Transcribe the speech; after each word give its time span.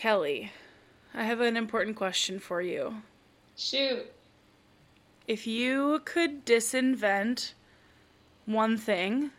Kellie, 0.00 0.50
I 1.12 1.24
have 1.24 1.40
an 1.42 1.58
important 1.58 1.94
question 1.94 2.38
for 2.38 2.62
you. 2.62 3.02
Shoot. 3.54 4.10
If 5.28 5.46
you 5.46 6.00
could 6.06 6.46
disinvent 6.46 7.52
one 8.46 8.78
thing, 8.78 9.30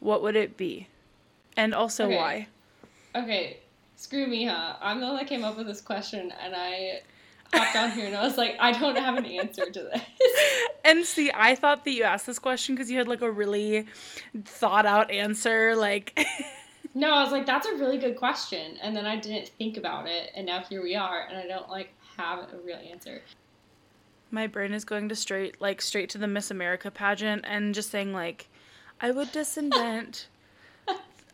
what 0.00 0.20
would 0.20 0.36
it 0.36 0.58
be? 0.58 0.88
And 1.56 1.72
also 1.72 2.04
Okay. 2.04 2.16
why? 2.18 2.48
Okay, 3.14 3.56
screw 3.96 4.26
me, 4.26 4.44
huh? 4.44 4.76
I'm 4.82 5.00
the 5.00 5.06
one 5.06 5.16
that 5.16 5.26
came 5.26 5.44
up 5.44 5.56
with 5.56 5.66
this 5.66 5.80
question, 5.80 6.30
and 6.44 6.54
I 6.54 7.00
hopped 7.50 7.74
on 7.74 7.92
here 7.92 8.06
and 8.06 8.14
I 8.14 8.24
was 8.24 8.36
like, 8.36 8.54
I 8.60 8.72
don't 8.78 8.98
have 8.98 9.16
an 9.16 9.24
answer 9.24 9.70
to 9.70 9.80
this. 9.80 10.02
And 10.84 11.04
see, 11.04 11.30
I 11.34 11.54
thought 11.54 11.84
that 11.84 11.90
you 11.90 12.04
asked 12.04 12.26
this 12.26 12.38
question 12.38 12.74
because 12.74 12.90
you 12.90 12.98
had 12.98 13.08
like 13.08 13.22
a 13.22 13.30
really 13.30 13.86
thought 14.44 14.86
out 14.86 15.10
answer. 15.10 15.74
Like, 15.74 16.18
No, 16.98 17.12
I 17.12 17.22
was 17.22 17.30
like, 17.30 17.46
that's 17.46 17.66
a 17.66 17.76
really 17.76 17.96
good 17.98 18.16
question, 18.16 18.76
and 18.82 18.96
then 18.96 19.06
I 19.06 19.14
didn't 19.16 19.50
think 19.50 19.76
about 19.76 20.08
it, 20.08 20.32
and 20.34 20.44
now 20.44 20.64
here 20.68 20.82
we 20.82 20.96
are, 20.96 21.26
and 21.28 21.38
I 21.38 21.46
don't 21.46 21.68
like 21.70 21.90
have 22.16 22.40
a 22.40 22.56
real 22.64 22.80
answer. 22.90 23.22
my 24.32 24.48
brain 24.48 24.72
is 24.72 24.84
going 24.84 25.08
to 25.08 25.14
straight, 25.14 25.60
like, 25.60 25.80
straight 25.80 26.10
to 26.10 26.18
the 26.18 26.26
Miss 26.26 26.50
America 26.50 26.90
pageant 26.90 27.44
and 27.46 27.72
just 27.72 27.90
saying, 27.90 28.12
like, 28.12 28.48
I 29.00 29.12
would 29.12 29.28
disinvent 29.28 30.26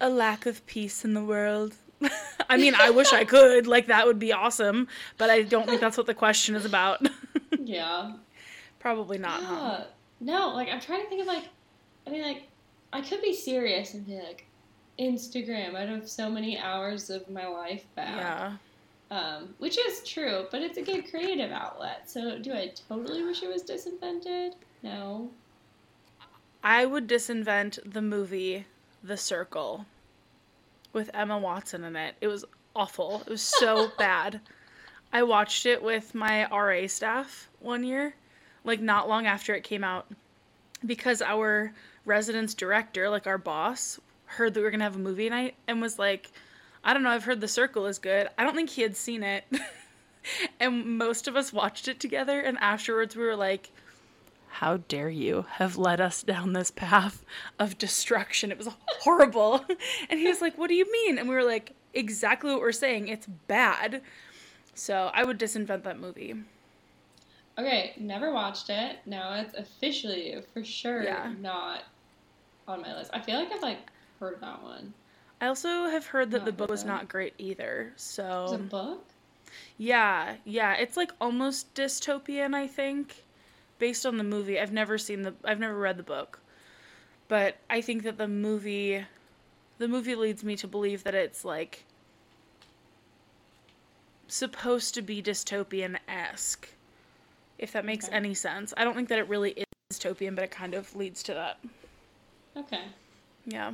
a 0.01 0.11
lack 0.11 0.45
of 0.45 0.65
peace 0.67 1.03
in 1.03 1.15
the 1.15 1.25
world. 1.25 1.75
I 2.51 2.59
mean, 2.59 2.75
I 2.75 2.91
wish 2.91 3.15
I 3.15 3.25
could. 3.25 3.67
Like, 3.67 3.87
that 3.87 4.07
would 4.07 4.19
be 4.19 4.33
awesome. 4.35 4.87
But 5.17 5.31
I 5.31 5.43
don't 5.43 5.67
think 5.67 5.81
that's 5.81 5.97
what 5.97 6.07
the 6.07 6.15
question 6.15 6.55
is 6.55 6.65
about. 6.67 7.01
Yeah. 7.59 8.13
Probably 8.81 9.17
not, 9.17 9.43
huh? 9.43 9.85
No, 10.21 10.49
like 10.55 10.69
I'm 10.69 10.81
trying 10.81 11.03
to 11.03 11.09
think 11.09 11.23
of 11.23 11.27
like, 11.27 11.45
I 12.07 12.11
mean 12.11 12.21
like, 12.21 12.43
I 12.93 13.01
could 13.01 13.23
be 13.23 13.33
serious 13.35 13.95
and 13.95 14.05
be 14.07 14.17
like, 14.17 14.45
Instagram. 14.99 15.75
I'd 15.75 15.89
have 15.89 16.09
so 16.09 16.31
many 16.31 16.59
hours 16.59 17.11
of 17.11 17.29
my 17.29 17.47
life 17.47 17.85
back. 17.95 18.17
Yeah. 18.17 18.53
Um, 19.11 19.55
which 19.59 19.79
is 19.79 20.03
true, 20.03 20.47
but 20.51 20.63
it's 20.63 20.79
a 20.79 20.83
good 20.83 21.09
creative 21.11 21.53
outlet. 21.53 22.11
So 22.11 22.39
do 22.39 22.53
I 22.53 22.73
totally 22.89 23.23
wish 23.23 23.43
it 23.43 23.49
was 23.49 23.63
disinvented? 23.63 24.55
No. 24.83 25.31
I 26.63 26.87
would 26.87 27.07
disinvent 27.07 27.79
the 27.93 28.03
movie 28.03 28.67
The 29.03 29.17
Circle 29.17 29.87
with 30.93 31.11
Emma 31.13 31.39
Watson 31.39 31.85
in 31.85 31.95
it. 31.95 32.15
It 32.21 32.29
was 32.29 32.45
awful. 32.75 33.23
It 33.27 33.31
was 33.31 33.43
so 33.43 33.89
bad. 33.99 34.41
I 35.13 35.23
watched 35.23 35.67
it 35.67 35.83
with 35.83 36.15
my 36.15 36.47
RA 36.49 36.87
staff 36.89 37.49
one 37.61 37.85
year, 37.85 38.15
like 38.65 38.81
not 38.81 39.09
long 39.09 39.27
after 39.27 39.55
it 39.55 39.63
came 39.63 39.85
out, 39.85 40.07
because 40.85 41.23
our 41.23 41.73
residence 42.05 42.55
director, 42.55 43.09
like 43.09 43.27
our 43.27 43.39
boss, 43.39 44.01
heard 44.27 44.55
that 44.55 44.61
we 44.61 44.65
were 44.65 44.71
gonna 44.71 44.85
have 44.85 44.97
a 44.97 45.01
movie 45.01 45.29
night 45.29 45.55
and 45.69 45.81
was 45.81 45.99
like, 45.99 46.31
I 46.83 46.93
don't 46.93 47.03
know, 47.03 47.11
I've 47.11 47.25
heard 47.25 47.41
The 47.41 47.49
Circle 47.49 47.87
is 47.87 47.99
good. 47.99 48.29
I 48.37 48.45
don't 48.45 48.55
think 48.55 48.71
he 48.71 48.83
had 48.83 48.97
seen 48.97 49.23
it. 49.23 49.45
and 50.61 50.99
most 50.99 51.29
of 51.29 51.37
us 51.37 51.53
watched 51.53 51.89
it 51.89 52.01
together, 52.01 52.41
and 52.41 52.59
afterwards 52.59 53.17
we 53.17 53.25
were 53.25 53.37
like, 53.37 53.71
how 54.55 54.77
dare 54.77 55.11
you 55.11 55.47
have 55.55 55.77
led 55.77 56.01
us 56.01 56.23
down 56.23 56.53
this 56.53 56.71
path 56.71 57.25
of 57.59 57.77
destruction? 57.77 58.53
It 58.53 58.59
was 58.59 58.69
horrible. 59.01 59.65
and 60.09 60.21
he 60.21 60.29
was 60.29 60.41
like, 60.41 60.57
What 60.57 60.69
do 60.69 60.77
you 60.77 60.91
mean? 60.93 61.19
And 61.19 61.29
we 61.29 61.35
were 61.35 61.43
like, 61.43 61.73
Exactly 61.93 62.53
what 62.53 62.61
we're 62.61 62.71
saying. 62.71 63.09
It's 63.09 63.27
bad. 63.27 64.01
So 64.73 65.11
I 65.13 65.25
would 65.25 65.41
disinvent 65.41 65.83
that 65.83 65.99
movie. 65.99 66.37
Okay, 67.59 67.95
never 67.99 68.33
watched 68.33 68.71
it. 68.71 68.99
Now 69.07 69.35
it's 69.41 69.55
officially 69.55 70.37
for 70.53 70.63
sure 70.63 71.03
Yeah. 71.03 71.33
not 71.41 71.83
on 72.69 72.81
my 72.81 72.97
list. 72.97 73.11
I 73.13 73.21
feel 73.21 73.41
like 73.41 73.51
I've 73.51 73.61
like 73.61 73.91
heard 74.25 74.35
of 74.35 74.41
that 74.41 74.63
one. 74.63 74.95
I 75.41 75.47
also 75.47 75.89
have 75.89 76.07
heard 76.07 76.31
that 76.31 76.45
the 76.45 76.51
Not 76.51 76.57
book 76.57 76.71
was 76.71 76.85
not 76.85 77.09
great 77.09 77.35
either. 77.39 77.91
It's 77.95 78.05
So 78.05 78.55
a 78.55 78.59
book. 78.59 79.05
yeah, 79.77 80.37
yeah, 80.45 80.75
it's 80.75 80.97
like 80.97 81.13
almost 81.21 81.75
dystopian, 81.75 82.55
I 82.55 82.67
think, 82.67 83.25
based 83.79 84.07
on 84.07 84.17
the 84.17 84.25
movie. 84.25 84.59
I've 84.59 84.73
never 84.73 84.97
seen 84.99 85.23
the 85.23 85.35
I've 85.45 85.61
never 85.61 85.77
read 85.77 85.97
the 85.97 86.03
book. 86.03 86.41
But 87.29 87.57
I 87.69 87.81
think 87.81 88.03
that 88.05 88.17
the 88.19 88.29
movie 88.29 89.05
the 89.79 89.89
movie 89.89 90.15
leads 90.15 90.45
me 90.45 90.57
to 90.57 90.69
believe 90.69 91.05
that 91.05 91.15
it's 91.15 91.45
like 91.45 91.85
supposed 94.29 94.95
to 94.95 95.03
be 95.03 95.23
dystopian-esque. 95.23 96.69
If 97.59 97.73
that 97.73 97.85
makes 97.85 98.07
Okay. 98.07 98.17
any 98.17 98.35
sense. 98.35 98.73
I 98.77 98.85
don't 98.85 98.95
think 98.95 99.09
that 99.09 99.19
it 99.19 99.29
really 99.29 99.51
is 99.53 99.65
dystopian, 99.93 100.35
but 100.35 100.45
it 100.45 100.51
kind 100.51 100.75
of 100.75 100.95
leads 100.97 101.23
to 101.25 101.35
that. 101.35 101.59
Okay. 102.57 102.83
Yeah. 103.47 103.73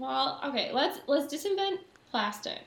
Well, 0.00 0.40
okay. 0.46 0.70
Let's 0.72 1.00
let's 1.06 1.32
disinvent 1.32 1.80
plastic. 2.10 2.62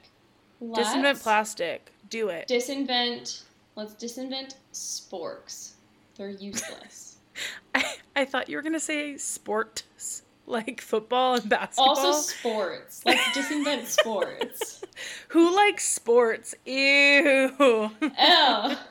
Let's 0.62 0.88
Disinvent 0.90 1.24
plastic. 1.24 1.92
Do 2.12 2.30
it. 2.30 2.48
Disinvent. 2.48 3.42
Let's 3.76 3.96
disinvent 3.96 4.54
sporks. 4.72 5.72
They're 6.16 6.30
useless. 6.30 7.18
I, 7.76 7.96
I 8.16 8.26
thought 8.26 8.50
you 8.50 8.56
were 8.56 8.62
gonna 8.62 8.80
say 8.80 9.18
sports, 9.18 10.22
like 10.46 10.80
football 10.80 11.34
and 11.34 11.50
basketball. 11.50 11.98
also, 11.98 12.12
sports. 12.14 13.02
Let's 13.04 13.24
disinvent 13.36 13.86
sports. 14.00 14.84
Who 15.30 15.56
likes 15.56 15.90
sports? 15.90 16.54
Ew. 16.68 17.52
Ow. 17.60 17.90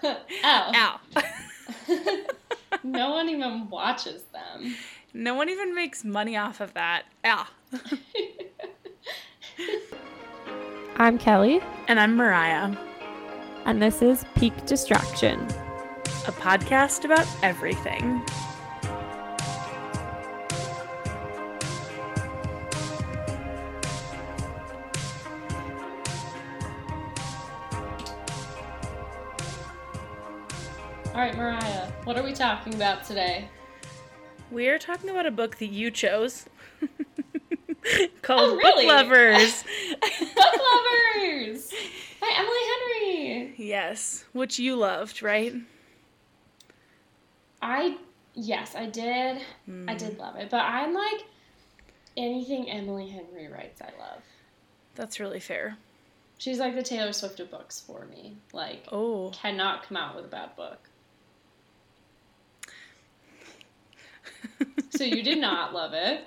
Ow. 0.03 0.21
Ow. 0.75 1.01
no 2.83 3.11
one 3.13 3.29
even 3.29 3.71
watches 3.71 4.25
them. 4.33 4.75
No 5.15 5.35
one 5.35 5.49
even 5.49 5.77
makes 5.77 6.05
money 6.05 6.37
off 6.37 6.61
of 6.61 6.75
that. 6.75 7.05
Ow. 7.25 7.47
I'm 10.97 11.19
Kellie, 11.19 11.61
And 11.89 11.99
I'm 11.99 12.15
Mariah, 12.17 12.75
and 13.65 13.83
this 13.83 14.03
is 14.03 14.25
Peak 14.37 14.55
Distraction. 14.67 15.41
a 16.29 16.33
podcast 16.33 17.05
about 17.05 17.27
everything. 17.43 18.23
All 31.15 31.21
right, 31.21 31.37
Mariah. 31.37 31.89
What 32.05 32.17
are 32.17 32.23
we 32.23 32.33
talking 32.33 32.75
about 32.75 33.05
today? 33.05 33.49
We 34.51 34.69
are 34.69 34.79
talking 34.79 35.11
about 35.11 35.27
a 35.27 35.31
book 35.31 35.57
that 35.59 35.67
you 35.67 35.91
chose 35.91 36.47
called 38.23 38.51
Oh, 38.53 38.57
really? 38.57 38.87
Book 38.87 38.95
Lovers. 38.95 39.65
Book 40.35 40.55
Lovers 40.73 41.73
by 42.21 42.31
Emily 42.37 42.61
Henry. 42.71 43.55
yes, 43.57 44.25
which 44.33 44.59
you 44.59 44.77
loved, 44.77 45.23
right? 45.23 45.55
I 47.61 47.97
yes, 48.35 48.75
I 48.77 48.87
did. 48.87 49.43
Hmm. 49.67 49.89
I 49.89 49.95
did 49.95 50.19
love 50.19 50.37
it, 50.37 50.51
but 50.51 50.61
I'm 50.65 50.95
like 50.95 51.25
anything 52.17 52.71
Emily 52.71 53.09
Henry 53.09 53.49
writes, 53.49 53.81
I 53.81 53.91
love. 54.01 54.23
That's 54.95 55.19
really 55.21 55.41
fair. 55.41 55.77
She's 56.39 56.59
like 56.59 56.75
the 56.75 56.83
Taylor 56.83 57.13
Swift 57.13 57.39
of 57.41 57.51
books 57.51 57.81
for 57.81 58.05
me. 58.07 58.37
Like, 58.53 58.85
Oh. 58.91 59.31
cannot 59.33 59.85
come 59.87 59.97
out 59.97 60.17
with 60.17 60.25
a 60.25 60.29
bad 60.29 60.55
book. 60.57 60.79
So 64.91 65.05
you 65.05 65.23
did 65.23 65.39
not 65.39 65.73
love 65.73 65.93
it. 65.95 66.25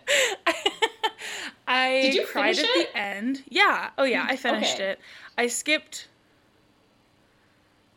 I 1.68 2.00
Did 2.02 2.16
you 2.16 2.26
cried 2.28 2.59
at 2.59 2.66
it? 2.66 2.92
the 2.92 2.98
end. 2.98 3.44
Yeah. 3.50 3.90
Oh 3.98 4.03
yeah, 4.03 4.26
I 4.28 4.36
finished 4.36 4.76
Okay. 4.76 4.92
it. 4.92 5.00
I 5.38 5.48
skipped 5.48 6.08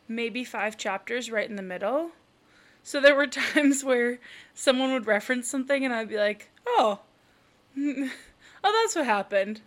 maybe 0.09 0.45
5 0.45 0.77
chapters 0.77 1.31
right 1.31 1.49
in 1.49 1.57
the 1.57 1.63
middle. 1.63 2.13
So 2.83 3.01
there 3.01 3.15
were 3.15 3.27
times 3.55 3.85
where 3.85 4.19
someone 4.55 4.93
would 4.93 5.07
reference 5.07 5.49
something 5.49 5.85
and 5.85 5.95
I'd 5.95 6.09
be 6.09 6.17
like, 6.19 6.51
"Oh. 6.67 7.01
oh, 7.79 8.11
that's 8.63 8.97
what 8.97 9.05
happened." 9.07 9.61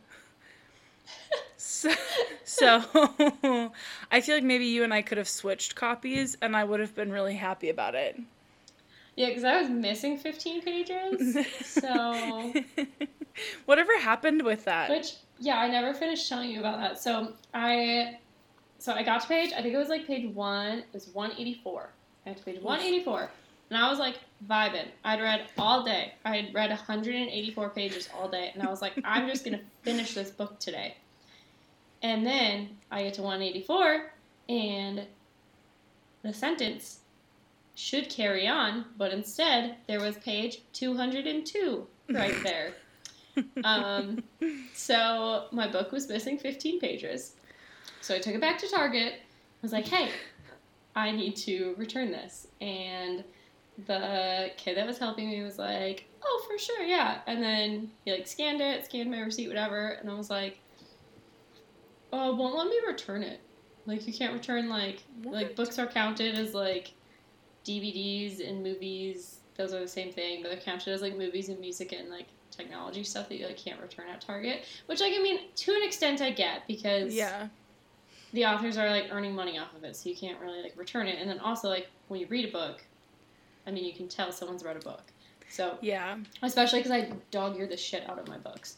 So, 1.57 1.91
so 2.43 3.71
I 4.11 4.21
feel 4.21 4.35
like 4.35 4.43
maybe 4.43 4.65
you 4.65 4.83
and 4.83 4.93
I 4.93 5.01
could 5.01 5.17
have 5.17 5.29
switched 5.29 5.75
copies 5.75 6.35
and 6.41 6.55
I 6.55 6.63
would 6.63 6.79
have 6.79 6.95
been 6.95 7.11
really 7.11 7.35
happy 7.35 7.69
about 7.69 7.95
it. 7.95 8.19
Yeah, 9.15 9.27
because 9.27 9.43
I 9.43 9.57
was 9.61 9.69
missing 9.69 10.17
15 10.17 10.61
pages. 10.61 11.37
So, 11.61 12.55
Whatever 13.65 13.97
happened 13.99 14.41
with 14.43 14.65
that? 14.65 14.89
which 14.89 15.13
yeah, 15.39 15.59
I 15.59 15.67
never 15.67 15.93
finished 15.93 16.29
telling 16.29 16.51
you 16.51 16.59
about 16.59 16.79
that. 16.79 17.01
So 17.01 17.33
I, 17.53 18.19
so 18.77 18.93
I 18.93 19.01
got 19.03 19.21
to 19.21 19.27
page. 19.27 19.51
I 19.53 19.61
think 19.61 19.73
it 19.73 19.77
was 19.77 19.89
like 19.89 20.05
page 20.05 20.33
one. 20.35 20.79
It 20.79 20.85
was 20.93 21.07
184. 21.13 21.89
I 22.25 22.29
got 22.29 22.37
to 22.37 22.43
page 22.43 22.61
184, 22.61 23.29
and 23.71 23.77
I 23.83 23.89
was 23.89 23.97
like 23.97 24.19
vibing. 24.47 24.85
I'd 25.03 25.19
read 25.19 25.47
all 25.57 25.83
day. 25.83 26.13
I 26.25 26.35
had 26.35 26.53
read 26.53 26.69
184 26.69 27.69
pages 27.71 28.07
all 28.15 28.29
day, 28.29 28.51
and 28.53 28.61
I 28.61 28.69
was 28.69 28.81
like, 28.83 28.93
I'm 29.03 29.27
just 29.27 29.43
gonna 29.43 29.61
finish 29.81 30.13
this 30.13 30.29
book 30.29 30.59
today. 30.59 30.95
And 32.03 32.25
then 32.25 32.69
I 32.91 33.03
get 33.03 33.15
to 33.15 33.21
184, 33.23 34.11
and 34.49 35.07
the 36.23 36.33
sentence 36.33 36.99
should 37.75 38.09
carry 38.09 38.47
on, 38.47 38.85
but 38.97 39.11
instead 39.11 39.77
there 39.87 39.99
was 39.99 40.17
page 40.17 40.61
202 40.73 41.87
right 42.11 42.35
there. 42.43 42.73
Um, 43.63 44.23
so 44.73 45.45
my 45.51 45.67
book 45.67 45.91
was 45.91 46.07
missing 46.09 46.37
15 46.37 46.79
pages. 46.79 47.35
So 48.01 48.15
I 48.15 48.19
took 48.19 48.33
it 48.33 48.41
back 48.41 48.57
to 48.59 48.67
Target. 48.67 49.13
I 49.13 49.61
was 49.61 49.71
like, 49.71 49.87
hey, 49.87 50.09
I 50.95 51.11
need 51.11 51.35
to 51.37 51.75
return 51.77 52.11
this. 52.11 52.47
And 52.59 53.23
the 53.85 54.51
kid 54.57 54.77
that 54.77 54.87
was 54.87 54.97
helping 54.97 55.29
me 55.29 55.43
was 55.43 55.57
like, 55.57 56.05
oh, 56.23 56.45
for 56.47 56.57
sure, 56.57 56.83
yeah. 56.83 57.19
And 57.27 57.41
then 57.41 57.91
he 58.05 58.11
like 58.11 58.27
scanned 58.27 58.61
it, 58.61 58.85
scanned 58.85 59.09
my 59.09 59.19
receipt, 59.19 59.47
whatever. 59.47 59.89
And 60.01 60.09
I 60.09 60.13
was 60.13 60.29
like, 60.29 60.59
oh, 62.11 62.35
won't 62.35 62.55
let 62.55 62.67
me 62.67 62.79
return 62.87 63.23
it. 63.23 63.39
Like 63.85 64.05
you 64.07 64.13
can't 64.13 64.33
return 64.33 64.69
like 64.69 65.03
like 65.23 65.55
books 65.55 65.79
are 65.79 65.87
counted 65.87 66.37
as 66.37 66.53
like 66.53 66.93
DVDs 67.65 68.47
and 68.47 68.63
movies. 68.63 69.39
Those 69.55 69.73
are 69.73 69.79
the 69.79 69.87
same 69.87 70.11
thing, 70.11 70.41
but 70.41 70.51
they're 70.51 70.59
counted 70.59 70.93
as 70.93 71.01
like 71.01 71.17
movies 71.17 71.49
and 71.49 71.59
music 71.59 71.91
and 71.91 72.09
like 72.09 72.27
technology 72.51 73.03
stuff 73.03 73.29
that 73.29 73.37
you 73.37 73.45
like 73.47 73.57
can't 73.57 73.81
return 73.81 74.07
at 74.09 74.21
Target. 74.21 74.65
Which 74.85 74.99
like 75.01 75.13
I 75.15 75.21
mean, 75.21 75.39
to 75.55 75.71
an 75.73 75.83
extent, 75.83 76.21
I 76.21 76.31
get 76.31 76.67
because 76.67 77.13
Yeah. 77.13 77.47
the 78.33 78.45
authors 78.45 78.77
are 78.77 78.89
like 78.89 79.07
earning 79.11 79.33
money 79.35 79.57
off 79.57 79.73
of 79.75 79.83
it, 79.83 79.95
so 79.95 80.09
you 80.09 80.15
can't 80.15 80.39
really 80.39 80.61
like 80.61 80.73
return 80.77 81.07
it. 81.07 81.17
And 81.19 81.29
then 81.29 81.39
also 81.39 81.67
like 81.69 81.89
when 82.07 82.19
you 82.19 82.27
read 82.27 82.47
a 82.49 82.51
book, 82.51 82.83
I 83.65 83.71
mean, 83.71 83.85
you 83.85 83.93
can 83.93 84.07
tell 84.07 84.31
someone's 84.31 84.63
read 84.63 84.77
a 84.77 84.79
book. 84.79 85.03
So 85.49 85.77
Yeah. 85.81 86.17
especially 86.43 86.79
because 86.79 86.91
I 86.91 87.11
dog 87.31 87.57
ear 87.59 87.67
the 87.67 87.77
shit 87.77 88.09
out 88.09 88.19
of 88.19 88.27
my 88.27 88.37
books. 88.37 88.77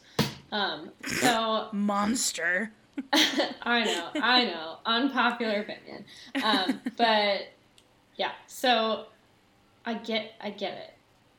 Um, 0.52 0.90
so 1.06 1.68
Monster. 1.72 2.72
I 3.12 3.84
know, 3.84 4.08
I 4.22 4.44
know, 4.44 4.76
unpopular 4.86 5.60
opinion. 5.62 6.04
Um, 6.42 6.80
but 6.96 7.48
yeah, 8.16 8.30
so 8.46 9.06
I 9.84 9.94
get, 9.94 10.32
I 10.40 10.50
get 10.50 10.74
it. 10.74 10.94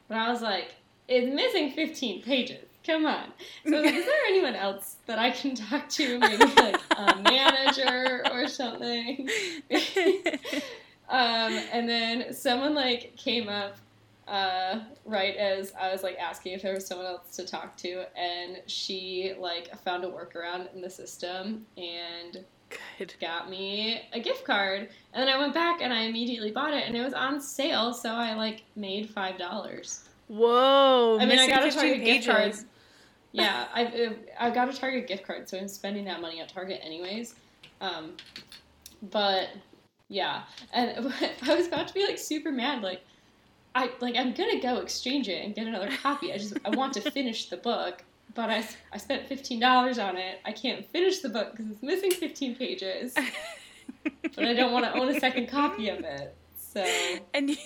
But 0.09 0.17
I 0.17 0.29
was 0.29 0.41
like, 0.41 0.75
it's 1.07 1.33
missing 1.33 1.71
15 1.71 2.21
pages. 2.23 2.65
Come 2.85 3.05
on. 3.05 3.31
So 3.67 3.81
like, 3.81 3.93
is 3.93 4.05
there 4.05 4.19
anyone 4.27 4.55
else 4.55 4.97
that 5.07 5.17
I 5.17 5.31
can 5.31 5.55
talk 5.55 5.89
to? 5.89 6.19
Maybe 6.19 6.45
like 6.45 6.79
a 6.97 7.15
manager 7.23 8.23
or 8.31 8.47
something. 8.47 9.27
um, 11.09 11.59
and 11.71 11.89
then 11.89 12.33
someone 12.33 12.75
like 12.75 13.15
came 13.17 13.49
up 13.49 13.77
uh, 14.27 14.81
right 15.05 15.35
as 15.35 15.73
I 15.79 15.91
was 15.91 16.03
like 16.03 16.17
asking 16.19 16.53
if 16.53 16.61
there 16.61 16.73
was 16.73 16.85
someone 16.85 17.07
else 17.07 17.35
to 17.37 17.45
talk 17.45 17.75
to, 17.77 18.05
and 18.17 18.61
she 18.67 19.33
like 19.39 19.75
found 19.83 20.03
a 20.03 20.07
workaround 20.07 20.73
in 20.73 20.81
the 20.81 20.89
system 20.89 21.65
and 21.77 22.43
Good. 22.97 23.13
got 23.21 23.49
me 23.49 24.01
a 24.13 24.19
gift 24.19 24.45
card. 24.45 24.89
And 25.13 25.27
then 25.27 25.29
I 25.29 25.37
went 25.37 25.53
back 25.53 25.81
and 25.81 25.93
I 25.93 26.01
immediately 26.01 26.51
bought 26.51 26.73
it, 26.73 26.87
and 26.87 26.95
it 26.95 27.03
was 27.03 27.13
on 27.13 27.39
sale, 27.41 27.93
so 27.93 28.13
I 28.13 28.33
like 28.33 28.63
made 28.75 29.09
five 29.09 29.37
dollars. 29.37 30.07
Whoa. 30.27 31.17
I 31.19 31.25
mean, 31.25 31.39
I 31.39 31.47
got 31.47 31.61
a 31.61 31.71
15 31.71 31.81
Target 31.81 32.05
gift 32.05 32.27
card. 32.27 32.55
Yeah, 33.31 33.67
I 33.73 34.15
I 34.39 34.49
got 34.49 34.73
a 34.73 34.77
Target 34.77 35.07
gift 35.07 35.25
card, 35.25 35.49
so 35.49 35.57
I'm 35.57 35.67
spending 35.67 36.05
that 36.05 36.21
money 36.21 36.39
at 36.39 36.49
Target 36.49 36.79
anyways. 36.83 37.35
Um, 37.81 38.13
but 39.11 39.49
yeah, 40.07 40.43
and 40.73 41.13
I 41.43 41.55
was 41.55 41.67
about 41.67 41.87
to 41.89 41.93
be 41.93 42.05
like 42.05 42.17
super 42.17 42.51
mad, 42.51 42.81
like 42.81 43.01
I 43.75 43.91
like 43.99 44.15
I'm 44.15 44.33
gonna 44.33 44.61
go 44.61 44.77
exchange 44.77 45.27
it 45.27 45.43
and 45.43 45.53
get 45.53 45.67
another 45.67 45.89
copy. 46.01 46.31
I 46.31 46.37
just 46.37 46.57
I 46.63 46.69
want 46.69 46.93
to 46.93 47.11
finish 47.11 47.49
the 47.49 47.57
book, 47.57 48.03
but 48.33 48.49
I 48.49 48.65
I 48.93 48.97
spent 48.97 49.27
fifteen 49.27 49.59
dollars 49.59 49.99
on 49.99 50.15
it. 50.15 50.39
I 50.45 50.53
can't 50.53 50.85
finish 50.85 51.19
the 51.19 51.29
book 51.29 51.51
because 51.51 51.71
it's 51.71 51.83
missing 51.83 52.11
fifteen 52.11 52.55
pages, 52.55 53.13
but 54.03 54.45
I 54.45 54.53
don't 54.53 54.71
want 54.71 54.85
to 54.85 54.93
own 54.93 55.09
a 55.09 55.19
second 55.19 55.49
copy 55.49 55.89
of 55.89 55.99
it. 55.99 56.33
So 56.57 56.85
and 57.33 57.49
you, 57.49 57.57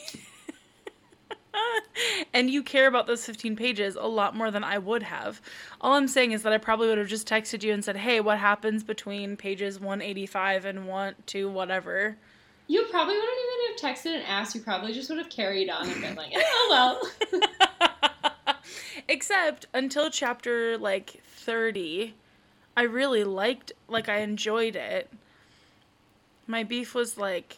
and 2.34 2.50
you 2.50 2.63
care 2.63 2.88
about 2.88 3.07
those 3.07 3.25
15 3.25 3.56
pages 3.56 3.96
a 3.96 4.07
lot 4.07 4.36
more 4.36 4.51
than 4.51 4.63
I 4.63 4.78
would 4.78 5.04
have. 5.04 5.42
All 5.81 5.94
I'm 5.94 6.07
saying 6.07 6.31
is 6.31 6.44
that 6.44 6.54
I 6.54 6.57
probably 6.57 6.88
would 6.88 6.98
have 6.98 7.07
just 7.07 7.28
texted 7.28 7.63
you 7.63 7.74
and 7.74 7.84
said, 7.84 7.98
"Hey, 7.98 8.19
what 8.19 8.38
happens 8.38 8.84
between 8.84 9.38
pages 9.38 9.80
185 9.80 10.66
and 10.66 10.88
1 10.88 11.16
to 11.28 11.50
whatever?" 11.50 12.18
you 12.69 12.86
probably 12.92 13.16
wouldn't 13.16 13.31
even 13.31 13.90
have 13.90 13.98
texted 13.98 14.16
and 14.16 14.24
asked. 14.28 14.54
You 14.54 14.62
probably 14.62 14.94
just 14.94 15.10
would 15.10 15.18
have 15.18 15.30
carried 15.30 15.72
on 15.72 15.90
and 15.90 16.01
been 16.01 16.16
like, 16.16 16.31
oh 16.36 16.68
well. 17.34 17.42
Except 19.07 19.66
until 19.74 20.12
chapter 20.12 20.78
like 20.78 21.19
30, 21.25 22.13
I 22.78 22.84
really 22.84 23.24
liked 23.24 23.72
like 23.88 24.07
I 24.07 24.19
enjoyed 24.19 24.75
it. 24.75 25.12
My 26.45 26.63
beef 26.63 26.94
was 26.94 27.18
like 27.18 27.57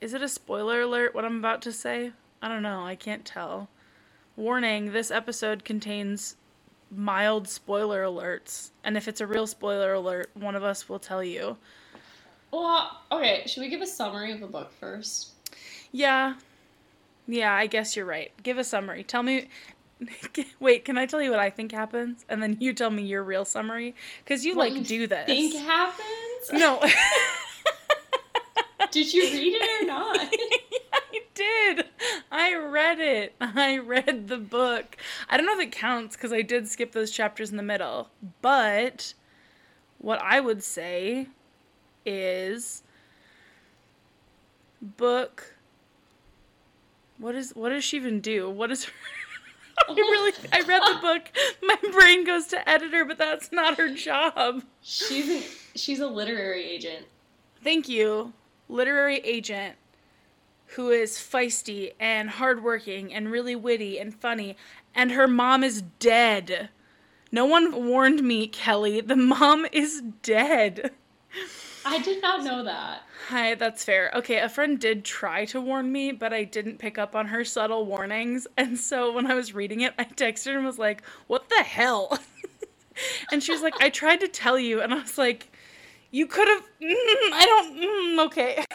is 0.00 0.12
it 0.12 0.22
a 0.22 0.28
spoiler 0.28 0.80
alert 0.80 1.14
what 1.14 1.24
I'm 1.24 1.38
about 1.38 1.62
to 1.62 1.72
say? 1.72 2.10
I 2.42 2.48
don't 2.48 2.62
know, 2.62 2.84
I 2.84 2.96
can't 2.96 3.24
tell. 3.24 3.68
Warning, 4.36 4.92
this 4.92 5.10
episode 5.10 5.64
contains 5.64 6.36
mild 6.90 7.48
spoiler 7.48 8.02
alerts, 8.02 8.70
and 8.84 8.96
if 8.96 9.08
it's 9.08 9.20
a 9.20 9.26
real 9.26 9.46
spoiler 9.46 9.94
alert, 9.94 10.30
one 10.34 10.56
of 10.56 10.64
us 10.64 10.88
will 10.88 10.98
tell 10.98 11.22
you. 11.22 11.56
Well, 12.50 13.00
okay, 13.10 13.44
should 13.46 13.60
we 13.60 13.68
give 13.68 13.80
a 13.80 13.86
summary 13.86 14.32
of 14.32 14.40
the 14.40 14.46
book 14.46 14.72
first? 14.78 15.30
Yeah. 15.92 16.34
Yeah, 17.26 17.54
I 17.54 17.66
guess 17.66 17.96
you're 17.96 18.04
right. 18.04 18.32
Give 18.42 18.58
a 18.58 18.64
summary. 18.64 19.04
Tell 19.04 19.22
me 19.22 19.48
Wait, 20.60 20.84
can 20.84 20.98
I 20.98 21.06
tell 21.06 21.22
you 21.22 21.30
what 21.30 21.38
I 21.38 21.50
think 21.50 21.72
happens 21.72 22.24
and 22.28 22.42
then 22.42 22.56
you 22.60 22.72
tell 22.72 22.90
me 22.90 23.02
your 23.02 23.22
real 23.22 23.44
summary 23.44 23.94
cuz 24.26 24.44
you 24.44 24.56
What 24.56 24.70
like 24.70 24.78
you 24.78 24.84
do 24.84 25.06
this. 25.06 25.26
Think 25.26 25.54
happens? 25.54 26.52
No. 26.52 26.82
Did 28.90 29.14
you 29.14 29.22
read 29.22 29.54
it 29.54 29.82
or 29.82 29.86
not? 29.86 30.18
I 31.42 31.74
did. 31.74 31.86
I 32.30 32.54
read 32.54 33.00
it. 33.00 33.34
I 33.40 33.78
read 33.78 34.28
the 34.28 34.38
book. 34.38 34.96
I 35.28 35.36
don't 35.36 35.46
know 35.46 35.54
if 35.54 35.60
it 35.60 35.72
counts 35.72 36.16
because 36.16 36.32
I 36.32 36.42
did 36.42 36.68
skip 36.68 36.92
those 36.92 37.10
chapters 37.10 37.50
in 37.50 37.56
the 37.56 37.62
middle. 37.62 38.10
But 38.40 39.14
what 39.98 40.20
I 40.22 40.40
would 40.40 40.62
say 40.62 41.28
is 42.04 42.82
book. 44.80 45.56
What 47.18 47.34
is 47.34 47.52
what 47.54 47.68
does 47.70 47.84
she 47.84 47.96
even 47.96 48.20
do? 48.20 48.50
What 48.50 48.70
is 48.70 48.84
her? 48.84 48.92
I 49.88 49.92
really 49.94 50.32
I 50.52 50.60
read 50.60 50.82
the 50.82 51.00
book. 51.00 51.30
My 51.62 51.76
brain 51.92 52.24
goes 52.24 52.46
to 52.48 52.68
editor, 52.68 53.04
but 53.04 53.18
that's 53.18 53.52
not 53.52 53.78
her 53.78 53.94
job. 53.94 54.62
she's 54.82 55.28
an, 55.28 55.42
she's 55.74 56.00
a 56.00 56.06
literary 56.06 56.64
agent. 56.64 57.06
Thank 57.62 57.88
you, 57.88 58.32
literary 58.68 59.18
agent 59.18 59.76
who 60.66 60.90
is 60.90 61.18
feisty 61.18 61.92
and 62.00 62.30
hardworking 62.30 63.12
and 63.12 63.30
really 63.30 63.54
witty 63.56 63.98
and 63.98 64.14
funny, 64.14 64.56
and 64.94 65.12
her 65.12 65.28
mom 65.28 65.62
is 65.62 65.82
dead. 65.98 66.70
No 67.30 67.44
one 67.44 67.86
warned 67.86 68.22
me, 68.22 68.46
Kellie. 68.46 69.00
The 69.00 69.16
mom 69.16 69.66
is 69.72 70.02
dead. 70.22 70.92
I 71.84 71.98
did 71.98 72.22
not 72.22 72.44
know 72.44 72.62
that. 72.64 73.02
Hi, 73.28 73.54
that's 73.54 73.84
fair. 73.84 74.10
Okay, 74.14 74.38
a 74.38 74.48
friend 74.48 74.78
did 74.78 75.04
try 75.04 75.44
to 75.46 75.60
warn 75.60 75.90
me, 75.90 76.12
but 76.12 76.32
I 76.32 76.44
didn't 76.44 76.78
pick 76.78 76.98
up 76.98 77.16
on 77.16 77.26
her 77.28 77.44
subtle 77.44 77.86
warnings. 77.86 78.46
And 78.56 78.78
so 78.78 79.12
when 79.12 79.26
I 79.26 79.34
was 79.34 79.54
reading 79.54 79.80
it, 79.80 79.94
I 79.98 80.04
texted 80.04 80.52
her 80.52 80.58
and 80.58 80.66
was 80.66 80.78
like, 80.78 81.02
What 81.26 81.48
the 81.48 81.62
hell? 81.62 82.18
and 83.32 83.42
she 83.42 83.52
was 83.52 83.62
like, 83.62 83.74
I 83.80 83.90
tried 83.90 84.20
to 84.20 84.28
tell 84.28 84.58
you. 84.58 84.80
And 84.80 84.92
I 84.92 85.00
was 85.00 85.18
like, 85.18 85.50
You 86.10 86.26
could 86.26 86.48
have. 86.48 86.62
Mm, 86.80 87.32
I 87.32 87.46
don't. 87.46 87.76
Mm, 87.76 88.26
okay. 88.26 88.64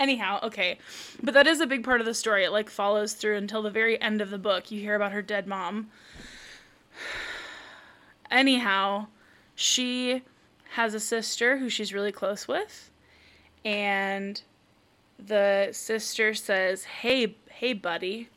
Anyhow, 0.00 0.40
okay. 0.42 0.78
But 1.22 1.34
that 1.34 1.46
is 1.46 1.60
a 1.60 1.66
big 1.66 1.84
part 1.84 2.00
of 2.00 2.06
the 2.06 2.14
story. 2.14 2.44
It 2.44 2.50
like 2.50 2.70
follows 2.70 3.14
through 3.14 3.36
until 3.36 3.62
the 3.62 3.70
very 3.70 4.00
end 4.00 4.20
of 4.20 4.30
the 4.30 4.38
book. 4.38 4.70
You 4.70 4.80
hear 4.80 4.94
about 4.94 5.12
her 5.12 5.22
dead 5.22 5.46
mom. 5.46 5.90
Anyhow, 8.30 9.06
she 9.54 10.22
has 10.72 10.94
a 10.94 11.00
sister 11.00 11.58
who 11.58 11.68
she's 11.68 11.92
really 11.94 12.12
close 12.12 12.46
with 12.46 12.90
and 13.64 14.40
the 15.18 15.68
sister 15.72 16.34
says, 16.34 16.84
"Hey, 16.84 17.36
hey 17.50 17.72
buddy, 17.72 18.28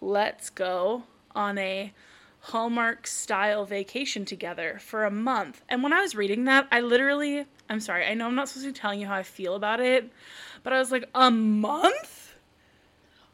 let's 0.00 0.50
go 0.50 1.04
on 1.34 1.58
a 1.58 1.92
Hallmark 2.40 3.06
style 3.06 3.64
vacation 3.64 4.24
together 4.24 4.78
for 4.80 5.04
a 5.04 5.10
month." 5.10 5.62
And 5.68 5.82
when 5.82 5.92
I 5.92 6.00
was 6.00 6.16
reading 6.16 6.44
that, 6.44 6.66
I 6.72 6.80
literally, 6.80 7.44
I'm 7.68 7.80
sorry, 7.80 8.06
I 8.06 8.14
know 8.14 8.26
I'm 8.26 8.34
not 8.34 8.48
supposed 8.48 8.66
to 8.66 8.72
be 8.72 8.78
telling 8.78 9.00
you 9.00 9.06
how 9.06 9.14
I 9.14 9.22
feel 9.22 9.54
about 9.54 9.80
it, 9.80 10.10
but 10.66 10.72
I 10.72 10.80
was 10.80 10.90
like, 10.90 11.08
"A 11.14 11.30
month?" 11.30 12.34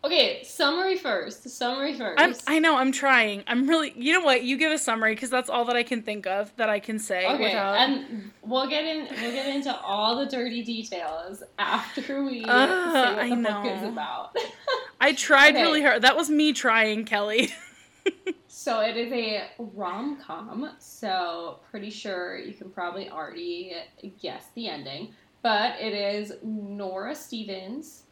Okay, 0.05 0.43
summary 0.45 0.97
first. 0.97 1.49
Summary 1.49 1.95
1st 1.95 2.15
I'm, 2.19 2.35
I 2.47 2.59
know 2.59 2.77
I'm 2.77 2.93
trying. 2.93 3.43
I'm 3.47 3.67
really. 3.67 3.95
You 3.97 4.13
know 4.13 4.21
what? 4.21 4.43
You 4.43 4.59
give 4.59 4.71
a 4.71 4.77
summary 4.77 5.15
because 5.15 5.31
that's 5.31 5.49
all 5.49 5.65
that 5.65 5.77
I 5.77 5.83
can 5.83 6.03
think 6.03 6.27
of 6.27 6.55
that 6.57 6.69
I 6.69 6.79
can 6.79 6.99
say 6.99 7.25
okay, 7.27 7.45
without. 7.45 7.77
and 7.77 8.31
we'll 8.43 8.69
get 8.69 8.85
in. 8.85 9.07
We'll 9.23 9.33
get 9.33 9.47
into 9.47 9.75
all 9.81 10.19
the 10.19 10.27
dirty 10.27 10.63
details 10.63 11.43
after 11.59 12.23
we 12.23 12.45
Uh, 12.45 12.93
say 12.93 13.15
what 13.15 13.19
I 13.19 13.29
the 13.31 13.37
book 13.37 13.65
is 13.65 13.89
about. 13.89 14.37
I 15.01 15.15
tried 15.15 15.55
Okay. 15.55 15.63
really 15.63 15.83
hard. 15.83 16.03
That 16.03 16.17
was 16.17 16.29
me 16.29 16.53
trying, 16.53 17.07
Kellie. 17.07 17.51
So 18.55 18.79
it 18.81 18.97
is 18.97 19.13
a 19.13 19.49
rom 19.59 20.19
com, 20.25 20.71
so 20.79 21.59
pretty 21.71 21.91
sure 21.91 22.39
you 22.39 22.53
can 22.53 22.71
probably 22.71 23.11
already 23.11 23.75
guess 24.21 24.45
the 24.55 24.69
ending. 24.69 25.15
But 25.43 25.81
it 25.81 25.93
is 25.93 26.35
Nora 26.43 27.15
Stevens 27.15 28.05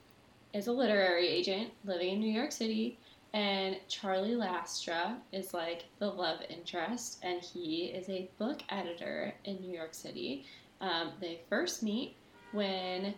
is 0.53 0.67
a 0.67 0.73
literary 0.73 1.29
agent 1.29 1.71
living 1.85 2.15
in 2.15 2.21
New 2.21 2.33
York 2.33 2.51
City, 2.51 2.99
and 3.33 3.77
Charlie 3.89 4.35
Lastra 4.35 5.17
is 5.33 5.55
like 5.55 5.85
the 6.01 6.09
love 6.09 6.41
interest, 6.49 7.21
and 7.23 7.41
he 7.41 7.87
is 7.87 8.09
a 8.09 8.29
book 8.39 8.61
editor 8.69 9.33
in 9.45 9.61
New 9.61 9.73
York 9.73 9.95
City. 9.95 10.45
Um, 10.81 11.13
they 11.21 11.41
first 11.49 11.85
meet 11.85 12.17
when 12.51 13.15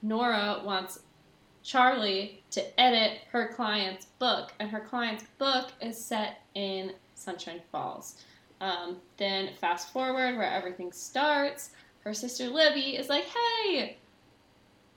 Nora 0.00 0.62
wants 0.64 1.00
Charlie 1.62 2.42
to 2.52 2.80
edit 2.80 3.20
her 3.32 3.52
client's 3.54 4.06
book, 4.18 4.54
and 4.60 4.70
her 4.70 4.80
client's 4.80 5.24
book 5.38 5.72
is 5.82 6.02
set 6.02 6.42
in 6.54 6.92
Sunshine 7.14 7.60
Falls. 7.70 8.24
Um, 8.62 8.96
then 9.18 9.50
fast 9.60 9.92
forward 9.92 10.36
where 10.36 10.50
everything 10.50 10.90
starts, 10.92 11.70
her 12.04 12.14
sister 12.14 12.48
Libby 12.48 12.96
is 12.96 13.08
like, 13.08 13.24
"Hey, 13.24 13.98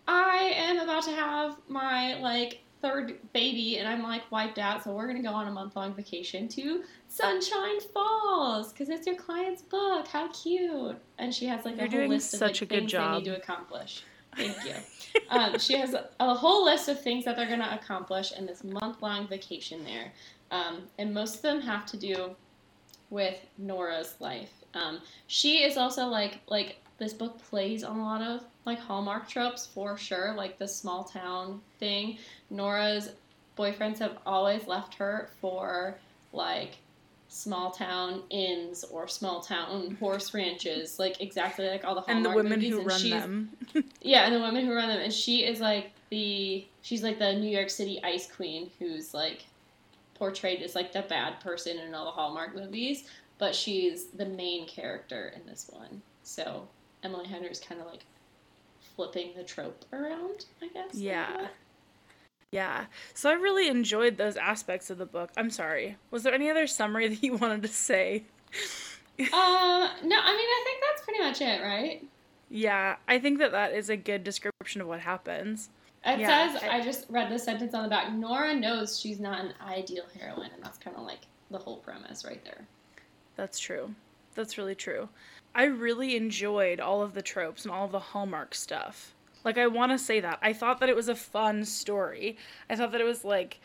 I 0.07 0.53
am 0.55 0.79
about 0.79 1.03
to 1.03 1.11
have 1.11 1.57
my 1.67 2.19
like 2.19 2.61
third 2.81 3.17
baby, 3.33 3.77
and 3.77 3.87
I'm 3.87 4.03
like 4.03 4.29
wiped 4.31 4.59
out, 4.59 4.83
so 4.83 4.93
we're 4.93 5.07
gonna 5.07 5.23
go 5.23 5.33
on 5.33 5.47
a 5.47 5.51
month 5.51 5.75
long 5.75 5.93
vacation 5.93 6.47
to 6.49 6.83
Sunshine 7.07 7.79
Falls 7.93 8.71
because 8.71 8.89
it's 8.89 9.07
your 9.07 9.15
client's 9.15 9.61
book. 9.61 10.07
How 10.07 10.27
cute!" 10.29 10.97
And 11.17 11.33
she 11.33 11.45
has 11.47 11.65
like 11.65 11.77
You're 11.77 11.87
a 11.87 11.91
whole 11.91 12.07
list 12.07 12.33
of 12.33 12.41
like, 12.41 12.55
things 12.55 12.91
they 12.91 13.11
need 13.11 13.25
to 13.25 13.35
accomplish. 13.35 14.03
Thank 14.37 14.57
you. 14.65 15.21
um, 15.29 15.57
she 15.57 15.77
has 15.77 15.95
a, 16.19 16.33
whole 16.33 16.63
list 16.63 16.89
of 16.89 17.01
things 17.01 17.25
that 17.25 17.35
they're 17.35 17.47
going 17.47 17.59
to 17.59 17.73
accomplish 17.73 18.31
in 18.33 18.45
this 18.45 18.63
month 18.63 19.01
long 19.01 19.27
vacation 19.27 19.83
there. 19.83 20.13
Um, 20.51 20.83
and 20.97 21.13
most 21.13 21.37
of 21.37 21.41
them 21.41 21.61
have 21.61 21.85
to 21.87 21.97
do 21.97 22.35
with 23.09 23.35
Nora's 23.57 24.15
life. 24.19 24.51
Um, 24.73 24.99
she 25.25 25.63
is 25.63 25.77
also 25.77 26.05
like, 26.05 26.39
like, 26.47 26.77
this 26.97 27.13
book 27.13 27.39
plays 27.49 27.83
on 27.83 27.99
a 27.99 28.03
lot 28.03 28.21
of 28.21 28.43
like 28.65 28.79
Hallmark 28.79 29.29
tropes 29.29 29.65
for 29.65 29.97
sure, 29.97 30.33
like 30.35 30.57
the 30.57 30.67
small 30.67 31.03
town 31.03 31.61
thing. 31.79 32.17
Nora's 32.49 33.11
boyfriends 33.57 33.99
have 33.99 34.17
always 34.25 34.67
left 34.67 34.95
her 34.95 35.29
for 35.39 35.97
like 36.33 36.77
small 37.29 37.71
town 37.71 38.23
inns 38.29 38.83
or 38.85 39.07
small 39.07 39.41
town 39.41 39.95
horse 39.99 40.33
ranches, 40.33 40.97
like 40.97 41.21
exactly 41.21 41.67
like 41.67 41.85
all 41.85 41.95
the 41.95 42.01
hallmark 42.01 42.17
and 42.17 42.25
the 42.25 42.29
women 42.29 42.59
movies. 42.59 42.71
who 42.71 42.79
and 42.79 42.87
run 42.87 43.09
them. 43.09 43.49
yeah, 44.01 44.25
and 44.25 44.35
the 44.35 44.39
women 44.39 44.65
who 44.65 44.73
run 44.73 44.87
them, 44.87 44.99
and 44.99 45.13
she 45.13 45.45
is 45.45 45.59
like 45.59 45.91
the 46.09 46.65
she's 46.81 47.03
like 47.03 47.19
the 47.19 47.33
New 47.33 47.49
York 47.49 47.69
City 47.69 48.01
ice 48.03 48.29
queen 48.31 48.71
who's 48.79 49.13
like 49.13 49.45
portrayed 50.15 50.61
as 50.63 50.73
like 50.73 50.91
the 50.91 51.03
bad 51.03 51.39
person 51.41 51.77
in 51.77 51.93
all 51.93 52.05
the 52.05 52.11
Hallmark 52.11 52.55
movies, 52.55 53.03
but 53.37 53.53
she's 53.53 54.07
the 54.07 54.25
main 54.25 54.67
character 54.67 55.31
in 55.35 55.45
this 55.45 55.69
one. 55.71 56.01
So 56.23 56.67
Emily 57.03 57.27
Henry 57.27 57.49
is 57.49 57.59
kind 57.59 57.79
of 57.81 57.87
like 57.87 58.05
flipping 58.95 59.31
the 59.35 59.43
trope 59.43 59.85
around, 59.93 60.45
I 60.61 60.67
guess. 60.69 60.93
Yeah. 60.95 61.37
bit. 61.37 61.49
Yeah. 62.51 62.85
So 63.13 63.29
I 63.29 63.33
really 63.33 63.67
enjoyed 63.67 64.17
those 64.17 64.37
aspects 64.37 64.89
of 64.89 64.97
the 64.97 65.05
book. 65.05 65.31
I'm 65.37 65.49
sorry. 65.49 65.97
Was 66.11 66.23
there 66.23 66.33
any 66.33 66.49
other 66.49 66.65
summary 66.67 67.07
that 67.09 67.23
you 67.23 67.35
wanted 67.35 67.61
to 67.63 67.67
say? 67.69 68.23
Uh, 69.19 69.23
no, 69.25 70.15
I 70.15 70.37
mean 70.37 70.47
I 70.47 70.63
think 70.63 70.83
that's 70.83 71.03
pretty 71.03 71.19
much 71.21 71.41
it, 71.41 71.63
right? 71.63 72.05
Yeah, 72.51 72.97
I 73.07 73.17
think 73.17 73.39
that 73.39 73.51
that 73.51 73.73
is 73.73 73.89
a 73.89 73.97
good 73.97 74.23
description 74.23 74.79
of 74.79 74.85
what 74.87 74.99
happens. 74.99 75.69
It 76.05 76.19
Yeah. 76.19 76.53
says 76.53 76.61
I 76.69 76.81
just 76.83 77.07
read 77.09 77.31
the 77.31 77.39
sentence 77.39 77.73
on 77.73 77.81
the 77.81 77.89
back. 77.89 78.13
Nora 78.13 78.53
knows 78.53 78.99
she's 78.99 79.19
not 79.19 79.43
an 79.43 79.53
ideal 79.67 80.03
heroine, 80.19 80.51
and 80.53 80.63
that's 80.63 80.77
kind 80.77 80.95
of 80.95 81.01
like 81.01 81.21
the 81.49 81.57
whole 81.57 81.77
premise 81.77 82.25
right 82.25 82.43
there. 82.43 82.67
That's 83.35 83.57
true. 83.57 83.95
That's 84.35 84.55
really 84.59 84.75
true. 84.75 85.09
I 85.57 85.63
really 85.65 86.15
enjoyed 86.15 86.79
all 86.79 87.01
of 87.01 87.13
the 87.15 87.21
tropes 87.23 87.65
and 87.65 87.73
all 87.73 87.85
of 87.85 87.91
the 87.91 87.99
Hallmark 87.99 88.53
stuff. 88.55 89.13
Like, 89.43 89.57
I 89.57 89.67
want 89.67 89.91
to 89.91 89.97
say 89.97 90.19
that. 90.19 90.37
I 90.41 90.53
thought 90.53 90.79
that 90.81 90.87
it 90.89 90.95
was 90.95 91.09
a 91.09 91.15
fun 91.15 91.65
story. 91.65 92.37
I 92.69 92.75
thought 92.75 92.91
that 92.91 93.01
it 93.01 93.05
was, 93.05 93.25
like, 93.25 93.59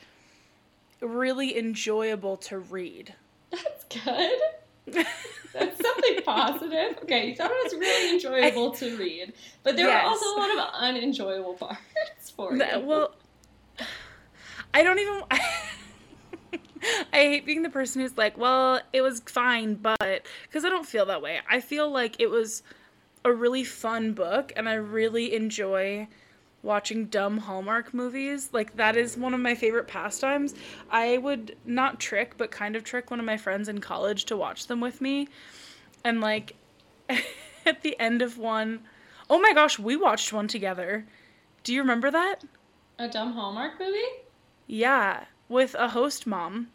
really 1.00 1.58
enjoyable 1.58 2.36
to 2.38 2.58
read. 2.58 3.14
That's 3.50 3.84
good. 3.84 4.38
That's 4.86 5.82
something 5.82 6.22
positive. 6.24 6.98
Okay, 7.02 7.28
you 7.28 7.34
thought 7.36 7.50
it 7.52 7.64
was 7.64 7.74
really 7.74 8.14
enjoyable 8.14 8.70
to 8.72 8.96
read, 8.96 9.34
but 9.62 9.76
there 9.76 9.86
Yes. 9.88 10.02
were 10.04 10.08
also 10.08 10.26
a 10.26 10.36
lot 10.38 10.50
of 10.58 10.74
unenjoyable 10.80 11.54
parts 11.60 12.30
for 12.34 12.52
you. 12.52 12.58
That- 12.58 12.84
well, 12.86 13.14
I 14.74 14.82
don't 14.82 14.98
even. 14.98 15.20
I 15.30 15.38
hate 17.12 17.46
being 17.46 17.62
the 17.62 17.70
person 17.70 18.02
who's 18.02 18.16
like, 18.16 18.36
well, 18.36 18.80
it 18.92 19.02
was 19.02 19.20
fine, 19.20 19.74
but. 19.74 20.26
Because 20.42 20.64
I 20.64 20.68
don't 20.68 20.86
feel 20.86 21.06
that 21.06 21.22
way. 21.22 21.40
I 21.48 21.60
feel 21.60 21.90
like 21.90 22.20
it 22.20 22.30
was 22.30 22.62
a 23.24 23.32
really 23.32 23.64
fun 23.64 24.12
book, 24.12 24.52
and 24.56 24.68
I 24.68 24.74
really 24.74 25.34
enjoy 25.34 26.08
watching 26.62 27.06
dumb 27.06 27.38
Hallmark 27.38 27.92
movies. 27.92 28.50
Like, 28.52 28.76
that 28.76 28.96
is 28.96 29.16
one 29.16 29.34
of 29.34 29.40
my 29.40 29.54
favorite 29.54 29.88
pastimes. 29.88 30.54
I 30.90 31.18
would 31.18 31.56
not 31.64 32.00
trick, 32.00 32.36
but 32.36 32.50
kind 32.50 32.76
of 32.76 32.84
trick 32.84 33.10
one 33.10 33.20
of 33.20 33.26
my 33.26 33.36
friends 33.36 33.68
in 33.68 33.80
college 33.80 34.24
to 34.26 34.36
watch 34.36 34.66
them 34.66 34.80
with 34.80 35.00
me. 35.00 35.28
And, 36.04 36.20
like, 36.20 36.54
at 37.66 37.82
the 37.82 37.98
end 37.98 38.22
of 38.22 38.38
one, 38.38 38.80
oh 39.30 39.40
my 39.40 39.52
gosh, 39.52 39.78
we 39.78 39.96
watched 39.96 40.32
one 40.32 40.48
together. 40.48 41.06
Do 41.64 41.72
you 41.72 41.80
remember 41.80 42.10
that? 42.10 42.42
a 42.98 43.08
dumb 43.08 43.32
Hallmark 43.32 43.80
movie? 43.80 43.98
Yeah, 44.66 45.24
with 45.52 45.74
a 45.78 45.88
host 45.88 46.26
mom. 46.26 46.68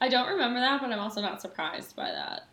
I 0.00 0.08
don't 0.08 0.28
remember 0.28 0.60
that, 0.60 0.80
but 0.80 0.90
I'm 0.92 0.98
also 1.00 1.20
not 1.20 1.42
surprised 1.42 1.94
by 1.96 2.10
that. 2.10 2.46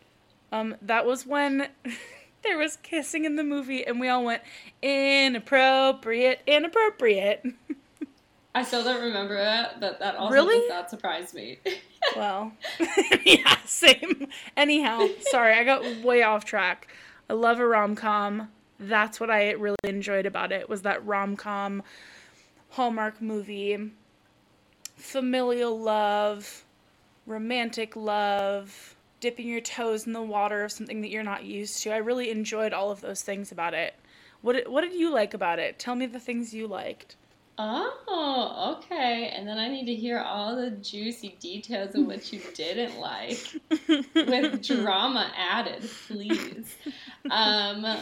Um, 0.51 0.75
that 0.81 1.05
was 1.05 1.25
when 1.25 1.69
there 2.43 2.57
was 2.57 2.77
kissing 2.77 3.23
in 3.25 3.35
the 3.35 3.43
movie, 3.43 3.85
and 3.85 3.99
we 3.99 4.09
all 4.09 4.25
went 4.25 4.41
inappropriate, 4.81 6.41
inappropriate. 6.47 7.45
I 8.55 8.63
still 8.63 8.83
don't 8.83 9.03
remember 9.03 9.35
that, 9.35 9.79
but 9.79 9.99
that 9.99 10.15
also 10.15 10.33
Really? 10.33 10.59
does 10.61 10.69
not 10.69 10.89
surprise 10.89 11.33
me. 11.33 11.59
well, 12.15 12.51
yeah, 13.25 13.55
same. 13.65 14.27
Anyhow, 14.57 15.07
sorry, 15.29 15.53
I 15.53 15.63
got 15.63 16.03
way 16.03 16.23
off 16.23 16.43
track. 16.43 16.87
I 17.29 17.33
love 17.33 17.59
a 17.59 17.67
rom 17.67 17.95
com. 17.95 18.49
That's 18.79 19.19
what 19.19 19.29
I 19.29 19.51
really 19.51 19.75
enjoyed 19.83 20.25
about 20.25 20.51
it 20.51 20.69
was 20.69 20.81
that 20.83 21.05
rom 21.05 21.35
com 21.35 21.83
Hallmark 22.69 23.21
movie, 23.21 23.91
familial 24.97 25.79
love, 25.79 26.65
romantic 27.25 27.95
love, 27.95 28.95
dipping 29.19 29.47
your 29.47 29.61
toes 29.61 30.05
in 30.05 30.13
the 30.13 30.21
water 30.21 30.63
of 30.63 30.71
something 30.71 31.01
that 31.01 31.09
you're 31.09 31.23
not 31.23 31.45
used 31.45 31.81
to. 31.83 31.91
I 31.91 31.97
really 31.97 32.29
enjoyed 32.29 32.73
all 32.73 32.91
of 32.91 33.01
those 33.01 33.21
things 33.21 33.51
about 33.51 33.73
it. 33.73 33.95
What 34.41 34.53
did, 34.53 34.67
what 34.67 34.81
did 34.81 34.93
you 34.93 35.11
like 35.11 35.33
about 35.33 35.59
it? 35.59 35.79
Tell 35.79 35.95
me 35.95 36.05
the 36.05 36.19
things 36.19 36.53
you 36.53 36.67
liked. 36.67 37.15
oh, 38.07 38.77
okay. 38.77 39.31
And 39.35 39.47
then 39.47 39.57
I 39.57 39.67
need 39.67 39.85
to 39.87 39.95
hear 39.95 40.19
all 40.19 40.55
the 40.55 40.69
juicy 40.71 41.37
details 41.39 41.95
of 41.95 42.05
what 42.05 42.31
you 42.31 42.39
didn't 42.53 42.99
like. 42.99 43.39
with 44.15 44.61
drama 44.61 45.31
added, 45.35 45.89
please. 46.07 46.75
Um, 47.31 47.97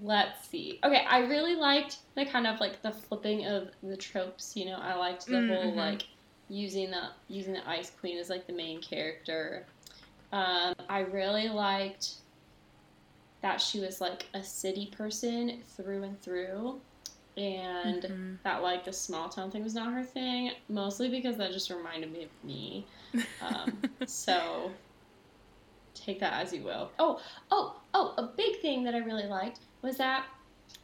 let's 0.00 0.48
see. 0.48 0.80
Okay, 0.84 1.04
I 1.08 1.20
really 1.20 1.54
liked 1.54 1.98
the 2.16 2.24
kind 2.24 2.46
of 2.46 2.60
like 2.60 2.82
the 2.82 2.92
flipping 2.92 3.46
of 3.46 3.70
the 3.82 3.96
tropes. 3.96 4.56
You 4.56 4.66
know, 4.66 4.76
I 4.80 4.94
liked 4.94 5.30
the 5.30 5.40
whole 5.40 5.74
Mhm. 5.74 5.76
like 5.76 6.02
using 6.48 6.90
the 6.90 7.10
using 7.28 7.54
the 7.54 7.68
Ice 7.68 7.90
Queen 7.90 8.18
as 8.18 8.28
like 8.30 8.46
the 8.46 8.52
main 8.52 8.80
character. 8.82 9.66
Um, 10.32 10.74
I 10.88 11.00
really 11.00 11.48
liked 11.48 12.22
that 13.42 13.60
she 13.60 13.80
was 13.80 14.00
like 14.00 14.28
a 14.34 14.42
city 14.42 14.92
person 14.96 15.62
through 15.76 16.04
and 16.04 16.20
through. 16.22 16.80
And 17.36 18.06
Mhm. 18.08 18.38
that 18.44 18.62
like 18.62 18.84
the 18.84 18.92
small 18.92 19.28
town 19.28 19.50
thing 19.50 19.62
was 19.62 19.74
not 19.74 19.92
her 19.92 20.04
thing, 20.04 20.52
mostly 20.68 21.08
because 21.08 21.36
that 21.38 21.52
just 21.52 21.70
reminded 21.70 22.12
me 22.12 22.24
of 22.24 22.30
me. 22.42 22.88
Um, 23.40 23.84
so 24.04 24.80
take 25.94 26.20
that 26.20 26.32
as 26.34 26.52
you 26.52 26.62
will. 26.62 26.90
Oh, 26.98 27.20
oh, 27.50 27.80
oh, 27.94 28.14
a 28.18 28.24
big 28.36 28.60
thing 28.60 28.84
that 28.84 28.94
I 28.94 28.98
really 28.98 29.26
liked 29.26 29.60
was 29.82 29.96
that 29.98 30.24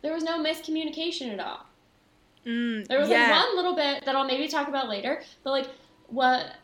there 0.02 0.12
was 0.12 0.22
no 0.22 0.42
miscommunication 0.42 1.32
at 1.32 1.40
all. 1.40 1.66
Mm, 2.46 2.86
There 2.86 2.98
was 2.98 3.08
yeah. 3.08 3.30
like 3.30 3.46
one 3.46 3.56
little 3.56 3.74
bit 3.74 4.04
that 4.04 4.14
I'll 4.16 4.26
maybe 4.26 4.48
talk 4.48 4.68
about 4.68 4.88
later, 4.88 5.22
but 5.44 5.50
like 5.50 5.68
what 6.08 6.54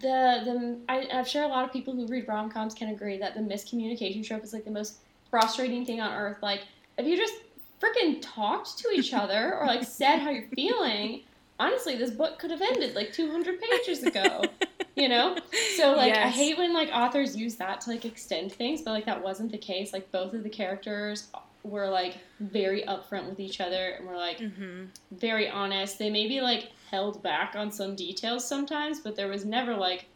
the 0.00 0.42
the 0.44 0.78
I, 0.88 1.06
I'm 1.12 1.24
sure 1.24 1.44
a 1.44 1.48
lot 1.48 1.64
of 1.64 1.72
people 1.72 1.94
who 1.94 2.06
read 2.06 2.26
rom 2.26 2.50
coms 2.50 2.74
can 2.74 2.88
agree 2.88 3.18
that 3.18 3.34
the 3.34 3.40
miscommunication 3.40 4.26
trope 4.26 4.42
is 4.42 4.52
like 4.52 4.64
the 4.64 4.70
most 4.70 4.96
frustrating 5.30 5.86
thing 5.86 6.00
on 6.00 6.12
earth. 6.12 6.38
Like 6.42 6.62
if 6.98 7.06
you 7.06 7.16
just 7.16 7.34
freaking 7.80 8.18
talked 8.20 8.78
to 8.78 8.88
each 8.90 9.14
other 9.22 9.56
or 9.56 9.66
like 9.66 9.84
said 9.84 10.18
how 10.18 10.30
you're 10.30 10.48
feeling, 10.54 11.22
honestly, 11.58 11.96
this 11.96 12.10
book 12.10 12.38
could 12.38 12.50
have 12.50 12.60
ended 12.62 12.94
like 12.94 13.12
200 13.12 13.60
pages 13.60 14.02
ago. 14.02 14.42
You 14.96 15.08
know, 15.08 15.36
so 15.76 15.92
like 15.94 16.16
I 16.16 16.28
hate 16.28 16.58
when 16.58 16.74
like 16.74 16.90
authors 16.92 17.36
use 17.36 17.56
that 17.56 17.80
to 17.82 17.90
like 17.90 18.04
extend 18.04 18.52
things, 18.52 18.82
but 18.82 18.90
like 18.90 19.06
that 19.06 19.22
wasn't 19.22 19.52
the 19.52 19.58
case. 19.58 19.92
Like 19.92 20.10
both 20.12 20.34
of 20.34 20.42
the 20.42 20.50
characters 20.50 21.28
were 21.62 21.88
like 21.88 22.18
very 22.40 22.82
upfront 22.82 23.28
with 23.28 23.38
each 23.40 23.60
other 23.60 23.90
and 23.98 24.06
were 24.06 24.16
like 24.16 24.38
hmm 24.38 24.86
very 25.12 25.48
honest. 25.48 25.98
They 25.98 26.10
maybe 26.10 26.40
like 26.40 26.70
held 26.90 27.22
back 27.22 27.54
on 27.56 27.70
some 27.70 27.94
details 27.96 28.46
sometimes, 28.46 29.00
but 29.00 29.16
there 29.16 29.28
was 29.28 29.44
never 29.44 29.74
like 29.74 30.06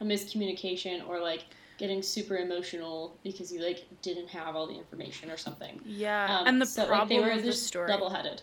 a 0.00 0.04
miscommunication 0.04 1.06
or 1.06 1.20
like 1.20 1.46
getting 1.78 2.02
super 2.02 2.36
emotional 2.36 3.18
because 3.24 3.50
you 3.52 3.62
like 3.62 3.86
didn't 4.02 4.28
have 4.28 4.54
all 4.54 4.66
the 4.66 4.74
information 4.74 5.30
or 5.30 5.36
something. 5.36 5.80
Yeah, 5.84 6.26
Um, 6.40 6.46
and 6.46 6.62
the 6.62 6.66
so, 6.66 6.86
like, 6.88 7.08
they 7.08 7.20
were 7.20 7.30
of 7.30 7.42
the 7.42 7.48
just 7.48 7.66
story. 7.66 7.88
double-headed. 7.88 8.42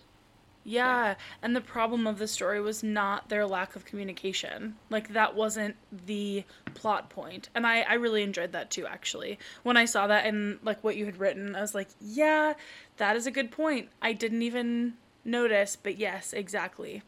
Yeah, 0.69 1.15
and 1.41 1.55
the 1.55 1.61
problem 1.61 2.05
of 2.05 2.19
the 2.19 2.27
story 2.27 2.59
was 2.59 2.83
not 2.83 3.29
their 3.29 3.47
lack 3.47 3.77
of 3.77 3.85
communication. 3.85 4.75
Like 4.89 5.13
that 5.13 5.33
wasn't 5.33 5.77
the 6.05 6.43
plot 6.73 7.09
point. 7.09 7.47
And 7.55 7.65
I 7.65 7.81
I 7.83 7.93
really 7.93 8.21
enjoyed 8.21 8.51
that 8.51 8.69
too 8.69 8.85
actually. 8.85 9.39
When 9.63 9.77
I 9.77 9.85
saw 9.85 10.07
that 10.07 10.25
and 10.25 10.59
like 10.63 10.83
what 10.83 10.97
you 10.97 11.05
had 11.05 11.19
written, 11.21 11.55
I 11.55 11.61
was 11.61 11.73
like, 11.73 11.87
"Yeah, 12.01 12.53
that 12.97 13.15
is 13.15 13.25
a 13.25 13.31
good 13.31 13.49
point. 13.49 13.87
I 14.01 14.11
didn't 14.11 14.41
even 14.41 14.95
notice, 15.23 15.77
but 15.77 15.97
yes, 15.97 16.33
exactly." 16.33 17.01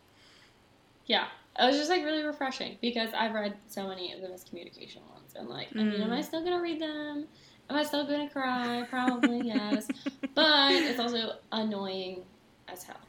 Yeah. 1.05 1.27
It 1.59 1.65
was 1.65 1.75
just 1.77 1.89
like 1.89 2.03
really 2.05 2.23
refreshing 2.23 2.77
because 2.81 3.09
I've 3.13 3.33
read 3.33 3.57
so 3.67 3.87
many 3.87 4.13
of 4.13 4.21
the 4.21 4.27
miscommunication 4.27 5.01
ones 5.11 5.33
and 5.35 5.49
like, 5.49 5.69
I 5.77 5.83
mean, 5.83 6.01
am 6.01 6.11
I 6.13 6.21
Mm. 6.21 6.23
still 6.23 6.43
gonna 6.43 6.61
read 6.61 6.79
them? 6.79 7.27
Am 7.69 7.75
I 7.75 7.83
still 7.83 8.05
gonna 8.07 8.29
cry? 8.29 8.85
Probably 8.89 9.41
yes. 9.45 9.91
But 10.35 10.85
it's 10.85 10.99
also 10.99 11.33
annoying 11.51 12.23
as 12.69 12.83
hell. 12.83 13.08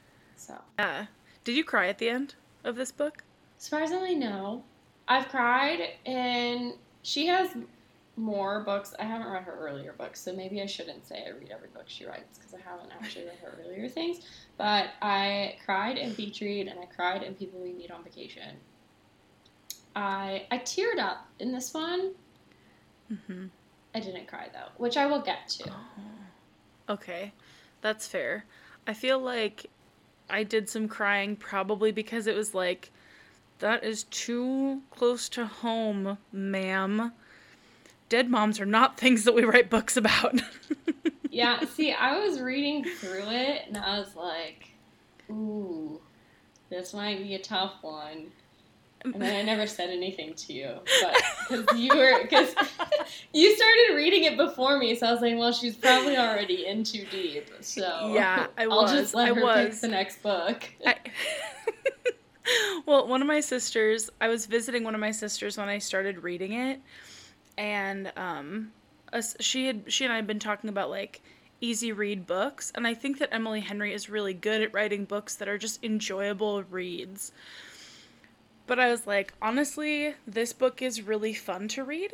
So 0.50 0.60
Yeah. 0.78 1.06
Did 1.44 1.56
you 1.56 1.64
cry 1.64 1.88
at 1.88 1.98
the 1.98 2.08
end 2.08 2.34
of 2.64 2.76
this 2.76 2.92
book? 2.92 3.24
surprisingly 3.58 4.14
no. 4.14 4.64
I've 5.06 5.28
cried 5.28 5.80
and 6.06 6.72
she 7.02 7.26
has 7.26 7.50
more 8.16 8.60
books. 8.60 8.94
I 8.98 9.04
haven't 9.04 9.28
read 9.30 9.42
her 9.42 9.54
earlier 9.54 9.92
books, 9.92 10.18
so 10.20 10.32
maybe 10.32 10.62
I 10.62 10.66
shouldn't 10.66 11.06
say 11.06 11.24
I 11.26 11.30
read 11.30 11.50
every 11.50 11.68
book 11.68 11.84
she 11.86 12.06
writes 12.06 12.38
because 12.38 12.54
I 12.54 12.60
haven't 12.66 12.90
actually 12.90 13.26
read 13.26 13.38
her 13.42 13.58
earlier 13.62 13.86
things. 13.88 14.20
But 14.56 14.90
I 15.02 15.56
cried 15.64 15.98
in 15.98 16.14
Beach 16.14 16.40
Read 16.40 16.68
and 16.68 16.80
I 16.80 16.86
cried 16.86 17.22
in 17.22 17.34
People 17.34 17.60
We 17.60 17.72
Meet 17.74 17.90
on 17.90 18.02
Vacation. 18.02 18.56
I 19.94 20.46
I 20.50 20.58
teared 20.58 20.98
up 20.98 21.26
in 21.38 21.52
this 21.52 21.74
one. 21.74 22.12
Mm-hmm. 23.12 23.46
I 23.94 24.00
didn't 24.00 24.26
cry 24.26 24.48
though, 24.52 24.70
which 24.78 24.96
I 24.96 25.04
will 25.04 25.20
get 25.20 25.48
to. 25.48 25.70
Okay, 26.88 27.32
that's 27.82 28.06
fair. 28.06 28.44
I 28.86 28.94
feel 28.94 29.18
like 29.18 29.66
I 30.30 30.44
did 30.44 30.68
some 30.68 30.88
crying 30.88 31.36
probably 31.36 31.92
because 31.92 32.26
it 32.26 32.36
was 32.36 32.54
like, 32.54 32.90
that 33.58 33.84
is 33.84 34.04
too 34.04 34.82
close 34.90 35.28
to 35.30 35.46
home, 35.46 36.18
ma'am. 36.32 37.12
Dead 38.08 38.30
moms 38.30 38.58
are 38.58 38.66
not 38.66 38.96
things 38.98 39.24
that 39.24 39.34
we 39.34 39.44
write 39.44 39.70
books 39.70 39.96
about. 39.96 40.40
Yeah, 41.30 41.64
see, 41.64 41.92
I 41.92 42.18
was 42.18 42.40
reading 42.40 42.84
through 42.84 43.28
it 43.28 43.62
and 43.68 43.76
I 43.76 44.00
was 44.00 44.16
like, 44.16 44.70
ooh, 45.30 46.00
this 46.70 46.92
might 46.92 47.22
be 47.22 47.34
a 47.36 47.38
tough 47.38 47.74
one. 47.82 48.32
And 49.02 49.14
then 49.14 49.34
I 49.34 49.42
never 49.42 49.66
said 49.66 49.88
anything 49.90 50.34
to 50.34 50.52
you, 50.52 50.74
but 51.00 51.16
because 51.48 51.78
you 51.80 51.96
were 51.96 52.22
because 52.22 52.54
you 53.32 53.56
started 53.56 53.94
reading 53.96 54.24
it 54.24 54.36
before 54.36 54.78
me, 54.78 54.94
so 54.94 55.06
I 55.06 55.12
was 55.12 55.22
like, 55.22 55.38
well, 55.38 55.52
she's 55.52 55.74
probably 55.76 56.16
already 56.18 56.66
in 56.66 56.84
too 56.84 57.06
deep. 57.10 57.50
So 57.60 58.12
Yeah, 58.14 58.48
I 58.58 58.66
will 58.66 58.82
was. 58.82 58.92
just 58.92 59.14
let 59.14 59.26
I 59.26 59.28
her 59.28 59.34
pick 59.36 59.68
was. 59.70 59.80
the 59.80 59.88
next 59.88 60.22
book. 60.22 60.68
I... 60.86 60.96
well, 62.86 63.06
one 63.06 63.22
of 63.22 63.28
my 63.28 63.40
sisters, 63.40 64.10
I 64.20 64.28
was 64.28 64.46
visiting 64.46 64.84
one 64.84 64.94
of 64.94 65.00
my 65.00 65.12
sisters 65.12 65.56
when 65.56 65.68
I 65.68 65.78
started 65.78 66.22
reading 66.22 66.52
it, 66.52 66.80
and 67.56 68.12
um, 68.16 68.72
us- 69.12 69.36
she 69.40 69.66
had 69.66 69.84
she 69.90 70.04
and 70.04 70.12
I 70.12 70.16
had 70.16 70.26
been 70.26 70.38
talking 70.38 70.68
about 70.68 70.90
like 70.90 71.22
easy 71.62 71.92
read 71.92 72.26
books, 72.26 72.70
and 72.74 72.86
I 72.86 72.94
think 72.94 73.18
that 73.18 73.32
Emily 73.32 73.60
Henry 73.60 73.94
is 73.94 74.10
really 74.10 74.34
good 74.34 74.60
at 74.62 74.74
writing 74.74 75.04
books 75.06 75.36
that 75.36 75.48
are 75.48 75.58
just 75.58 75.82
enjoyable 75.82 76.62
reads. 76.64 77.32
But 78.70 78.78
I 78.78 78.88
was 78.88 79.04
like, 79.04 79.32
honestly, 79.42 80.14
this 80.28 80.52
book 80.52 80.80
is 80.80 81.02
really 81.02 81.34
fun 81.34 81.66
to 81.70 81.82
read, 81.82 82.12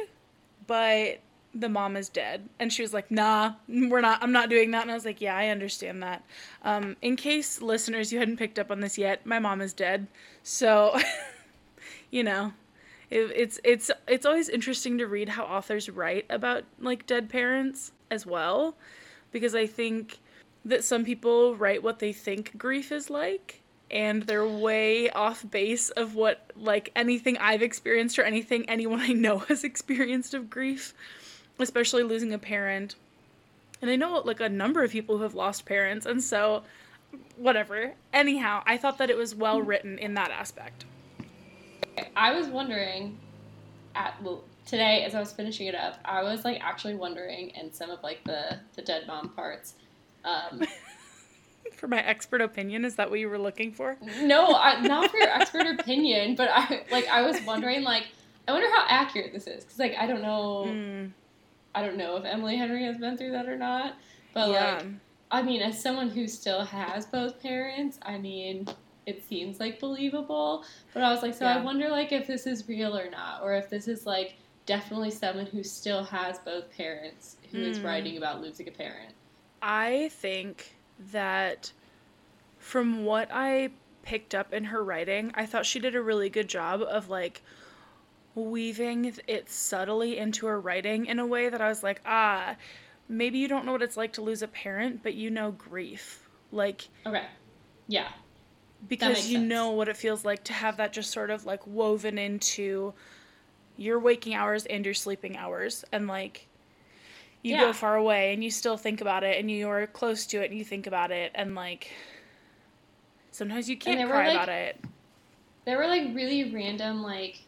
but 0.66 1.18
the 1.54 1.68
mom 1.68 1.98
is 1.98 2.08
dead. 2.08 2.48
And 2.58 2.72
she 2.72 2.80
was 2.80 2.94
like, 2.94 3.10
nah, 3.10 3.56
we're 3.68 4.00
not, 4.00 4.22
I'm 4.22 4.32
not 4.32 4.48
doing 4.48 4.70
that. 4.70 4.80
And 4.80 4.90
I 4.90 4.94
was 4.94 5.04
like, 5.04 5.20
yeah, 5.20 5.36
I 5.36 5.48
understand 5.48 6.02
that. 6.02 6.24
Um, 6.62 6.96
in 7.02 7.16
case 7.16 7.60
listeners, 7.60 8.10
you 8.10 8.18
hadn't 8.18 8.38
picked 8.38 8.58
up 8.58 8.70
on 8.70 8.80
this 8.80 8.96
yet, 8.96 9.26
my 9.26 9.38
mom 9.38 9.60
is 9.60 9.74
dead. 9.74 10.06
So, 10.44 10.98
you 12.10 12.22
know, 12.22 12.54
it, 13.10 13.30
it's, 13.36 13.60
it's, 13.62 13.90
it's 14.08 14.24
always 14.24 14.48
interesting 14.48 14.96
to 14.96 15.06
read 15.06 15.28
how 15.28 15.44
authors 15.44 15.90
write 15.90 16.24
about 16.30 16.64
like 16.80 17.04
dead 17.04 17.28
parents 17.28 17.92
as 18.10 18.24
well. 18.24 18.76
Because 19.30 19.54
I 19.54 19.66
think 19.66 20.20
that 20.64 20.84
some 20.84 21.04
people 21.04 21.54
write 21.54 21.82
what 21.82 21.98
they 21.98 22.14
think 22.14 22.56
grief 22.56 22.92
is 22.92 23.10
like 23.10 23.60
and 23.90 24.22
they're 24.22 24.46
way 24.46 25.10
off 25.10 25.48
base 25.48 25.90
of 25.90 26.14
what 26.14 26.50
like 26.56 26.90
anything 26.96 27.38
I've 27.38 27.62
experienced 27.62 28.18
or 28.18 28.22
anything 28.22 28.68
anyone 28.68 29.00
I 29.00 29.08
know 29.08 29.38
has 29.48 29.64
experienced 29.64 30.34
of 30.34 30.50
grief, 30.50 30.94
especially 31.58 32.02
losing 32.02 32.32
a 32.32 32.38
parent. 32.38 32.96
And 33.80 33.90
I 33.90 33.96
know 33.96 34.18
like 34.24 34.40
a 34.40 34.48
number 34.48 34.82
of 34.82 34.90
people 34.90 35.18
who 35.18 35.22
have 35.22 35.34
lost 35.34 35.66
parents, 35.66 36.06
and 36.06 36.22
so 36.22 36.62
whatever. 37.36 37.92
Anyhow, 38.12 38.62
I 38.66 38.76
thought 38.76 38.98
that 38.98 39.10
it 39.10 39.16
was 39.16 39.34
well 39.34 39.60
written 39.60 39.98
in 39.98 40.14
that 40.14 40.30
aspect. 40.30 40.84
I 42.14 42.32
was 42.32 42.48
wondering 42.48 43.18
at 43.94 44.20
well, 44.22 44.44
today 44.66 45.04
as 45.04 45.14
I 45.14 45.20
was 45.20 45.32
finishing 45.32 45.66
it 45.66 45.74
up, 45.74 45.98
I 46.04 46.22
was 46.22 46.44
like 46.44 46.60
actually 46.60 46.94
wondering 46.94 47.50
in 47.50 47.72
some 47.72 47.90
of 47.90 48.02
like 48.02 48.24
the 48.24 48.58
the 48.74 48.82
dead 48.82 49.06
mom 49.06 49.30
parts. 49.30 49.74
Um, 50.24 50.62
For 51.76 51.88
my 51.88 52.00
expert 52.02 52.40
opinion, 52.40 52.84
is 52.84 52.96
that 52.96 53.10
what 53.10 53.20
you 53.20 53.28
were 53.28 53.38
looking 53.38 53.72
for? 53.72 53.96
no, 54.22 54.54
I, 54.54 54.80
not 54.80 55.10
for 55.10 55.16
your 55.18 55.28
expert 55.28 55.66
opinion, 55.80 56.34
but 56.34 56.48
I 56.52 56.82
like 56.90 57.06
I 57.08 57.22
was 57.22 57.40
wondering 57.42 57.82
like 57.82 58.08
I 58.48 58.52
wonder 58.52 58.68
how 58.74 58.84
accurate 58.88 59.32
this 59.32 59.46
is 59.46 59.64
because 59.64 59.78
like 59.78 59.94
I 59.98 60.06
don't 60.06 60.22
know 60.22 60.64
Mm, 60.66 61.10
I 61.74 61.82
don't 61.82 61.96
know 61.96 62.16
if 62.16 62.24
Emily 62.24 62.56
Henry 62.56 62.84
has 62.84 62.96
been 62.96 63.16
through 63.18 63.32
that 63.32 63.48
or 63.48 63.56
not, 63.56 63.96
but 64.32 64.48
yeah. 64.48 64.74
like 64.76 64.86
I 65.30 65.42
mean 65.42 65.60
as 65.62 65.80
someone 65.80 66.08
who 66.08 66.26
still 66.26 66.64
has 66.64 67.06
both 67.06 67.40
parents, 67.42 67.98
I 68.02 68.18
mean 68.18 68.66
it 69.04 69.22
seems 69.24 69.60
like 69.60 69.78
believable, 69.78 70.64
but 70.94 71.02
I 71.02 71.12
was 71.12 71.22
like 71.22 71.34
so 71.34 71.46
I 71.46 71.62
wonder 71.62 71.88
like 71.88 72.12
if 72.12 72.26
this 72.26 72.46
is 72.46 72.66
real 72.68 72.96
or 72.96 73.10
not 73.10 73.42
or 73.42 73.54
if 73.54 73.68
this 73.68 73.86
is 73.88 74.06
like 74.06 74.36
definitely 74.64 75.10
someone 75.12 75.46
who 75.46 75.62
still 75.62 76.02
has 76.04 76.38
both 76.40 76.70
parents 76.76 77.36
who 77.52 77.58
is 77.58 77.78
Hmm. 77.78 77.86
writing 77.86 78.16
about 78.16 78.40
losing 78.40 78.66
a 78.68 78.72
parent. 78.72 79.12
I 79.62 80.08
think 80.12 80.75
that 81.12 81.72
from 82.58 83.04
what 83.04 83.28
I 83.32 83.70
picked 84.02 84.34
up 84.34 84.52
in 84.52 84.64
her 84.64 84.82
writing, 84.82 85.32
I 85.34 85.46
thought 85.46 85.66
she 85.66 85.80
did 85.80 85.94
a 85.94 86.02
really 86.02 86.28
good 86.30 86.48
job 86.48 86.82
of 86.82 87.08
like 87.08 87.42
weaving 88.34 89.12
it 89.26 89.50
subtly 89.50 90.18
into 90.18 90.46
her 90.46 90.60
writing 90.60 91.06
in 91.06 91.18
a 91.18 91.26
way 91.26 91.48
that 91.48 91.60
I 91.60 91.68
was 91.68 91.82
like, 91.82 92.00
ah, 92.06 92.56
maybe 93.08 93.38
you 93.38 93.48
don't 93.48 93.64
know 93.64 93.72
what 93.72 93.82
it's 93.82 93.96
like 93.96 94.12
to 94.14 94.22
lose 94.22 94.42
a 94.42 94.48
parent, 94.48 95.02
but 95.02 95.14
you 95.14 95.30
know 95.30 95.52
grief. 95.52 96.28
Like, 96.52 96.88
Okay. 97.06 97.24
Yeah. 97.88 98.08
because 98.88 99.28
you 99.28 99.38
sense. 99.38 99.48
know 99.48 99.70
what 99.70 99.88
it 99.88 99.96
feels 99.96 100.24
like 100.24 100.44
to 100.44 100.52
have 100.52 100.76
that 100.78 100.92
just 100.92 101.10
sort 101.10 101.30
of 101.30 101.46
like 101.46 101.66
woven 101.66 102.18
into 102.18 102.92
your 103.76 103.98
waking 103.98 104.34
hours 104.34 104.66
and 104.66 104.84
your 104.84 104.94
sleeping 104.94 105.36
hours 105.36 105.84
and 105.92 106.06
like 106.08 106.46
you 107.46 107.54
Yeah. 107.54 107.60
go 107.66 107.72
far 107.72 107.94
away 107.94 108.32
and 108.34 108.42
you 108.42 108.50
still 108.50 108.76
think 108.76 109.00
about 109.00 109.22
it 109.22 109.38
and 109.38 109.48
you 109.48 109.68
are 109.68 109.86
close 109.86 110.26
to 110.26 110.42
it 110.42 110.50
and 110.50 110.58
you 110.58 110.64
think 110.64 110.86
about 110.88 111.12
it 111.12 111.30
and 111.34 111.54
like 111.54 111.92
sometimes 113.30 113.68
you 113.70 113.76
can't 113.76 114.08
cry 114.10 114.26
like- 114.26 114.34
about 114.36 114.48
it 114.48 114.80
There 115.64 115.78
were 115.78 115.86
like 115.86 116.14
really 116.14 116.52
random 116.52 117.02
like 117.02 117.40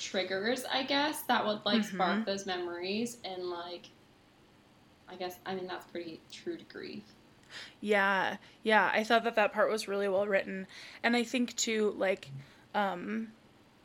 triggers, 0.00 0.64
I 0.64 0.82
guess, 0.82 1.22
that 1.22 1.46
would 1.46 1.64
like 1.64 1.82
Mhm. 1.82 1.94
spark 1.94 2.26
those 2.26 2.44
memories 2.46 3.18
and 3.24 3.44
like 3.50 3.86
I 5.08 5.14
guess 5.16 5.38
I 5.46 5.54
mean 5.54 5.66
that's 5.68 5.86
pretty 5.86 6.20
true 6.32 6.56
to 6.56 6.64
grief. 6.64 7.04
Yeah, 7.80 8.38
yeah, 8.64 8.90
I 8.92 9.04
thought 9.04 9.22
that 9.24 9.36
that 9.36 9.52
part 9.52 9.70
was 9.70 9.86
really 9.86 10.08
well 10.08 10.26
written. 10.26 10.66
And 11.04 11.14
I 11.14 11.22
think 11.22 11.54
too, 11.54 11.94
like, 11.96 12.30
um, 12.74 13.32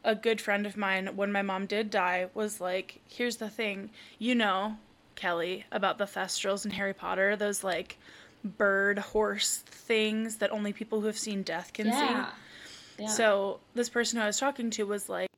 a 0.03 0.15
good 0.15 0.41
friend 0.41 0.65
of 0.65 0.75
mine, 0.77 1.15
when 1.15 1.31
my 1.31 1.43
mom 1.43 1.67
did 1.67 1.91
die, 1.91 2.29
was 2.33 2.59
like, 2.59 3.01
here's 3.07 3.37
the 3.37 3.49
thing, 3.49 3.91
you 4.17 4.33
know, 4.33 4.77
Kellie, 5.19 5.65
about 5.71 5.97
the 5.97 6.05
Thestrals 6.05 6.63
in 6.63 6.71
Harry 6.71 6.93
Potter, 6.93 7.35
those 7.35 7.61
like 7.61 7.97
bird 8.43 8.99
horse 8.99 9.57
things 9.57 10.37
that 10.37 10.51
only 10.51 10.71
people 10.71 11.01
who 11.01 11.07
have 11.07 11.17
seen 11.17 11.43
death 11.43 11.73
can 11.73 11.87
yeah. 11.87 12.25
see. 12.25 13.03
Yeah. 13.03 13.09
So 13.09 13.59
this 13.75 13.89
person 13.89 14.17
who 14.17 14.23
I 14.23 14.27
was 14.27 14.39
talking 14.39 14.69
to 14.71 14.83
was 14.83 15.09
like, 15.09 15.29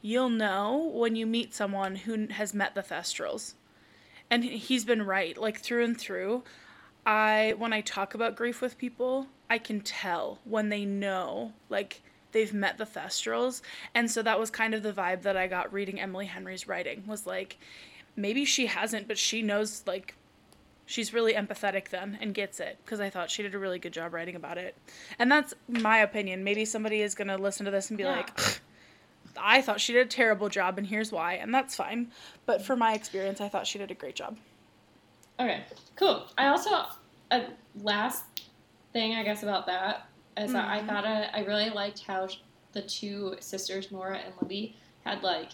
you'll 0.00 0.30
know 0.30 0.90
when 0.94 1.14
you 1.14 1.26
meet 1.26 1.54
someone 1.54 1.94
who 1.94 2.28
has 2.28 2.54
met 2.54 2.74
the 2.74 2.82
Thestrals. 2.82 3.52
And 4.30 4.42
he- 4.42 4.56
he's 4.56 4.84
been 4.86 5.02
right, 5.02 5.36
like 5.36 5.60
through 5.60 5.84
and 5.84 5.98
through. 5.98 6.42
I 7.04 7.54
when 7.58 7.72
I 7.72 7.82
talk 7.82 8.14
about 8.14 8.34
grief 8.34 8.60
with 8.62 8.78
people, 8.78 9.26
I 9.50 9.58
can 9.58 9.80
tell 9.80 10.38
when 10.44 10.70
they 10.70 10.84
know 10.84 11.52
like 11.68 12.00
they've 12.32 12.52
met 12.52 12.78
the 12.78 12.84
Thestrals. 12.84 13.60
And 13.94 14.10
so 14.10 14.22
that 14.22 14.40
was 14.40 14.50
kind 14.50 14.74
of 14.74 14.82
the 14.82 14.92
vibe 14.92 15.22
that 15.22 15.36
I 15.36 15.46
got 15.46 15.72
reading 15.72 16.00
Emily 16.00 16.26
Henry's 16.26 16.66
writing 16.66 17.04
was 17.06 17.26
like 17.26 17.58
maybe 18.16 18.44
she 18.44 18.66
hasn't, 18.66 19.06
but 19.06 19.18
she 19.18 19.42
knows 19.42 19.82
like 19.86 20.14
she's 20.86 21.12
really 21.12 21.34
empathetic 21.34 21.88
then 21.88 22.16
and 22.20 22.32
gets 22.34 22.60
it 22.60 22.78
because 22.84 23.00
I 23.00 23.10
thought 23.10 23.30
she 23.30 23.42
did 23.42 23.54
a 23.54 23.58
really 23.58 23.78
good 23.78 23.92
job 23.92 24.12
writing 24.14 24.36
about 24.36 24.56
it. 24.58 24.76
And 25.18 25.30
that's 25.30 25.52
my 25.68 25.98
opinion. 25.98 26.44
Maybe 26.44 26.64
somebody 26.64 27.02
is 27.02 27.14
going 27.14 27.28
to 27.28 27.36
listen 27.36 27.64
to 27.66 27.70
this 27.72 27.90
and 27.90 27.96
be 27.96 28.04
Yeah. 28.04 28.16
like 28.16 28.60
I 29.38 29.60
thought 29.60 29.80
she 29.80 29.92
did 29.92 30.06
a 30.06 30.08
terrible 30.10 30.48
job 30.48 30.78
and 30.78 30.86
here's 30.86 31.12
why. 31.12 31.34
And 31.34 31.52
that's 31.54 31.74
fine. 31.74 32.10
But 32.46 32.62
for 32.62 32.76
my 32.76 32.94
experience, 32.94 33.40
I 33.40 33.48
thought 33.48 33.66
she 33.66 33.78
did 33.78 33.90
a 33.90 33.94
great 33.94 34.14
job. 34.14 34.36
Okay, 35.38 35.64
cool. 35.96 36.26
I 36.38 36.46
also 36.48 36.86
uh, 37.30 37.40
last 37.82 38.24
thing, 38.92 39.14
I 39.14 39.22
guess, 39.24 39.42
about 39.42 39.66
that 39.66 40.06
is 40.38 40.52
that 40.52 40.68
I 40.68 40.80
Mhm. 40.80 40.86
thought 40.86 41.04
I, 41.04 41.24
I 41.32 41.40
really 41.40 41.68
liked 41.70 42.04
how 42.04 42.28
the 42.72 42.82
two 42.82 43.36
sisters, 43.40 43.90
Nora 43.90 44.18
and 44.18 44.32
Libby, 44.40 44.76
had 45.04 45.22
like 45.22 45.50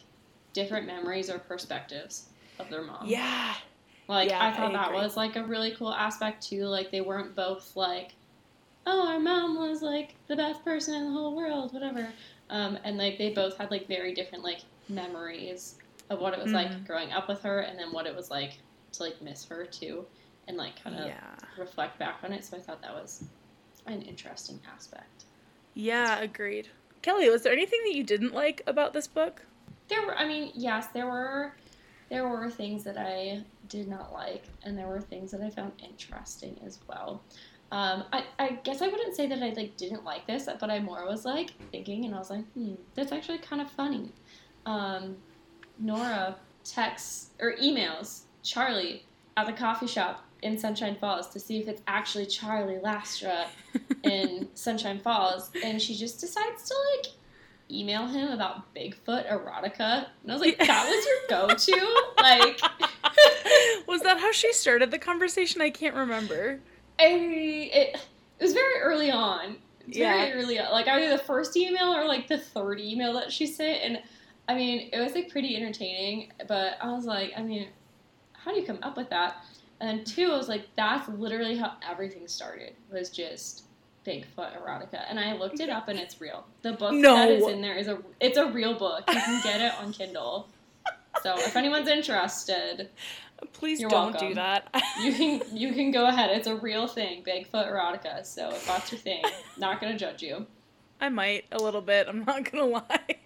different 0.52 0.86
memories 0.86 1.30
or 1.30 1.38
perspectives 1.38 2.28
of 2.58 2.68
their 2.70 2.82
mom. 2.82 3.06
Yeah. 3.06 3.54
Like 4.08 4.28
Yeah, 4.30 4.44
I 4.44 4.52
thought 4.52 4.70
I 4.74 4.90
that 4.90 4.92
was 4.92 5.16
like 5.16 5.36
a 5.36 5.44
really 5.44 5.72
cool 5.72 5.92
aspect 5.92 6.42
too. 6.48 6.64
Like 6.64 6.90
they 6.90 7.00
weren't 7.00 7.34
both 7.34 7.74
like, 7.76 8.12
oh, 8.86 9.08
our 9.08 9.18
mom 9.20 9.56
was 9.56 9.82
like 9.82 10.14
the 10.26 10.36
best 10.36 10.64
person 10.64 10.94
in 10.94 11.04
the 11.04 11.10
whole 11.12 11.34
world, 11.36 11.72
whatever. 11.72 12.08
Um, 12.50 12.78
and 12.84 12.98
like 12.98 13.16
they 13.18 13.30
both 13.32 13.56
had 13.56 13.70
like 13.70 13.86
very 13.88 14.12
different 14.14 14.44
like 14.44 14.60
memories 14.88 15.76
of 16.10 16.18
what 16.20 16.34
it 16.34 16.40
was 16.40 16.50
Mhm. 16.50 16.54
like 16.54 16.86
growing 16.86 17.12
up 17.12 17.28
with 17.28 17.40
her, 17.42 17.60
and 17.60 17.78
then 17.78 17.92
what 17.92 18.06
it 18.06 18.14
was 18.14 18.30
like 18.30 18.58
to 18.92 19.02
like 19.04 19.22
miss 19.22 19.44
her 19.46 19.64
too, 19.64 20.04
and 20.48 20.56
like 20.56 20.82
kind 20.82 20.96
of 20.96 21.06
Yeah. 21.06 21.34
reflect 21.56 21.98
back 21.98 22.16
on 22.22 22.32
it. 22.32 22.44
So 22.44 22.56
I 22.56 22.60
thought 22.60 22.82
that 22.82 22.92
was 22.92 23.24
an 23.86 24.02
interesting 24.02 24.60
aspect. 24.74 25.24
Yeah, 25.74 26.18
agreed. 26.20 26.68
Kellie, 27.00 27.30
was 27.30 27.42
there 27.42 27.52
anything 27.52 27.80
that 27.84 27.94
you 27.94 28.04
didn't 28.04 28.34
like 28.34 28.60
about 28.66 28.92
this 28.92 29.06
book? 29.06 29.42
There 29.88 30.02
were, 30.04 30.16
I 30.16 30.26
mean, 30.26 30.52
yes, 30.54 30.88
there 30.88 31.06
were, 31.06 31.54
there 32.12 32.28
were 32.28 32.50
things 32.50 32.84
that 32.84 32.98
I 32.98 33.42
did 33.70 33.88
not 33.88 34.12
like, 34.12 34.44
and 34.64 34.76
there 34.76 34.86
were 34.86 35.00
things 35.00 35.30
that 35.30 35.40
I 35.40 35.48
found 35.48 35.72
interesting 35.82 36.60
as 36.62 36.78
well. 36.86 37.22
Um, 37.70 38.04
I, 38.12 38.24
I 38.38 38.50
guess 38.64 38.82
I 38.82 38.88
wouldn't 38.88 39.16
say 39.16 39.26
that 39.28 39.42
I 39.42 39.48
like 39.56 39.78
didn't 39.78 40.04
like 40.04 40.26
this, 40.26 40.46
but 40.60 40.68
I 40.68 40.78
more 40.78 41.06
was 41.06 41.24
like 41.24 41.52
thinking, 41.70 42.04
and 42.04 42.14
I 42.14 42.18
was 42.18 42.28
like, 42.28 42.44
hmm, 42.52 42.74
that's 42.94 43.12
actually 43.12 43.38
kind 43.38 43.62
of 43.62 43.70
funny. 43.70 44.12
Um, 44.66 45.16
Nora 45.78 46.36
texts 46.64 47.30
or 47.40 47.54
emails 47.54 48.24
Charlie 48.42 49.06
at 49.38 49.46
the 49.46 49.54
coffee 49.54 49.86
shop 49.86 50.22
in 50.42 50.58
Sunshine 50.58 50.96
Falls 50.96 51.28
to 51.28 51.40
see 51.40 51.60
if 51.60 51.66
it's 51.66 51.80
actually 51.86 52.26
Charlie 52.26 52.78
Lastra 52.84 53.46
in 54.02 54.50
Sunshine 54.52 55.00
Falls, 55.00 55.50
and 55.64 55.80
she 55.80 55.94
just 55.94 56.20
decides 56.20 56.68
to 56.68 56.74
like 56.94 57.06
email 57.72 58.06
him 58.06 58.30
about 58.32 58.74
Bigfoot 58.74 59.30
erotica, 59.30 60.06
and 60.22 60.30
I 60.30 60.34
was 60.34 60.40
like, 60.40 60.58
that 60.66 60.88
was 60.88 61.06
your 61.06 61.46
go-to, 61.46 62.12
like. 62.18 62.60
was 63.86 64.02
that 64.02 64.18
how 64.20 64.32
she 64.32 64.52
started 64.52 64.90
the 64.90 64.98
conversation? 64.98 65.60
I 65.60 65.70
can't 65.70 65.94
remember. 65.94 66.60
I 66.98 67.06
it, 67.72 67.96
it 68.38 68.42
was 68.42 68.52
very 68.52 68.80
early 68.80 69.10
on. 69.10 69.56
It's 69.86 69.98
very 69.98 70.32
early 70.32 70.58
on. 70.58 70.70
Like 70.70 70.88
either 70.88 71.10
the 71.10 71.22
first 71.22 71.56
email 71.56 71.94
or 71.94 72.06
like 72.06 72.28
the 72.28 72.38
third 72.38 72.80
email 72.80 73.12
that 73.14 73.32
she 73.32 73.46
sent, 73.46 73.82
and 73.82 74.02
I 74.48 74.54
mean 74.54 74.90
it 74.92 74.98
was 74.98 75.14
like 75.14 75.30
pretty 75.30 75.56
entertaining. 75.56 76.32
But 76.46 76.76
I 76.80 76.92
was 76.92 77.04
like, 77.04 77.32
I 77.36 77.42
mean, 77.42 77.68
how 78.32 78.52
do 78.52 78.60
you 78.60 78.66
come 78.66 78.78
up 78.82 78.96
with 78.96 79.10
that? 79.10 79.44
And 79.80 79.98
then 79.98 80.04
two, 80.04 80.30
I 80.32 80.36
was 80.36 80.48
like, 80.48 80.66
that's 80.76 81.08
literally 81.08 81.56
how 81.56 81.72
everything 81.88 82.28
started. 82.28 82.74
Was 82.92 83.10
just 83.10 83.64
Bigfoot 84.06 84.60
erotica, 84.60 85.04
and 85.08 85.20
I 85.20 85.36
looked 85.36 85.60
it 85.60 85.68
up, 85.68 85.88
and 85.88 85.98
it's 85.98 86.20
real. 86.20 86.44
The 86.62 86.72
book 86.72 86.92
No. 86.92 87.14
that 87.14 87.30
is 87.30 87.46
in 87.46 87.60
there 87.60 87.76
is 87.76 87.88
a 87.88 87.98
it's 88.20 88.38
a 88.38 88.46
real 88.46 88.74
book. 88.74 89.04
You 89.08 89.20
can 89.20 89.42
get 89.42 89.60
it 89.60 89.72
on 89.80 89.92
Kindle. 89.92 90.48
So 91.22 91.34
if 91.36 91.56
anyone's 91.56 91.88
interested, 91.88 92.88
Please 93.52 93.80
don't 93.80 93.90
welcome. 93.90 94.28
do 94.28 94.34
that. 94.34 94.68
you 95.02 95.12
can 95.12 95.42
you 95.56 95.72
can 95.72 95.90
go 95.90 96.06
ahead. 96.06 96.30
It's 96.30 96.46
a 96.46 96.56
real 96.56 96.86
thing, 96.86 97.22
Bigfoot 97.22 97.70
erotica. 97.70 98.24
So 98.24 98.50
if 98.50 98.66
that's 98.66 98.92
your 98.92 99.00
thing, 99.00 99.22
not 99.58 99.80
gonna 99.80 99.98
judge 99.98 100.22
you. 100.22 100.46
I 101.00 101.08
might 101.08 101.44
a 101.52 101.58
little 101.58 101.80
bit. 101.80 102.08
I'm 102.08 102.24
not 102.24 102.50
gonna 102.50 102.66
lie. 102.66 103.16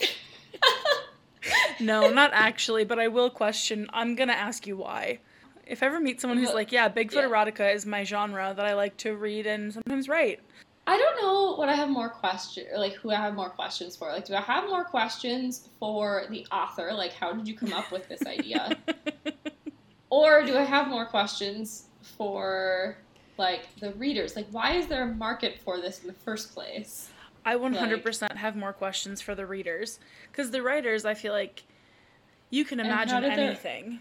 no, 1.80 2.10
not 2.10 2.30
actually, 2.32 2.84
but 2.84 2.98
I 2.98 3.08
will 3.08 3.30
question. 3.30 3.88
I'm 3.92 4.14
gonna 4.14 4.32
ask 4.32 4.66
you 4.66 4.76
why. 4.76 5.18
If 5.66 5.82
I 5.82 5.86
ever 5.86 6.00
meet 6.00 6.20
someone 6.20 6.38
who's 6.38 6.48
uh-huh. 6.48 6.56
like, 6.56 6.72
"Yeah, 6.72 6.88
Bigfoot 6.88 7.14
yeah. 7.14 7.22
erotica 7.28 7.74
is 7.74 7.84
my 7.84 8.04
genre 8.04 8.54
that 8.56 8.64
I 8.64 8.74
like 8.74 8.96
to 8.98 9.14
read 9.16 9.46
and 9.46 9.72
sometimes 9.72 10.08
write," 10.08 10.40
I 10.86 10.96
don't 10.96 11.22
know 11.22 11.56
what 11.56 11.68
I 11.68 11.74
have 11.74 11.88
more 11.88 12.08
question 12.08 12.66
or 12.72 12.78
like 12.78 12.94
who 12.94 13.10
I 13.10 13.16
have 13.16 13.34
more 13.34 13.50
questions 13.50 13.96
for. 13.96 14.08
Like, 14.12 14.24
do 14.24 14.34
I 14.34 14.40
have 14.40 14.68
more 14.68 14.84
questions 14.84 15.68
for 15.80 16.26
the 16.30 16.46
author? 16.52 16.92
Like, 16.92 17.12
how 17.12 17.32
did 17.32 17.48
you 17.48 17.54
come 17.54 17.72
up 17.72 17.90
with 17.90 18.08
this 18.08 18.22
idea? 18.24 18.76
or 20.10 20.44
do 20.44 20.56
I 20.56 20.62
have 20.62 20.86
more 20.86 21.04
questions 21.04 21.86
for 22.00 22.98
like 23.36 23.66
the 23.80 23.92
readers? 23.94 24.36
Like, 24.36 24.46
why 24.52 24.74
is 24.74 24.86
there 24.86 25.02
a 25.02 25.14
market 25.14 25.58
for 25.64 25.80
this 25.80 26.02
in 26.02 26.06
the 26.06 26.14
first 26.14 26.54
place? 26.54 27.10
I 27.44 27.56
100% 27.56 28.36
have 28.36 28.56
more 28.56 28.72
questions 28.72 29.20
for 29.20 29.34
the 29.34 29.46
readers 29.46 29.98
because 30.30 30.50
the 30.50 30.62
writers, 30.62 31.04
I 31.04 31.14
feel 31.14 31.32
like 31.32 31.64
you 32.50 32.64
can 32.64 32.80
imagine 32.80 33.24
anything. 33.24 34.00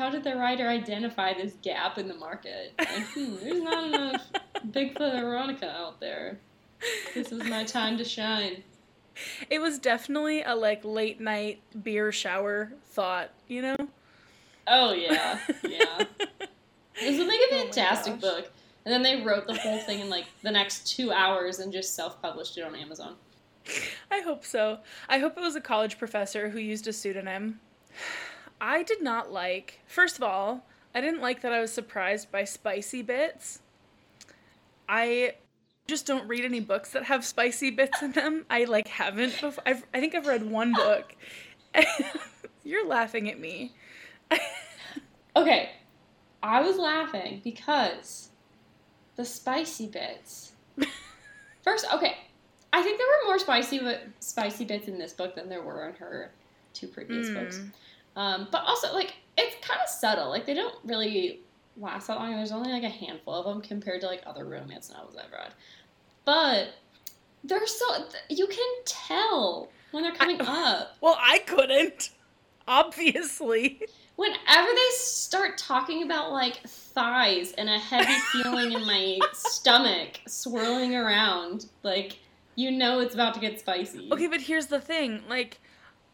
How 0.00 0.08
did 0.08 0.24
the 0.24 0.34
writer 0.34 0.66
identify 0.66 1.34
this 1.34 1.52
gap 1.60 1.98
in 1.98 2.08
the 2.08 2.14
market? 2.14 2.72
Like, 2.78 2.88
hmm, 2.88 3.36
there's 3.36 3.62
not 3.62 3.84
enough 3.84 4.30
Bigfoot 4.70 4.96
erotica 5.14 5.64
out 5.64 6.00
there. 6.00 6.38
This 7.14 7.30
is 7.30 7.44
my 7.44 7.64
time 7.64 7.98
to 7.98 8.04
shine. 8.04 8.62
It 9.50 9.58
was 9.58 9.78
definitely 9.78 10.42
a 10.42 10.54
like 10.54 10.82
late 10.86 11.20
night 11.20 11.60
beer 11.82 12.12
shower 12.12 12.72
thought, 12.86 13.30
you 13.46 13.60
know? 13.60 13.76
Oh 14.66 14.94
yeah, 14.94 15.38
yeah. 15.68 16.04
This 16.98 17.18
would 17.18 17.28
make 17.28 17.40
a 17.52 17.54
Oh 17.56 17.62
fantastic 17.64 18.14
gosh. 18.14 18.20
book. 18.22 18.52
And 18.86 18.94
then 18.94 19.02
they 19.02 19.22
wrote 19.22 19.46
the 19.46 19.54
whole 19.54 19.80
thing 19.80 20.00
in 20.00 20.08
like 20.08 20.24
the 20.42 20.50
next 20.50 20.88
two 20.96 21.12
hours 21.12 21.58
and 21.58 21.70
just 21.70 21.94
self-published 21.94 22.56
it 22.56 22.62
on 22.62 22.74
Amazon. 22.74 23.16
I 24.10 24.20
hope 24.20 24.46
so. 24.46 24.78
I 25.10 25.18
hope 25.18 25.36
it 25.36 25.42
was 25.42 25.56
a 25.56 25.60
college 25.60 25.98
professor 25.98 26.48
who 26.48 26.58
used 26.58 26.86
a 26.86 26.92
pseudonym. 26.94 27.60
I 28.60 28.82
did 28.82 29.02
not 29.02 29.32
like, 29.32 29.80
first 29.86 30.16
of 30.16 30.22
all, 30.22 30.64
I 30.94 31.00
didn't 31.00 31.20
like 31.20 31.40
that 31.42 31.52
I 31.52 31.60
was 31.60 31.72
surprised 31.72 32.30
by 32.30 32.44
spicy 32.44 33.02
bits. 33.02 33.60
I 34.88 35.34
just 35.86 36.06
don't 36.06 36.26
read 36.28 36.44
any 36.44 36.60
books 36.60 36.92
that 36.92 37.04
have 37.04 37.24
spicy 37.24 37.70
bits 37.70 38.02
in 38.02 38.12
them. 38.12 38.44
I 38.50 38.64
like 38.64 38.88
haven't 38.88 39.40
before. 39.40 39.62
I've, 39.64 39.84
I 39.94 40.00
think 40.00 40.14
I've 40.14 40.26
read 40.26 40.48
one 40.48 40.72
book. 40.72 41.14
You're 42.64 42.86
laughing 42.86 43.30
at 43.30 43.38
me. 43.38 43.72
Okay, 45.36 45.70
I 46.42 46.60
was 46.60 46.76
laughing 46.76 47.40
because 47.44 48.30
the 49.14 49.24
spicy 49.24 49.86
bits. 49.86 50.52
First, 51.62 51.86
okay, 51.94 52.16
I 52.72 52.82
think 52.82 52.98
there 52.98 53.06
were 53.06 53.26
more 53.28 53.38
spicy 53.38 53.78
but 53.78 54.02
spicy 54.18 54.64
bits 54.64 54.88
in 54.88 54.98
this 54.98 55.12
book 55.12 55.36
than 55.36 55.48
there 55.48 55.62
were 55.62 55.88
in 55.88 55.94
her 55.94 56.32
two 56.74 56.88
previous 56.88 57.28
Mm. 57.28 57.34
books. 57.34 57.60
Um, 58.16 58.48
but 58.50 58.62
also, 58.64 58.92
like, 58.92 59.14
it's 59.38 59.66
kind 59.66 59.80
of 59.82 59.88
subtle. 59.88 60.28
Like, 60.28 60.46
they 60.46 60.54
don't 60.54 60.76
really 60.84 61.40
last 61.76 62.06
that 62.06 62.18
long. 62.18 62.36
There's 62.36 62.52
only 62.52 62.72
like 62.72 62.82
a 62.82 62.88
handful 62.88 63.34
of 63.34 63.46
them 63.46 63.60
compared 63.60 64.00
to 64.02 64.06
like 64.06 64.22
other 64.26 64.44
romance 64.44 64.90
novels 64.90 65.16
I've 65.16 65.32
read. 65.32 65.52
But 66.24 66.74
they're 67.44 67.66
so 67.66 68.04
you 68.28 68.46
can 68.46 68.84
tell 68.84 69.68
when 69.90 70.02
they're 70.02 70.14
coming 70.14 70.40
up. 70.40 70.96
Well, 71.00 71.18
I 71.20 71.38
couldn't. 71.40 72.10
Obviously. 72.68 73.82
Whenever 74.16 74.68
they 74.68 74.96
start 74.96 75.56
talking 75.56 76.02
about 76.02 76.30
like 76.30 76.60
thighs 76.66 77.52
and 77.52 77.68
a 77.68 77.78
heavy 77.78 78.12
feeling 78.32 78.72
in 78.72 78.86
my 78.86 79.18
stomach 79.32 80.20
swirling 80.26 80.94
around, 80.94 81.66
like 81.82 82.18
you 82.54 82.70
know 82.70 83.00
it's 83.00 83.14
about 83.14 83.34
to 83.34 83.40
get 83.40 83.58
spicy. 83.58 84.08
Okay, 84.12 84.26
but 84.26 84.42
here's 84.42 84.66
the 84.66 84.80
thing. 84.80 85.22
Like, 85.28 85.58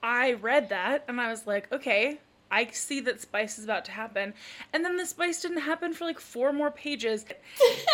I 0.02 0.34
read 0.34 0.68
that 0.70 1.04
and 1.08 1.20
I 1.20 1.30
was 1.30 1.46
like, 1.46 1.72
okay, 1.72 2.18
I 2.50 2.66
see 2.66 3.00
that 3.00 3.20
spice 3.20 3.58
is 3.58 3.64
about 3.64 3.84
to 3.86 3.90
happen. 3.92 4.34
And 4.72 4.84
then 4.84 4.96
the 4.96 5.06
spice 5.06 5.42
didn't 5.42 5.58
happen 5.58 5.92
for 5.92 6.04
like 6.04 6.20
four 6.20 6.52
more 6.52 6.70
pages. 6.70 7.24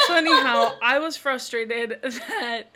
So, 0.07 0.17
anyhow, 0.17 0.73
I 0.83 0.99
was 0.99 1.17
frustrated 1.17 1.99
that 2.03 2.75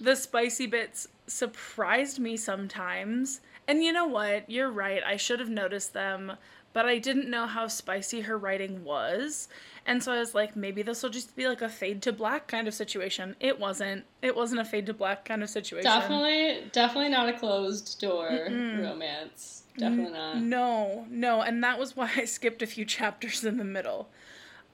the 0.00 0.16
spicy 0.16 0.66
bits 0.66 1.06
surprised 1.26 2.18
me 2.18 2.36
sometimes. 2.36 3.40
And 3.68 3.84
you 3.84 3.92
know 3.92 4.06
what? 4.06 4.48
You're 4.50 4.70
right. 4.70 5.02
I 5.04 5.16
should 5.16 5.40
have 5.40 5.50
noticed 5.50 5.92
them, 5.92 6.32
but 6.74 6.84
I 6.86 6.98
didn't 6.98 7.30
know 7.30 7.46
how 7.46 7.68
spicy 7.68 8.20
her 8.22 8.36
writing 8.36 8.84
was. 8.84 9.48
And 9.86 10.02
so 10.02 10.12
I 10.12 10.18
was 10.18 10.34
like, 10.34 10.56
maybe 10.56 10.82
this 10.82 11.02
will 11.02 11.10
just 11.10 11.36
be 11.36 11.46
like 11.46 11.62
a 11.62 11.68
fade 11.68 12.02
to 12.02 12.12
black 12.12 12.48
kind 12.48 12.66
of 12.66 12.74
situation. 12.74 13.36
It 13.38 13.58
wasn't. 13.58 14.04
It 14.20 14.36
wasn't 14.36 14.60
a 14.60 14.64
fade 14.64 14.86
to 14.86 14.94
black 14.94 15.24
kind 15.24 15.42
of 15.42 15.48
situation. 15.48 15.84
Definitely, 15.84 16.64
definitely 16.72 17.10
not 17.10 17.28
a 17.28 17.38
closed 17.38 17.98
door 18.00 18.28
Mm-mm. 18.28 18.82
romance. 18.82 19.62
Definitely 19.78 20.12
not. 20.12 20.38
No, 20.38 21.06
no, 21.08 21.42
and 21.42 21.62
that 21.62 21.78
was 21.78 21.96
why 21.96 22.10
I 22.16 22.24
skipped 22.24 22.60
a 22.60 22.66
few 22.66 22.84
chapters 22.84 23.44
in 23.44 23.56
the 23.56 23.64
middle. 23.64 24.08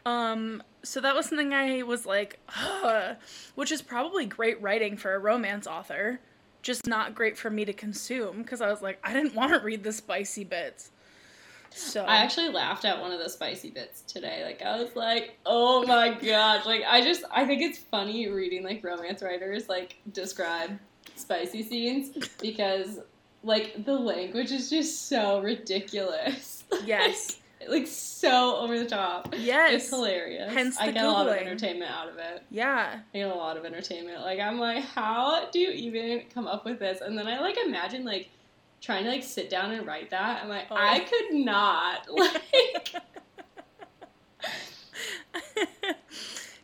Um, 0.06 0.62
so 0.82 1.00
that 1.02 1.14
was 1.14 1.26
something 1.26 1.52
I 1.52 1.82
was 1.82 2.06
like, 2.06 2.38
Ugh, 2.56 3.16
which 3.54 3.70
is 3.70 3.82
probably 3.82 4.24
great 4.24 4.60
writing 4.62 4.96
for 4.96 5.14
a 5.14 5.18
romance 5.18 5.66
author, 5.66 6.20
just 6.62 6.86
not 6.86 7.14
great 7.14 7.36
for 7.36 7.50
me 7.50 7.66
to 7.66 7.74
consume 7.74 8.42
because 8.42 8.62
I 8.62 8.70
was 8.70 8.80
like, 8.80 8.98
I 9.04 9.12
didn't 9.12 9.34
want 9.34 9.52
to 9.52 9.58
read 9.58 9.84
the 9.84 9.92
spicy 9.92 10.44
bits. 10.44 10.92
So 11.72 12.04
I 12.04 12.16
actually 12.16 12.48
laughed 12.48 12.84
at 12.84 13.00
one 13.00 13.12
of 13.12 13.18
the 13.18 13.28
spicy 13.28 13.70
bits 13.70 14.02
today. 14.02 14.42
Like 14.44 14.62
I 14.62 14.76
was 14.82 14.94
like, 14.96 15.38
"Oh 15.46 15.86
my 15.86 16.10
gosh!" 16.10 16.66
Like 16.66 16.82
I 16.86 17.00
just, 17.00 17.22
I 17.30 17.46
think 17.46 17.62
it's 17.62 17.78
funny 17.78 18.28
reading 18.28 18.64
like 18.64 18.82
romance 18.82 19.22
writers 19.22 19.68
like 19.68 19.96
describe 20.12 20.78
spicy 21.16 21.62
scenes 21.62 22.10
because 22.40 23.00
like 23.42 23.84
the 23.84 23.94
language 23.94 24.52
is 24.52 24.68
just 24.70 25.08
so 25.08 25.40
ridiculous. 25.40 26.64
yes, 26.84 27.38
like 27.68 27.86
so 27.86 28.56
over 28.56 28.78
the 28.78 28.86
top. 28.86 29.34
Yes. 29.38 29.74
It's 29.74 29.90
hilarious. 29.90 30.52
Hence 30.52 30.76
the 30.76 30.84
I 30.84 30.90
get 30.90 31.04
a 31.04 31.10
lot 31.10 31.28
of 31.28 31.34
entertainment 31.34 31.90
out 31.90 32.08
of 32.08 32.18
it. 32.18 32.42
Yeah. 32.50 33.00
I 33.14 33.18
get 33.18 33.30
a 33.30 33.34
lot 33.34 33.56
of 33.56 33.64
entertainment. 33.64 34.20
Like 34.22 34.40
I'm 34.40 34.58
like, 34.58 34.84
how 34.84 35.48
do 35.50 35.58
you 35.58 35.70
even 35.70 36.22
come 36.32 36.46
up 36.46 36.64
with 36.64 36.78
this? 36.78 37.00
And 37.00 37.16
then 37.16 37.26
I 37.26 37.40
like 37.40 37.56
imagine 37.64 38.04
like 38.04 38.30
trying 38.80 39.04
to 39.04 39.10
like 39.10 39.22
sit 39.22 39.50
down 39.50 39.72
and 39.72 39.86
write 39.86 40.10
that. 40.10 40.42
I'm 40.42 40.48
like, 40.48 40.66
Oh. 40.70 40.76
I 40.76 41.00
could 41.00 41.34
not. 41.34 42.06
Like 42.16 42.94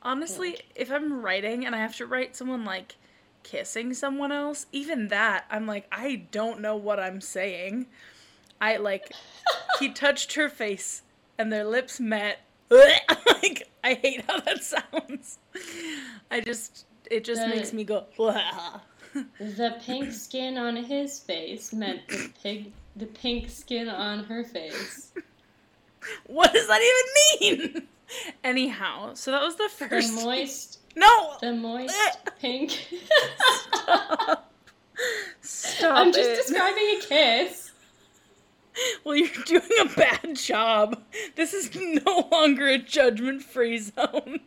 Honestly, 0.02 0.58
if 0.74 0.90
I'm 0.90 1.20
writing 1.20 1.66
and 1.66 1.74
I 1.74 1.78
have 1.78 1.96
to 1.96 2.06
write 2.06 2.36
someone 2.36 2.64
like 2.64 2.94
kissing 3.42 3.92
someone 3.92 4.30
else, 4.32 4.66
even 4.72 5.08
that, 5.08 5.44
I'm 5.50 5.66
like, 5.66 5.86
I 5.90 6.26
don't 6.30 6.60
know 6.60 6.76
what 6.76 7.00
I'm 7.00 7.20
saying. 7.20 7.86
I 8.60 8.76
like, 8.76 9.12
he 9.80 9.88
touched 9.92 10.34
her 10.34 10.48
face 10.48 11.02
and 11.38 11.52
their 11.52 11.64
lips 11.64 11.98
met. 12.00 12.40
like, 12.70 13.68
I 13.84 13.94
hate 13.94 14.24
how 14.28 14.40
that 14.40 14.62
sounds. 14.64 15.38
I 16.30 16.40
just, 16.40 16.86
it 17.10 17.24
just 17.24 17.46
makes 17.48 17.72
me 17.72 17.84
go, 17.84 18.06
"Blah." 18.16 18.80
The 19.38 19.76
pink 19.84 20.12
skin 20.12 20.58
on 20.58 20.76
his 20.76 21.18
face 21.18 21.72
meant 21.72 22.06
the 22.08 22.30
pig 22.42 22.72
the 22.96 23.06
pink 23.06 23.50
skin 23.50 23.88
on 23.88 24.24
her 24.24 24.44
face. 24.44 25.12
what 26.26 26.52
does 26.52 26.66
that 26.68 26.80
even 27.40 27.72
mean? 27.74 27.86
Anyhow, 28.44 29.14
so 29.14 29.30
that 29.32 29.42
was 29.42 29.56
the 29.56 29.68
first 29.68 30.14
The 30.16 30.24
moist 30.24 30.78
no! 30.94 31.34
the 31.40 31.52
moist 31.52 31.94
eh. 31.94 32.30
pink 32.40 32.88
Stop. 33.80 34.52
Stop 35.40 35.96
I'm 35.96 36.12
just 36.12 36.30
it. 36.30 36.36
describing 36.36 36.84
a 36.84 37.00
kiss. 37.06 37.72
Well, 39.04 39.16
you're 39.16 39.28
doing 39.46 39.62
a 39.80 39.84
bad 39.96 40.36
job. 40.36 41.02
This 41.34 41.54
is 41.54 41.74
no 42.04 42.28
longer 42.30 42.66
a 42.66 42.78
judgment 42.78 43.42
free 43.42 43.78
zone. 43.78 44.40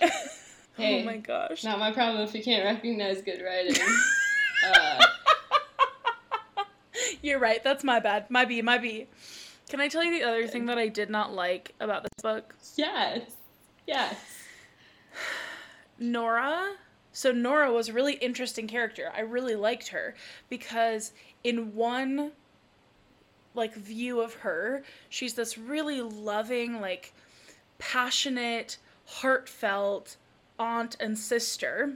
Hey, 0.80 1.02
oh 1.02 1.06
my 1.06 1.16
gosh. 1.18 1.64
Not 1.64 1.78
my 1.78 1.92
problem 1.92 2.22
if 2.22 2.34
you 2.34 2.42
can't 2.42 2.64
recognize 2.64 3.22
good 3.22 3.42
writing. 3.42 3.76
Uh, 4.62 5.00
You're 7.22 7.38
right. 7.38 7.64
That's 7.64 7.82
my 7.82 7.98
bad. 7.98 8.30
My 8.30 8.44
B, 8.44 8.60
my 8.60 8.76
B. 8.76 9.06
Can 9.70 9.80
I 9.80 9.88
tell 9.88 10.04
you 10.04 10.12
the 10.18 10.22
other 10.22 10.46
thing 10.46 10.66
that 10.66 10.76
I 10.76 10.88
did 10.88 11.08
not 11.08 11.32
like 11.32 11.74
about 11.80 12.02
this 12.02 12.22
book? 12.22 12.54
yes. 12.76 13.22
Yes. 13.86 14.16
Nora. 15.98 16.74
So 17.12 17.32
Nora 17.32 17.72
was 17.72 17.88
a 17.88 17.92
really 17.92 18.14
interesting 18.14 18.66
character. 18.66 19.10
I 19.16 19.20
really 19.20 19.54
liked 19.56 19.88
her 19.88 20.14
because 20.50 21.12
in 21.42 21.74
one 21.74 22.32
like 23.54 23.74
view 23.74 24.20
of 24.20 24.34
her, 24.34 24.82
she's 25.08 25.34
this 25.34 25.58
really 25.58 26.00
loving, 26.02 26.80
like 26.80 27.12
passionate, 27.78 28.78
heartfelt 29.06 30.16
aunt 30.60 30.96
and 31.00 31.18
sister. 31.18 31.94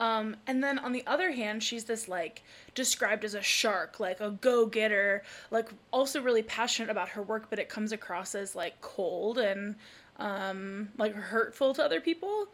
Um, 0.00 0.36
and 0.48 0.64
then 0.64 0.80
on 0.80 0.92
the 0.92 1.06
other 1.06 1.30
hand, 1.30 1.62
she's 1.62 1.84
this 1.84 2.08
like 2.08 2.42
described 2.74 3.24
as 3.24 3.34
a 3.34 3.42
shark, 3.42 4.00
like 4.00 4.20
a 4.20 4.30
go-getter, 4.30 5.22
like 5.52 5.68
also 5.92 6.20
really 6.20 6.42
passionate 6.42 6.90
about 6.90 7.10
her 7.10 7.22
work, 7.22 7.46
but 7.48 7.60
it 7.60 7.68
comes 7.68 7.92
across 7.92 8.34
as 8.34 8.56
like 8.56 8.80
cold 8.80 9.38
and 9.38 9.76
um, 10.18 10.88
like 10.98 11.14
hurtful 11.14 11.74
to 11.74 11.84
other 11.84 12.00
people. 12.00 12.48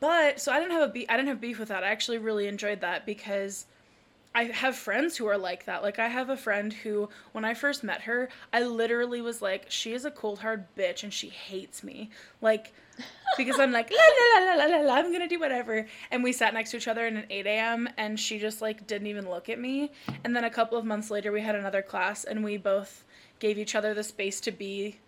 But 0.00 0.40
so 0.40 0.50
I 0.52 0.58
didn't 0.58 0.72
have 0.72 0.88
a 0.90 0.92
beef. 0.92 1.06
I 1.08 1.16
didn't 1.16 1.28
have 1.28 1.40
beef 1.40 1.58
with 1.58 1.68
that. 1.68 1.84
I 1.84 1.88
actually 1.88 2.18
really 2.18 2.48
enjoyed 2.48 2.80
that 2.80 3.06
because 3.06 3.66
I 4.34 4.44
have 4.44 4.76
friends 4.76 5.16
who 5.16 5.26
are 5.26 5.36
like 5.36 5.66
that. 5.66 5.82
Like 5.82 5.98
I 5.98 6.08
have 6.08 6.30
a 6.30 6.36
friend 6.36 6.72
who, 6.72 7.08
when 7.32 7.44
I 7.44 7.54
first 7.54 7.84
met 7.84 8.02
her, 8.02 8.30
I 8.52 8.62
literally 8.62 9.20
was 9.20 9.42
like, 9.42 9.66
she 9.70 9.92
is 9.92 10.04
a 10.04 10.10
cold 10.10 10.38
hard 10.38 10.64
bitch 10.74 11.02
and 11.02 11.12
she 11.12 11.28
hates 11.28 11.84
me. 11.84 12.10
Like 12.40 12.72
because 13.36 13.58
I'm 13.58 13.72
like 13.72 13.90
la 14.38 14.46
la 14.46 14.46
la 14.46 14.54
la 14.54 14.76
la 14.76 14.82
la. 14.82 14.94
I'm 14.94 15.12
gonna 15.12 15.28
do 15.28 15.38
whatever. 15.38 15.86
And 16.10 16.22
we 16.22 16.32
sat 16.32 16.54
next 16.54 16.70
to 16.70 16.78
each 16.78 16.88
other 16.88 17.06
in 17.06 17.16
an 17.16 17.26
8 17.28 17.46
a.m. 17.46 17.88
and 17.96 18.18
she 18.18 18.38
just 18.38 18.62
like 18.62 18.86
didn't 18.86 19.06
even 19.06 19.28
look 19.28 19.48
at 19.48 19.58
me. 19.58 19.92
And 20.24 20.34
then 20.34 20.44
a 20.44 20.50
couple 20.50 20.78
of 20.78 20.84
months 20.84 21.10
later, 21.10 21.30
we 21.30 21.42
had 21.42 21.54
another 21.54 21.82
class 21.82 22.24
and 22.24 22.42
we 22.42 22.56
both 22.56 23.04
gave 23.38 23.58
each 23.58 23.74
other 23.74 23.92
the 23.92 24.04
space 24.04 24.40
to 24.40 24.52
be 24.52 24.98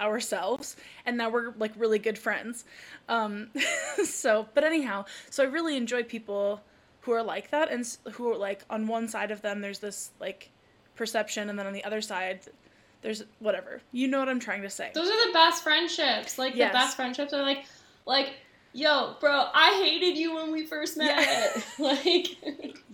ourselves 0.00 0.76
and 1.06 1.16
now 1.16 1.30
we're 1.30 1.54
like 1.58 1.72
really 1.76 1.98
good 1.98 2.18
friends 2.18 2.66
um 3.08 3.48
so 4.04 4.46
but 4.52 4.62
anyhow 4.62 5.02
so 5.30 5.42
i 5.42 5.46
really 5.46 5.74
enjoy 5.74 6.02
people 6.02 6.60
who 7.06 7.12
are 7.12 7.22
like 7.22 7.50
that 7.50 7.70
and 7.72 7.96
who 8.12 8.30
are 8.32 8.36
like 8.36 8.62
on 8.68 8.86
one 8.86 9.08
side 9.08 9.30
of 9.30 9.40
them 9.40 9.60
there's 9.62 9.78
this 9.78 10.10
like 10.20 10.50
perception 10.96 11.48
and 11.48 11.58
then 11.58 11.66
on 11.66 11.72
the 11.72 11.84
other 11.84 12.00
side 12.02 12.40
there's 13.02 13.22
whatever 13.38 13.80
you 13.92 14.08
know 14.08 14.18
what 14.18 14.28
i'm 14.28 14.40
trying 14.40 14.60
to 14.62 14.68
say 14.70 14.90
Those 14.92 15.08
are 15.08 15.26
the 15.28 15.32
best 15.32 15.62
friendships. 15.62 16.36
Like 16.38 16.54
Yes. 16.56 16.72
the 16.72 16.78
best 16.78 16.96
friendships 16.96 17.32
are 17.32 17.42
like 17.42 17.64
like 18.06 18.34
yo, 18.72 19.14
bro, 19.20 19.46
I 19.54 19.80
hated 19.82 20.18
you 20.18 20.34
when 20.34 20.52
we 20.52 20.66
first 20.66 20.96
met. 20.98 21.16
Yeah. 21.26 21.62
like 21.78 22.26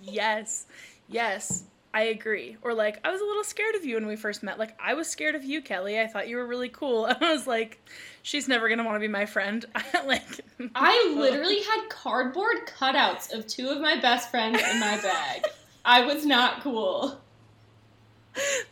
yes 0.02 0.66
yes 1.08 1.64
i 1.94 2.02
agree 2.02 2.56
or 2.62 2.72
like 2.74 2.98
i 3.04 3.10
was 3.10 3.20
a 3.20 3.24
little 3.24 3.44
scared 3.44 3.74
of 3.74 3.84
you 3.84 3.94
when 3.96 4.06
we 4.06 4.16
first 4.16 4.42
met 4.42 4.58
like 4.58 4.74
i 4.80 4.94
was 4.94 5.08
scared 5.08 5.34
of 5.34 5.44
you 5.44 5.60
kellie 5.60 6.00
i 6.00 6.06
thought 6.06 6.28
you 6.28 6.36
were 6.36 6.46
really 6.46 6.68
cool 6.68 7.04
and 7.06 7.18
i 7.22 7.32
was 7.32 7.46
like 7.46 7.84
she's 8.22 8.48
never 8.48 8.68
gonna 8.68 8.84
want 8.84 8.96
to 8.96 9.00
be 9.00 9.08
my 9.08 9.26
friend 9.26 9.64
like 10.06 10.40
I 10.74 11.14
literally 11.16 11.60
had 11.62 11.88
cardboard 11.88 12.66
cutouts 12.66 13.32
of 13.32 13.46
two 13.46 13.68
of 13.68 13.80
my 13.80 14.00
best 14.00 14.30
friends 14.30 14.60
in 14.62 14.78
my 14.80 14.96
bag. 15.00 15.44
I 15.84 16.06
was 16.06 16.24
not 16.24 16.62
cool. 16.62 17.20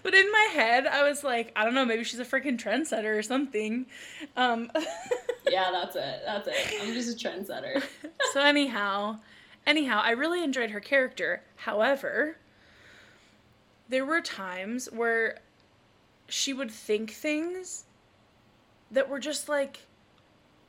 But 0.03 0.15
in 0.15 0.31
my 0.33 0.49
head, 0.53 0.87
I 0.87 1.03
was 1.03 1.23
like, 1.25 1.53
I 1.57 1.65
don't 1.65 1.75
know, 1.75 1.85
maybe 1.85 2.05
she's 2.05 2.21
a 2.21 2.25
freaking 2.25 2.59
trendsetter 2.59 3.19
or 3.19 3.23
something. 3.23 3.87
Um, 4.37 4.71
Yeah, 5.51 5.71
that's 5.73 5.97
it. 5.97 6.23
That's 6.25 6.47
it. 6.49 6.81
I'm 6.81 6.95
just 6.95 7.13
a 7.25 7.29
trendsetter. 7.29 7.83
so 8.33 8.41
anyhow, 8.41 9.19
anyhow, 9.67 10.01
I 10.03 10.13
really 10.13 10.45
enjoyed 10.45 10.71
her 10.71 10.81
character. 10.81 11.43
However, 11.57 12.37
there 13.91 14.07
were 14.07 14.21
times 14.21 14.89
where 14.93 15.39
she 16.29 16.53
would 16.53 16.71
think 16.71 17.11
things 17.11 17.85
that 18.91 19.09
were 19.09 19.21
just 19.21 19.49
like 19.49 19.81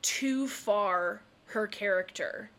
too 0.02 0.46
far 0.46 1.22
her 1.46 1.66
character. 1.66 2.50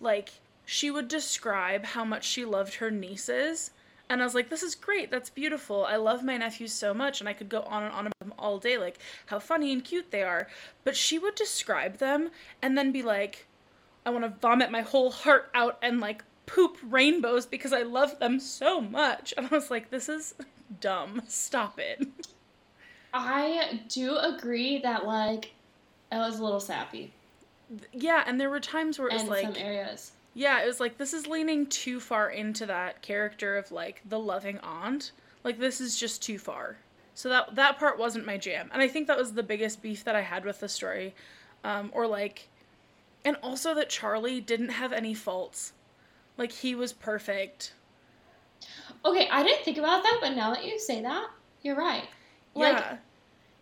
Like 0.00 0.30
she 0.64 0.90
would 0.90 1.08
describe 1.08 1.84
how 1.84 2.04
much 2.04 2.24
she 2.24 2.44
loved 2.44 2.74
her 2.74 2.90
nieces 2.90 3.70
and 4.10 4.22
I 4.22 4.24
was 4.24 4.34
like, 4.34 4.48
this 4.48 4.62
is 4.62 4.74
great. 4.74 5.10
That's 5.10 5.28
beautiful. 5.30 5.84
I 5.84 5.96
love 5.96 6.24
my 6.24 6.36
nephews 6.36 6.72
so 6.72 6.94
much. 6.94 7.20
And 7.20 7.28
I 7.28 7.34
could 7.34 7.48
go 7.48 7.60
on 7.62 7.82
and 7.82 7.92
on 7.92 8.06
about 8.06 8.18
them 8.20 8.34
all 8.38 8.58
day, 8.58 8.78
like 8.78 8.98
how 9.26 9.38
funny 9.38 9.72
and 9.72 9.84
cute 9.84 10.10
they 10.10 10.22
are. 10.22 10.48
But 10.84 10.96
she 10.96 11.18
would 11.18 11.34
describe 11.34 11.98
them 11.98 12.30
and 12.62 12.76
then 12.76 12.90
be 12.90 13.02
like, 13.02 13.46
I 14.06 14.10
want 14.10 14.24
to 14.24 14.40
vomit 14.40 14.70
my 14.70 14.80
whole 14.80 15.10
heart 15.10 15.50
out 15.54 15.78
and 15.82 16.00
like 16.00 16.24
poop 16.48 16.78
rainbows 16.82 17.46
because 17.46 17.72
I 17.72 17.82
love 17.82 18.18
them 18.18 18.40
so 18.40 18.80
much. 18.80 19.32
And 19.36 19.46
I 19.46 19.50
was 19.54 19.70
like, 19.70 19.90
this 19.90 20.08
is 20.08 20.34
dumb. 20.80 21.22
Stop 21.28 21.78
it. 21.78 22.06
I 23.14 23.80
do 23.88 24.16
agree 24.16 24.78
that 24.80 25.06
like 25.06 25.52
I 26.12 26.18
was 26.18 26.38
a 26.38 26.44
little 26.44 26.60
sappy 26.60 27.12
Yeah. 27.92 28.24
And 28.26 28.40
there 28.40 28.50
were 28.50 28.60
times 28.60 28.98
where 28.98 29.08
it 29.08 29.14
was 29.14 29.22
in 29.22 29.28
like, 29.28 29.44
some 29.44 29.56
areas. 29.56 30.12
Yeah, 30.34 30.62
it 30.62 30.66
was 30.66 30.80
like 30.80 30.98
this 30.98 31.14
is 31.14 31.26
leaning 31.26 31.66
too 31.66 32.00
far 32.00 32.30
into 32.30 32.66
that 32.66 33.02
character 33.02 33.56
of 33.56 33.70
like 33.72 34.02
the 34.08 34.18
loving 34.18 34.58
aunt. 34.60 35.12
Like 35.44 35.58
this 35.58 35.80
is 35.80 35.98
just 35.98 36.22
too 36.22 36.38
far. 36.38 36.76
So 37.14 37.28
that 37.30 37.54
that 37.56 37.78
part 37.78 37.98
wasn't 37.98 38.26
my 38.26 38.36
jam. 38.38 38.70
And 38.72 38.82
I 38.82 38.88
think 38.88 39.06
that 39.06 39.18
was 39.18 39.32
the 39.32 39.42
biggest 39.42 39.82
beef 39.82 40.04
that 40.04 40.14
I 40.16 40.22
had 40.22 40.44
with 40.44 40.60
the 40.60 40.68
story. 40.68 41.14
Um 41.64 41.90
or 41.94 42.06
like 42.06 42.48
and 43.24 43.36
also 43.42 43.74
that 43.74 43.88
Charlie 43.90 44.40
didn't 44.40 44.70
have 44.70 44.92
any 44.92 45.14
faults. 45.14 45.72
Like 46.38 46.52
he 46.52 46.74
was 46.74 46.92
perfect. 46.92 47.72
Okay, 49.04 49.28
I 49.30 49.42
didn't 49.42 49.64
think 49.64 49.78
about 49.78 50.02
that, 50.02 50.18
but 50.20 50.34
now 50.34 50.54
that 50.54 50.64
you 50.64 50.78
say 50.78 51.02
that, 51.02 51.28
you're 51.62 51.76
right. 51.76 52.04
Like, 52.54 52.78
yeah. 52.78 52.96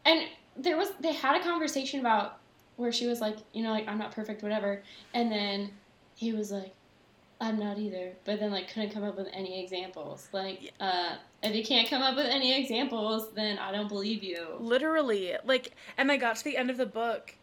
and 0.05 0.23
there 0.57 0.77
was 0.77 0.91
they 1.01 1.12
had 1.12 1.41
a 1.41 1.45
conversation 1.45 2.01
about 2.01 2.39
where 2.77 2.93
she 2.93 3.07
was 3.07 3.21
like, 3.21 3.39
you 3.53 3.62
know, 3.62 3.71
like 3.71 3.89
I'm 3.89 3.99
not 3.99 4.12
perfect, 4.12 4.43
whatever, 4.43 4.83
and 5.15 5.33
then 5.33 5.71
he 6.15 6.33
was 6.33 6.53
like, 6.53 6.73
I'm 7.41 7.59
not 7.59 7.79
either, 7.79 8.12
but 8.25 8.41
then 8.41 8.51
like 8.51 8.73
couldn't 8.73 8.91
come 8.91 9.05
up 9.05 9.17
with 9.17 9.29
any 9.33 9.62
examples. 9.62 10.29
Like, 10.33 10.73
uh, 10.81 11.17
if 11.43 11.55
you 11.55 11.65
can't 11.65 11.89
come 11.89 12.03
up 12.03 12.17
with 12.17 12.27
any 12.27 12.59
examples, 12.59 13.33
then 13.33 13.59
I 13.59 13.73
don't 13.73 13.89
believe 13.89 14.23
you. 14.23 14.57
Literally. 14.59 15.35
Like 15.45 15.73
and 15.99 16.11
I 16.11 16.17
got 16.17 16.37
to 16.37 16.45
the 16.45 16.57
end 16.57 16.71
of 16.71 16.77
the 16.77 16.87
book. 16.87 17.35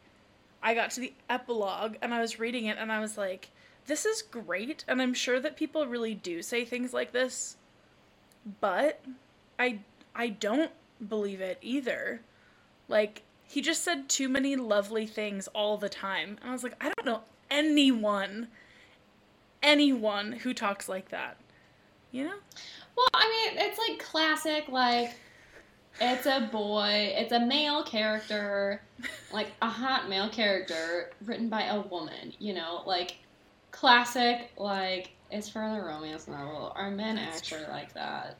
I 0.61 0.73
got 0.73 0.91
to 0.91 1.01
the 1.01 1.13
epilogue 1.29 1.95
and 2.01 2.13
I 2.13 2.21
was 2.21 2.39
reading 2.39 2.67
it 2.67 2.77
and 2.79 2.91
I 2.91 3.01
was 3.01 3.17
like, 3.17 3.49
this 3.85 4.05
is 4.05 4.21
great 4.21 4.85
and 4.87 5.01
I'm 5.01 5.13
sure 5.13 5.39
that 5.39 5.57
people 5.57 5.85
really 5.87 6.15
do 6.15 6.41
say 6.41 6.65
things 6.65 6.93
like 6.93 7.11
this. 7.11 7.57
But 8.59 9.01
I 9.57 9.79
I 10.15 10.29
don't 10.29 10.71
believe 11.07 11.41
it 11.41 11.57
either. 11.61 12.21
Like 12.87 13.23
he 13.45 13.61
just 13.61 13.83
said 13.83 14.09
too 14.09 14.29
many 14.29 14.55
lovely 14.55 15.05
things 15.05 15.47
all 15.49 15.77
the 15.77 15.89
time. 15.89 16.37
And 16.41 16.49
I 16.49 16.53
was 16.53 16.63
like, 16.63 16.75
I 16.81 16.85
don't 16.85 17.05
know 17.05 17.21
anyone 17.51 18.47
anyone 19.63 20.33
who 20.33 20.53
talks 20.53 20.89
like 20.89 21.09
that. 21.09 21.37
You 22.11 22.25
know? 22.25 22.35
Well, 22.95 23.07
I 23.13 23.27
mean, 23.27 23.65
it's 23.65 23.79
like 23.79 23.99
classic, 23.99 24.67
like 24.67 25.15
it's 25.99 26.25
a 26.25 26.49
boy, 26.51 27.13
it's 27.15 27.31
a 27.31 27.39
male 27.39 27.83
character, 27.83 28.81
like 29.31 29.47
a 29.61 29.69
hot 29.69 30.09
male 30.09 30.29
character 30.29 31.11
written 31.25 31.49
by 31.49 31.63
a 31.63 31.81
woman. 31.81 32.33
You 32.37 32.53
know, 32.53 32.83
like 32.85 33.17
classic, 33.73 34.51
like 34.57 35.11
it's 35.29 35.49
for 35.49 35.59
the 35.75 35.81
romance 35.81 36.27
novel. 36.29 36.71
Are 36.75 36.89
men 36.89 37.15
That's 37.17 37.39
actually 37.39 37.65
true. 37.65 37.73
like 37.73 37.93
that? 37.93 38.37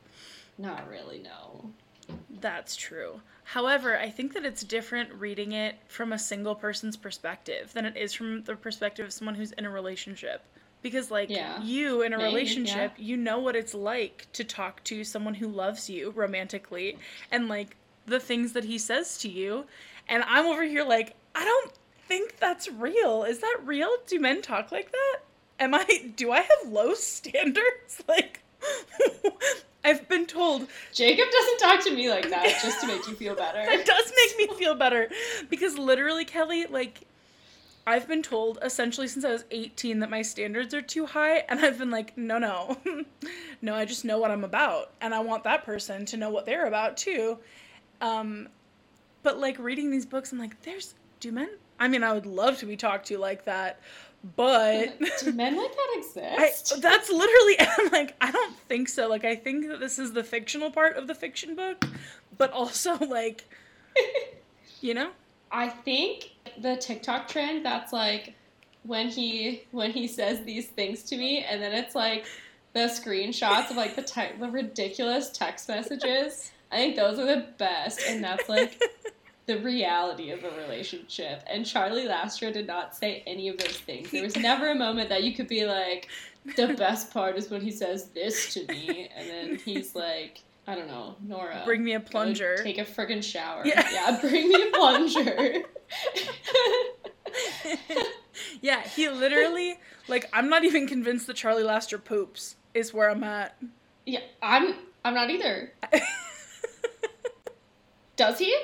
Not 0.57 0.87
really, 0.87 1.19
no. 1.19 1.69
That's 2.39 2.75
true. 2.75 3.19
However, 3.43 3.97
I 3.97 4.09
think 4.09 4.33
that 4.33 4.45
it's 4.45 4.63
different 4.63 5.11
reading 5.13 5.51
it 5.51 5.75
from 5.87 6.13
a 6.13 6.19
single 6.19 6.55
person's 6.55 6.95
perspective 6.95 7.73
than 7.73 7.85
it 7.85 7.97
is 7.97 8.13
from 8.13 8.43
the 8.43 8.55
perspective 8.55 9.05
of 9.05 9.11
someone 9.13 9.35
who's 9.35 9.51
in 9.53 9.65
a 9.65 9.69
relationship. 9.69 10.43
Because, 10.81 11.09
like, 11.09 11.29
Yeah. 11.29 11.61
you 11.63 12.01
in 12.01 12.13
a 12.13 12.17
Maybe, 12.17 12.27
relationship, 12.29 12.93
you 12.97 13.17
know 13.17 13.39
what 13.39 13.55
it's 13.55 13.73
like 13.73 14.27
to 14.33 14.43
talk 14.43 14.83
to 14.85 15.03
someone 15.03 15.33
who 15.33 15.47
loves 15.47 15.89
you 15.89 16.11
romantically 16.11 16.97
and, 17.31 17.47
like, 17.47 17.75
the 18.05 18.19
things 18.19 18.53
that 18.53 18.65
he 18.65 18.77
says 18.77 19.17
to 19.19 19.29
you. 19.29 19.65
And 20.09 20.23
I'm 20.23 20.45
over 20.45 20.63
here, 20.63 20.83
like, 20.83 21.15
I 21.35 21.43
don't 21.45 21.71
think 22.07 22.37
that's 22.37 22.69
real. 22.69 23.23
Is 23.23 23.39
that 23.39 23.59
real? 23.65 23.89
Do 24.07 24.19
men 24.19 24.41
talk 24.41 24.71
like 24.71 24.91
that? 24.91 25.19
Am 25.59 25.73
I, 25.73 26.11
do 26.15 26.31
I 26.31 26.39
have 26.41 26.71
low 26.71 26.93
standards? 26.93 28.01
Like, 28.07 28.41
I've 29.85 30.07
been 30.07 30.25
told 30.25 30.67
Jacob 30.93 31.25
doesn't 31.31 31.57
talk 31.59 31.83
to 31.85 31.93
me 31.93 32.09
like 32.09 32.29
that 32.29 32.59
just 32.63 32.79
to 32.81 32.87
make 32.87 33.05
you 33.07 33.13
feel 33.15 33.35
better. 33.45 33.59
that 33.65 33.85
does 33.85 34.11
make 34.15 34.49
me 34.49 34.55
feel 34.57 34.75
better 34.75 35.09
because 35.49 35.77
literally 35.77 36.23
kellie 36.23 36.65
like 36.67 37.01
i've 37.85 38.07
been 38.07 38.23
told 38.23 38.57
essentially 38.61 39.07
since 39.09 39.25
i 39.25 39.31
was 39.31 39.43
18 39.51 39.99
that 39.99 40.09
my 40.09 40.21
standards 40.21 40.73
are 40.73 40.81
too 40.81 41.05
high 41.05 41.39
and 41.49 41.59
i've 41.59 41.77
been 41.77 41.91
like 41.91 42.17
no 42.17 42.37
no 42.37 42.77
no 43.61 43.75
i 43.75 43.83
just 43.83 44.05
know 44.05 44.17
what 44.19 44.31
i'm 44.31 44.45
about 44.45 44.91
and 45.01 45.13
i 45.13 45.19
want 45.19 45.43
that 45.43 45.65
person 45.65 46.05
to 46.05 46.15
know 46.15 46.29
what 46.29 46.45
they're 46.45 46.65
about 46.65 46.95
too 46.95 47.37
um 47.99 48.47
but 49.21 49.37
like 49.39 49.59
reading 49.59 49.91
these 49.91 50.05
books 50.05 50.31
i'm 50.31 50.39
like 50.39 50.61
there's 50.61 50.95
do 51.19 51.31
men 51.33 51.49
i 51.79 51.88
mean 51.88 52.03
i 52.03 52.13
would 52.13 52.25
love 52.25 52.57
to 52.57 52.65
be 52.65 52.75
talked 52.77 53.07
to 53.07 53.17
like 53.17 53.45
that 53.45 53.79
but 54.36 54.97
Do 55.19 55.31
men 55.33 55.57
like 55.57 55.71
that 55.71 55.89
I, 55.95 55.97
exist? 55.99 56.81
that's 56.81 57.09
literally 57.09 57.55
I'm 57.59 57.89
like 57.91 58.15
I 58.21 58.31
don't 58.31 58.55
think 58.69 58.88
so. 58.88 59.09
Like 59.09 59.25
I 59.25 59.36
think 59.36 59.67
that 59.67 59.79
this 59.79 59.99
is 59.99 60.13
the 60.13 60.23
fictional 60.23 60.71
part 60.71 60.95
of 60.95 61.07
the 61.07 61.15
fiction 61.15 61.55
book, 61.55 61.86
but 62.38 62.51
also 62.51 62.97
like 62.99 63.43
you 64.81 64.93
know? 64.93 65.12
I 65.51 65.69
think 65.69 66.31
the 66.62 66.77
TikTok 66.77 67.27
trend 67.27 67.65
that's 67.65 67.91
like 67.93 68.33
when 68.83 69.09
he 69.09 69.63
when 69.71 69.91
he 69.91 70.07
says 70.07 70.43
these 70.43 70.67
things 70.67 71.03
to 71.03 71.17
me, 71.17 71.43
and 71.43 71.62
then 71.62 71.73
it's 71.73 71.95
like 71.95 72.25
the 72.73 72.81
screenshots 72.81 73.69
of 73.71 73.77
like 73.77 73.95
the 73.95 74.01
te- 74.03 74.38
the 74.39 74.49
ridiculous 74.49 75.31
text 75.31 75.67
messages. 75.67 76.51
I 76.71 76.77
think 76.77 76.95
those 76.95 77.19
are 77.19 77.25
the 77.25 77.47
best, 77.57 78.01
and 78.07 78.23
that's 78.23 78.47
like 78.47 78.81
the 79.45 79.60
reality 79.60 80.32
of 80.32 80.43
a 80.43 80.51
relationship. 80.62 81.43
And 81.47 81.65
Charlie 81.65 82.08
Lastra 82.08 82.53
did 82.53 82.67
not 82.67 82.95
say 82.95 83.23
any 83.27 83.49
of 83.49 83.58
those 83.58 83.77
things. 83.77 84.12
There 84.12 84.23
was 84.23 84.38
never 84.38 84.69
a 84.69 84.75
moment 84.75 85.10
that 85.10 85.23
you 85.23 85.34
could 85.34 85.47
be 85.47 85.65
like, 85.65 86.08
the 86.56 86.73
best 86.77 87.12
part 87.13 87.38
is 87.38 87.49
when 87.49 87.62
he 87.62 87.71
says 87.71 88.10
this 88.10 88.53
to 88.53 88.65
me, 88.67 89.10
and 89.15 89.29
then 89.29 89.56
he's 89.58 89.95
like, 89.95 90.41
I 90.67 90.75
don't 90.75 90.88
know, 90.88 91.15
Nora. 91.21 91.62
Bring 91.65 91.84
me 91.84 91.93
a 91.93 91.99
plunger. 91.99 92.58
Take 92.63 92.77
a 92.77 92.86
friggin' 92.86 93.23
shower. 93.23 93.63
Yeah. 93.65 93.86
yeah 93.91 94.17
bring 94.21 94.47
me 94.47 94.63
a 94.63 94.71
plunger. 94.71 95.63
yeah, 98.62 98.82
he 98.88 99.10
literally 99.10 99.77
like 100.08 100.29
I'm 100.32 100.49
not 100.49 100.63
even 100.63 100.88
convinced 100.88 101.27
that 101.27 101.36
Charlie 101.36 101.63
Lastra 101.63 102.01
poops 102.03 102.56
is 102.73 102.93
where 102.93 103.10
I'm 103.10 103.23
at. 103.23 103.58
yeah, 104.06 104.21
I'm. 104.41 104.75
I'm 105.06 105.13
not 105.13 105.29
either. 105.29 105.73
Does 108.15 108.39
he? 108.39 108.56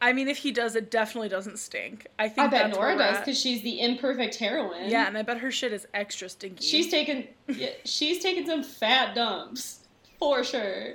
I 0.00 0.12
mean, 0.12 0.28
if 0.28 0.38
he 0.38 0.52
does, 0.52 0.76
it 0.76 0.90
definitely 0.90 1.28
doesn't 1.28 1.58
stink. 1.58 2.06
I 2.18 2.28
think 2.28 2.48
I 2.48 2.50
bet 2.50 2.70
Nora 2.70 2.96
does 2.98 3.18
because 3.20 3.40
she's 3.40 3.62
the 3.62 3.80
imperfect 3.80 4.34
heroine. 4.36 4.90
Yeah, 4.90 5.06
and 5.06 5.16
I 5.16 5.22
bet 5.22 5.38
her 5.38 5.50
shit 5.50 5.72
is 5.72 5.86
extra 5.94 6.28
stinky. 6.28 6.64
she's 6.64 6.90
taken. 6.90 7.26
Yeah, 7.48 7.70
she's 7.84 8.22
taken 8.22 8.46
some 8.46 8.62
fat 8.62 9.14
dumps 9.14 9.80
for 10.18 10.44
sure. 10.44 10.94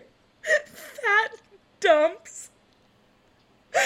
fat 0.73 1.31
dumps. 1.79 2.49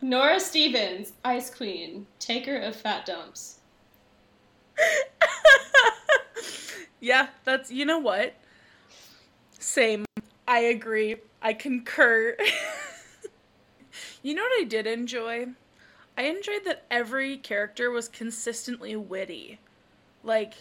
Nora 0.00 0.38
Stevens, 0.40 1.12
Ice 1.24 1.50
Queen, 1.50 2.06
taker 2.20 2.56
of 2.56 2.76
fat 2.76 3.04
dumps. 3.04 3.58
yeah, 7.00 7.28
that's 7.44 7.70
you 7.70 7.84
know 7.84 7.98
what? 7.98 8.34
Same. 9.58 10.04
I 10.46 10.60
agree. 10.60 11.16
I 11.42 11.52
concur. 11.52 12.36
you 14.22 14.34
know 14.34 14.42
what 14.42 14.60
I 14.60 14.64
did 14.64 14.86
enjoy? 14.86 15.46
I 16.16 16.22
enjoyed 16.22 16.64
that 16.64 16.84
every 16.90 17.36
character 17.36 17.90
was 17.90 18.08
consistently 18.08 18.96
witty. 18.96 19.58
Like 20.24 20.54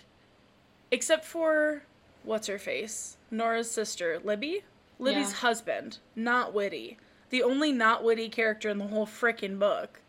except 0.92 1.26
for 1.26 1.84
what's 2.24 2.48
her 2.48 2.60
face? 2.60 3.18
Nora's 3.32 3.70
sister, 3.70 4.20
Libby? 4.24 4.64
Libby's 5.00 5.30
Yeah. 5.32 5.38
husband, 5.38 5.98
not 6.16 6.54
witty. 6.54 6.98
The 7.30 7.44
only 7.44 7.72
not 7.72 8.04
witty 8.04 8.30
character 8.30 8.70
in 8.70 8.78
the 8.78 8.88
whole 8.88 9.06
frickin' 9.06 9.60
book. 9.60 10.00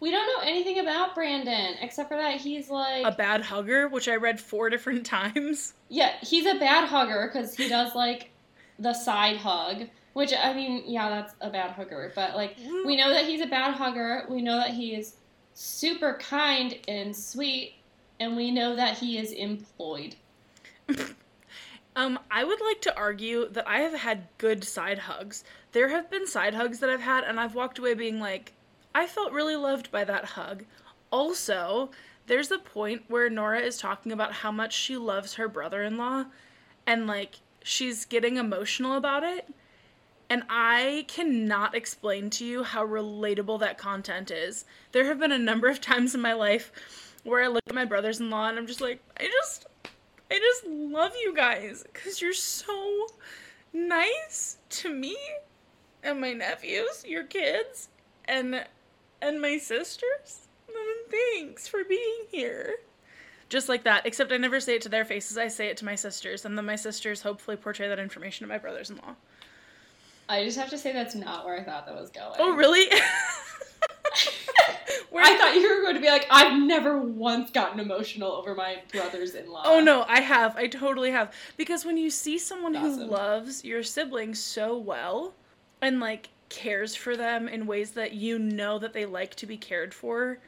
We 0.00 0.10
don't 0.10 0.26
know 0.26 0.48
anything 0.48 0.78
about 0.80 1.14
Brandon 1.14 1.76
except 1.80 2.08
for 2.08 2.16
that 2.16 2.40
he's 2.40 2.68
like 2.70 3.04
A 3.06 3.12
bad 3.12 3.42
hugger, 3.42 3.86
which 3.88 4.08
I 4.08 4.16
read 4.16 4.40
four 4.40 4.68
different 4.70 5.04
times. 5.06 5.74
Yeah, 5.88 6.12
he's 6.22 6.46
a 6.46 6.58
bad 6.58 6.88
hugger 6.88 7.30
because 7.32 7.54
he 7.54 7.68
does 7.68 7.94
like 7.94 8.30
the 8.78 8.94
side 8.94 9.36
hug, 9.36 9.88
which 10.12 10.32
I 10.32 10.52
mean, 10.52 10.84
yeah, 10.86 11.08
that's 11.08 11.34
a 11.40 11.50
bad 11.50 11.72
hugger. 11.72 12.12
But 12.14 12.34
like, 12.36 12.56
we 12.84 12.96
know 12.96 13.10
that 13.10 13.24
he's 13.24 13.40
a 13.40 13.46
bad 13.46 13.74
hugger. 13.74 14.26
We 14.28 14.42
know 14.42 14.56
that 14.56 14.70
he 14.70 14.94
is 14.94 15.16
super 15.54 16.14
kind 16.20 16.78
and 16.88 17.14
sweet, 17.14 17.74
and 18.20 18.36
we 18.36 18.50
know 18.50 18.76
that 18.76 18.98
he 18.98 19.18
is 19.18 19.32
employed. 19.32 20.16
Um, 21.94 22.18
I 22.30 22.44
would 22.44 22.60
like 22.60 22.80
to 22.82 22.96
argue 22.96 23.48
that 23.50 23.68
I 23.68 23.80
have 23.80 23.92
had 23.92 24.28
good 24.38 24.64
side 24.64 24.98
hugs. 24.98 25.44
There 25.72 25.90
have 25.90 26.10
been 26.10 26.26
side 26.26 26.54
hugs 26.54 26.78
that 26.78 26.88
I've 26.88 27.02
had, 27.02 27.24
and 27.24 27.38
I've 27.38 27.54
walked 27.54 27.78
away 27.78 27.94
being 27.94 28.18
like, 28.18 28.54
I 28.94 29.06
felt 29.06 29.32
really 29.32 29.56
loved 29.56 29.90
by 29.90 30.04
that 30.04 30.24
hug. 30.24 30.64
Also, 31.10 31.90
there's 32.26 32.50
a 32.50 32.58
point 32.58 33.02
where 33.08 33.28
Nora 33.28 33.60
is 33.60 33.76
talking 33.76 34.10
about 34.10 34.32
how 34.32 34.50
much 34.50 34.72
she 34.72 34.96
loves 34.96 35.34
her 35.34 35.48
brother 35.48 35.82
in 35.82 35.98
law, 35.98 36.24
and 36.86 37.06
like, 37.06 37.36
she's 37.62 38.06
getting 38.06 38.38
emotional 38.38 38.96
about 38.96 39.22
it. 39.22 39.52
And 40.32 40.44
I 40.48 41.04
cannot 41.08 41.74
explain 41.74 42.30
to 42.30 42.44
you 42.46 42.62
how 42.62 42.86
relatable 42.86 43.60
that 43.60 43.76
content 43.76 44.30
is. 44.30 44.64
There 44.92 45.04
have 45.04 45.20
been 45.20 45.30
a 45.30 45.38
number 45.38 45.68
of 45.68 45.78
times 45.78 46.14
in 46.14 46.22
my 46.22 46.32
life 46.32 46.72
where 47.22 47.44
I 47.44 47.48
look 47.48 47.60
at 47.68 47.74
my 47.74 47.84
brothers 47.84 48.18
in 48.18 48.30
law 48.30 48.48
and 48.48 48.56
I'm 48.56 48.66
just 48.66 48.80
like, 48.80 49.02
I 49.20 49.24
just 49.24 49.66
I 50.30 50.38
just 50.38 50.64
love 50.66 51.12
you 51.20 51.34
guys 51.34 51.84
because 51.92 52.22
you're 52.22 52.32
so 52.32 53.08
nice 53.74 54.56
to 54.70 54.88
me 54.88 55.18
and 56.02 56.18
my 56.18 56.32
nephews, 56.32 57.04
your 57.06 57.24
kids, 57.24 57.90
and 58.24 58.64
and 59.20 59.38
my 59.38 59.58
sisters. 59.58 60.48
Thanks 61.10 61.68
for 61.68 61.84
being 61.84 62.24
here. 62.30 62.76
Just 63.50 63.68
like 63.68 63.84
that, 63.84 64.06
except 64.06 64.32
I 64.32 64.38
never 64.38 64.60
say 64.60 64.76
it 64.76 64.82
to 64.82 64.88
their 64.88 65.04
faces. 65.04 65.36
I 65.36 65.48
say 65.48 65.66
it 65.66 65.76
to 65.76 65.84
my 65.84 65.94
sisters, 65.94 66.46
and 66.46 66.56
then 66.56 66.64
my 66.64 66.76
sisters 66.76 67.20
hopefully 67.20 67.58
portray 67.58 67.86
that 67.88 67.98
information 67.98 68.46
to 68.46 68.48
my 68.48 68.56
brothers-in-law. 68.56 69.14
I 70.32 70.44
just 70.44 70.56
have 70.58 70.70
to 70.70 70.78
say 70.78 70.92
that's 70.94 71.14
not 71.14 71.44
where 71.44 71.60
I 71.60 71.62
thought 71.62 71.84
that 71.86 71.94
was 71.94 72.08
going. 72.10 72.36
Oh, 72.38 72.54
really? 72.54 72.86
Where- 75.10 75.22
I 75.24 75.36
thought 75.36 75.54
you 75.54 75.68
were 75.74 75.82
going 75.82 75.94
to 75.94 76.00
be 76.00 76.08
like, 76.08 76.26
I've 76.30 76.58
never 76.62 76.98
once 76.98 77.50
gotten 77.50 77.78
emotional 77.80 78.32
over 78.32 78.54
my 78.54 78.78
brothers-in-law. 78.90 79.62
Oh 79.66 79.80
no, 79.80 80.06
I 80.08 80.20
have. 80.20 80.56
I 80.56 80.68
totally 80.68 81.10
have. 81.10 81.34
Because 81.58 81.84
when 81.84 81.98
you 81.98 82.08
see 82.08 82.38
someone 82.38 82.72
who 82.74 83.04
loves 83.04 83.62
your 83.62 83.82
siblings 83.82 84.38
so 84.38 84.78
well 84.78 85.34
and 85.82 86.00
like 86.00 86.30
cares 86.48 86.94
for 86.94 87.14
them 87.14 87.46
in 87.46 87.66
ways 87.66 87.90
that 87.92 88.12
you 88.12 88.38
know 88.38 88.78
that 88.78 88.94
they 88.94 89.04
like 89.04 89.34
to 89.36 89.46
be 89.46 89.58
cared 89.58 89.92
for, 89.92 90.38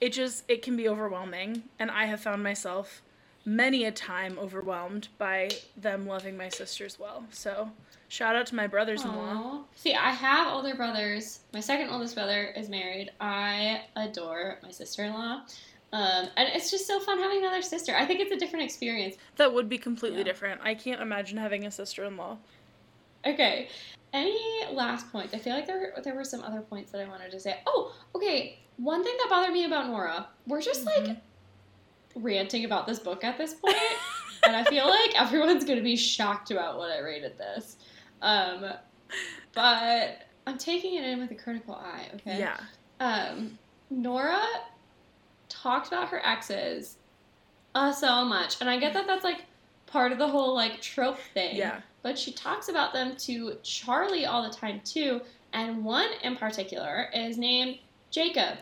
it 0.00 0.14
just 0.14 0.44
it 0.48 0.62
can 0.62 0.74
be 0.74 0.88
overwhelming. 0.88 1.64
And 1.78 1.90
I 1.90 2.06
have 2.06 2.20
found 2.20 2.42
myself 2.42 3.02
many 3.44 3.84
a 3.84 3.92
time 3.92 4.38
overwhelmed 4.38 5.08
by 5.18 5.50
them 5.76 6.06
loving 6.06 6.36
my 6.36 6.48
sisters 6.48 6.98
well. 6.98 7.24
So, 7.30 7.72
shout 8.08 8.34
out 8.34 8.46
to 8.46 8.54
my 8.54 8.66
brothers-in-law. 8.66 9.60
See, 9.76 9.94
I 9.94 10.10
have 10.10 10.52
older 10.52 10.74
brothers. 10.74 11.40
My 11.52 11.60
second 11.60 11.90
oldest 11.90 12.14
brother 12.14 12.52
is 12.56 12.68
married. 12.68 13.10
I 13.20 13.82
adore 13.96 14.58
my 14.62 14.70
sister 14.70 15.04
in 15.04 15.12
law. 15.12 15.42
Um, 15.92 16.26
and 16.36 16.48
it's 16.54 16.70
just 16.70 16.86
so 16.86 17.00
fun 17.00 17.18
having 17.18 17.38
another 17.38 17.62
sister. 17.62 17.94
I 17.96 18.04
think 18.04 18.20
it's 18.20 18.32
a 18.32 18.36
different 18.36 18.64
experience. 18.64 19.16
That 19.36 19.52
would 19.52 19.68
be 19.68 19.78
completely 19.78 20.18
Yeah. 20.18 20.24
different. 20.24 20.60
I 20.62 20.74
can't 20.74 21.00
imagine 21.00 21.38
having 21.38 21.64
a 21.66 21.70
sister-in-law. 21.70 22.36
Okay. 23.26 23.68
Any 24.12 24.64
last 24.72 25.10
points? 25.12 25.34
I 25.34 25.38
feel 25.38 25.54
like 25.54 25.66
there 25.66 25.92
there 26.02 26.14
were 26.14 26.24
some 26.24 26.42
other 26.42 26.60
points 26.60 26.92
that 26.92 27.00
I 27.00 27.08
wanted 27.08 27.30
to 27.30 27.40
say. 27.40 27.60
Oh, 27.66 27.94
okay. 28.14 28.58
One 28.78 29.02
thing 29.04 29.14
that 29.18 29.28
bothered 29.28 29.52
me 29.52 29.64
about 29.64 29.86
Nora, 29.88 30.28
we're 30.46 30.62
just 30.62 30.84
like 30.86 31.16
ranting 32.14 32.64
about 32.64 32.86
this 32.86 32.98
book 32.98 33.22
at 33.24 33.36
this 33.36 33.54
and 34.46 34.56
I 34.56 34.64
feel 34.64 34.86
like 34.88 35.20
everyone's 35.20 35.64
gonna 35.64 35.82
be 35.82 35.96
shocked 35.96 36.50
about 36.50 36.78
what 36.78 36.90
I 36.90 37.00
rated 37.00 37.36
this. 37.38 37.76
Um, 38.22 38.64
but 39.54 40.26
I'm 40.46 40.58
taking 40.58 40.94
it 40.94 41.04
in 41.04 41.20
with 41.20 41.30
a 41.30 41.34
critical 41.34 41.74
eye. 41.74 42.06
Okay. 42.16 42.38
Yeah. 42.38 42.58
Um, 43.00 43.58
Nora 43.90 44.42
talked 45.48 45.88
about 45.88 46.08
her 46.08 46.24
exes 46.24 46.96
uh, 47.74 47.92
so 47.92 48.24
much, 48.24 48.60
and 48.60 48.68
I 48.68 48.78
get 48.78 48.92
that 48.94 49.06
that's 49.06 49.24
like 49.24 49.44
part 49.86 50.12
of 50.12 50.18
the 50.18 50.28
whole 50.28 50.54
like 50.54 50.80
trope 50.80 51.18
thing. 51.34 51.56
Yeah. 51.56 51.80
But 52.02 52.18
she 52.18 52.32
talks 52.32 52.68
about 52.68 52.92
them 52.92 53.16
to 53.16 53.56
Charlie 53.62 54.26
all 54.26 54.42
the 54.42 54.54
time 54.54 54.80
too, 54.84 55.20
and 55.52 55.84
one 55.84 56.08
in 56.22 56.36
particular 56.36 57.08
is 57.14 57.38
named 57.38 57.78
Jacob. 58.10 58.58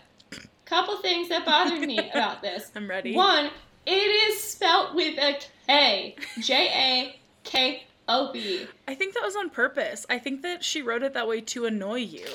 Couple 0.65 0.97
things 0.97 1.29
that 1.29 1.45
bothered 1.47 1.81
me 1.81 1.99
about 2.11 2.43
this. 2.43 2.73
I'm 2.75 2.91
ready. 2.91 3.15
One, 3.15 3.51
it 3.87 3.91
is 3.93 4.43
spelt 4.43 4.97
with 4.97 5.17
a 5.19 5.39
K. 5.69 6.17
J 6.41 6.55
A 6.55 7.21
K 7.45 7.85
O 8.09 8.33
B. 8.33 8.67
I 8.87 8.95
think 8.95 9.15
that 9.15 9.23
was 9.23 9.37
on 9.37 9.51
purpose. 9.51 10.07
I 10.09 10.19
think 10.19 10.43
that 10.43 10.63
she 10.65 10.83
wrote 10.83 11.03
it 11.03 11.15
that 11.15 11.27
way 11.29 11.41
to 11.43 11.67
annoy 11.67 11.99
you. 12.01 12.27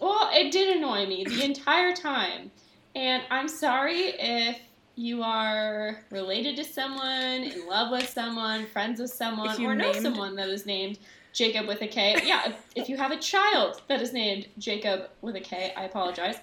Well, 0.00 0.30
it 0.32 0.52
did 0.52 0.76
annoy 0.76 1.06
me 1.06 1.24
the 1.24 1.44
entire 1.44 1.94
time. 1.94 2.50
And 2.94 3.22
I'm 3.30 3.48
sorry 3.48 4.14
if 4.18 4.58
you 4.96 5.22
are 5.22 6.00
related 6.10 6.56
to 6.56 6.64
someone, 6.64 7.42
in 7.44 7.66
love 7.66 7.90
with 7.90 8.08
someone, 8.08 8.66
friends 8.66 9.00
with 9.00 9.12
someone, 9.12 9.62
or 9.62 9.74
know 9.74 9.92
named- 9.92 10.02
someone 10.02 10.34
that 10.36 10.48
is 10.48 10.64
named 10.66 10.98
Jacob 11.32 11.66
with 11.68 11.82
a 11.82 11.86
K. 11.86 12.18
Yeah, 12.24 12.48
if- 12.48 12.64
if 12.74 12.88
you 12.88 12.96
have 12.96 13.12
a 13.12 13.18
child 13.18 13.82
that 13.88 14.00
is 14.00 14.12
named 14.12 14.48
Jacob 14.58 15.10
with 15.20 15.36
a 15.36 15.40
K, 15.40 15.72
I 15.76 15.84
apologize. 15.84 16.36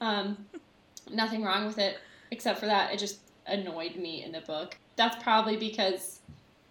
Um, 0.00 0.46
nothing 1.10 1.42
wrong 1.42 1.66
with 1.66 1.78
it, 1.78 1.98
except 2.30 2.60
for 2.60 2.66
that 2.66 2.92
it 2.94 2.98
just 2.98 3.18
annoyed 3.46 3.96
me 3.96 4.22
in 4.22 4.30
the 4.32 4.40
book. 4.40 4.76
That's 4.94 5.20
probably 5.22 5.56
because 5.56 6.20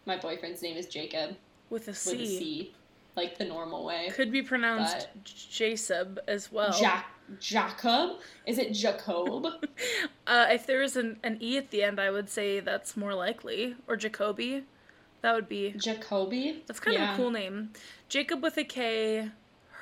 my 0.06 0.18
boyfriend's 0.18 0.62
name 0.62 0.78
is 0.78 0.86
Jacob 0.86 1.36
With 1.70 1.88
a 1.88 1.93
C. 1.93 2.12
with 2.12 2.22
a 2.22 2.26
C, 2.26 2.74
like 3.16 3.38
the 3.38 3.45
normal 3.45 3.86
way. 3.86 4.10
Could 4.14 4.32
be 4.32 4.41
pronounced 4.41 5.08
Jacob 5.24 6.20
as 6.28 6.51
well. 6.51 6.72
Jack 6.72 7.08
Jacob? 7.39 8.20
Is 8.45 8.58
it 8.58 8.74
Jacob? 8.74 9.47
Uh, 10.28 10.47
if 10.49 10.66
there 10.66 10.82
is 10.82 10.95
an, 10.95 11.20
an 11.24 11.38
E 11.39 11.56
at 11.56 11.70
the 11.70 11.84
end, 11.84 11.99
I 11.99 12.10
would 12.10 12.32
say 12.32 12.60
that's 12.60 12.97
more 12.97 13.14
likely. 13.14 13.76
Or 13.88 13.95
Jacoby. 13.95 14.64
That 15.22 15.36
would 15.36 15.47
be. 15.47 15.74
Jacoby? 15.78 16.64
That's 16.66 16.80
kind 16.80 16.97
of 16.97 17.10
a 17.10 17.16
cool 17.16 17.30
name. 17.30 17.74
Jacob 18.10 18.41
with 18.41 18.58
a 18.58 18.64
K 18.64 19.30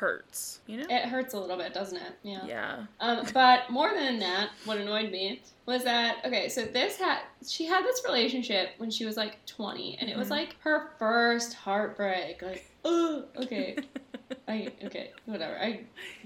hurts, 0.04 0.60
you 0.68 0.78
know? 0.78 0.86
It 0.90 1.06
hurts 1.06 1.34
a 1.34 1.40
little 1.40 1.58
bit, 1.58 1.74
doesn't 1.74 1.98
it? 1.98 2.14
Yeah. 2.24 2.46
Yeah. 2.46 2.86
Um, 3.00 3.26
but 3.34 3.70
more 3.70 3.94
than 3.94 4.20
that, 4.20 4.50
what 4.66 4.78
annoyed 4.78 5.12
me 5.12 5.42
was 5.66 5.84
that 5.86 6.18
okay, 6.26 6.50
so 6.50 6.66
this 6.66 6.98
had 6.98 7.20
she 7.48 7.66
had 7.66 7.84
this 7.86 8.02
relationship 8.06 8.72
when 8.78 8.92
she 8.92 9.06
was 9.06 9.16
like 9.18 9.46
twenty, 9.46 9.98
and 10.00 10.10
it 10.10 10.18
was 10.18 10.28
Mhm. 10.28 10.32
like 10.32 10.56
her 10.62 10.92
first 11.00 11.54
heartbreak. 11.54 12.42
Like, 12.42 12.70
oh, 12.84 13.24
okay, 13.38 13.78
I 14.48 14.72
okay, 14.84 15.12
whatever. 15.26 15.58
I 15.58 15.82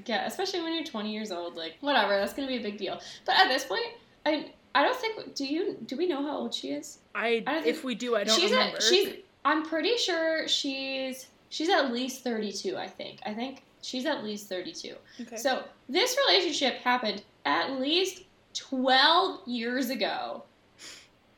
get, 0.06 0.26
especially 0.28 0.62
when 0.62 0.74
you're 0.74 0.84
twenty 0.86 1.14
years 1.14 1.32
old, 1.32 1.56
like 1.56 1.76
whatever, 1.82 2.18
that's 2.18 2.34
gonna 2.34 2.48
be 2.48 2.58
a 2.58 2.62
big 2.64 2.78
deal. 2.78 3.00
But 3.26 3.36
at 3.38 3.48
this 3.48 3.64
point, 3.66 3.86
I 4.26 4.52
I 4.74 4.84
don't 4.84 4.98
think 5.00 5.36
do 5.36 5.46
you 5.46 5.78
do 5.86 5.96
we 5.98 6.08
know 6.08 6.24
how 6.24 6.36
old 6.38 6.54
she 6.54 6.70
is? 6.72 7.00
I, 7.14 7.44
I 7.46 7.64
if 7.66 7.84
we 7.84 7.94
do, 7.96 8.16
I 8.16 8.24
don't 8.24 8.40
she's 8.40 8.52
remember. 8.52 8.78
At, 8.78 8.84
she's 8.84 9.14
I'm 9.46 9.64
pretty 9.66 9.98
sure 9.98 10.48
she's 10.48 11.28
she's 11.50 11.70
at 11.70 11.92
least 11.94 12.24
thirty 12.24 12.52
two. 12.52 12.76
I 12.76 12.88
think 12.88 13.20
I 13.26 13.34
think 13.34 13.62
she's 13.82 14.06
at 14.06 14.24
least 14.24 14.48
thirty 14.50 14.72
two. 14.72 14.96
okay. 15.22 15.38
So 15.38 15.64
this 15.90 16.18
relationship 16.28 16.76
happened 16.76 17.24
at 17.46 17.80
least 17.80 18.24
12 18.54 19.48
years 19.48 19.90
ago. 19.90 20.44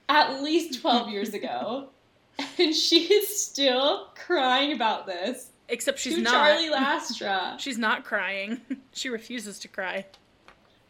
At 0.07 0.41
least 0.41 0.81
12 0.81 1.09
years 1.11 1.33
ago. 1.33 1.89
And 2.57 2.73
she 2.73 3.13
is 3.13 3.41
still 3.41 4.07
crying 4.15 4.71
about 4.73 5.05
this. 5.05 5.49
Except 5.67 5.99
she's 5.99 6.15
to 6.15 6.21
not. 6.21 6.31
Charlie 6.31 6.69
Lastra. 6.69 7.59
She's 7.59 7.77
not 7.77 8.03
crying. 8.03 8.61
she 8.91 9.09
refuses 9.09 9.59
to 9.59 9.67
cry. 9.67 10.05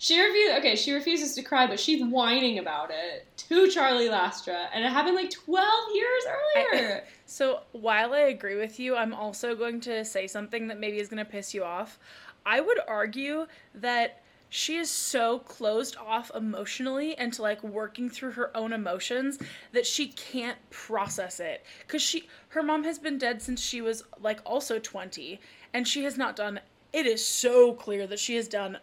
She 0.02 0.18
refuses. 0.18 0.58
Okay, 0.60 0.76
she 0.78 0.94
refuses 0.94 1.36
to 1.36 1.44
cry, 1.44 1.68
but 1.68 1.78
she's 1.78 2.02
whining 2.02 2.58
about 2.58 2.90
it 2.90 3.28
to 3.50 3.70
Charlie 3.70 4.08
Lastra, 4.08 4.68
and 4.74 4.86
it 4.86 4.88
happened 4.88 5.16
like 5.16 5.30
twelve 5.30 5.94
years 5.94 6.24
earlier. 6.56 7.04
So 7.26 7.60
while 7.74 8.16
I 8.16 8.22
agree 8.22 8.56
with 8.56 8.80
you, 8.80 8.96
I'm 8.96 9.14
also 9.14 9.56
going 9.56 9.82
to 9.82 10.04
say 10.04 10.26
something 10.26 10.68
that 10.70 10.80
maybe 10.80 10.98
is 10.98 11.10
going 11.10 11.24
to 11.24 11.30
piss 11.30 11.54
you 11.54 11.64
off. 11.64 12.00
I 12.44 12.60
would 12.60 12.80
argue 12.88 13.46
that 13.76 14.24
she 14.50 14.78
is 14.78 14.90
so 14.90 15.38
closed 15.38 15.96
off 15.98 16.32
emotionally 16.34 17.16
and 17.18 17.32
to 17.34 17.44
like 17.44 17.64
working 17.64 18.10
through 18.10 18.32
her 18.32 18.56
own 18.58 18.74
emotions 18.74 19.38
that 19.74 19.86
she 19.86 20.08
can't 20.08 20.58
process 20.72 21.40
it 21.40 21.64
cuz 21.88 22.02
she 22.02 22.28
her 22.48 22.64
mom 22.64 22.84
has 22.84 22.98
been 22.98 23.20
dead 23.20 23.44
since 23.44 23.62
she 23.62 23.80
was 23.80 24.02
like 24.20 24.40
also 24.44 24.80
20 24.80 25.40
and 25.72 25.88
she 25.88 26.04
has 26.04 26.18
not 26.18 26.36
done 26.36 26.60
it 26.92 27.06
is 27.06 27.24
so 27.24 27.74
clear 27.74 28.08
that 28.08 28.18
she 28.18 28.36
has 28.36 28.48
done 28.48 28.80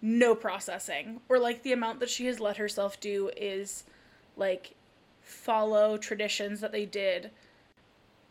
no 0.00 0.34
processing 0.34 1.20
or 1.28 1.38
like 1.38 1.62
the 1.62 1.72
amount 1.72 1.98
that 2.00 2.08
she 2.10 2.26
has 2.26 2.38
let 2.40 2.56
herself 2.56 3.00
do 3.00 3.30
is 3.36 3.84
like 4.36 4.74
follow 5.22 5.96
traditions 5.96 6.60
that 6.60 6.70
they 6.72 6.84
did 6.86 7.30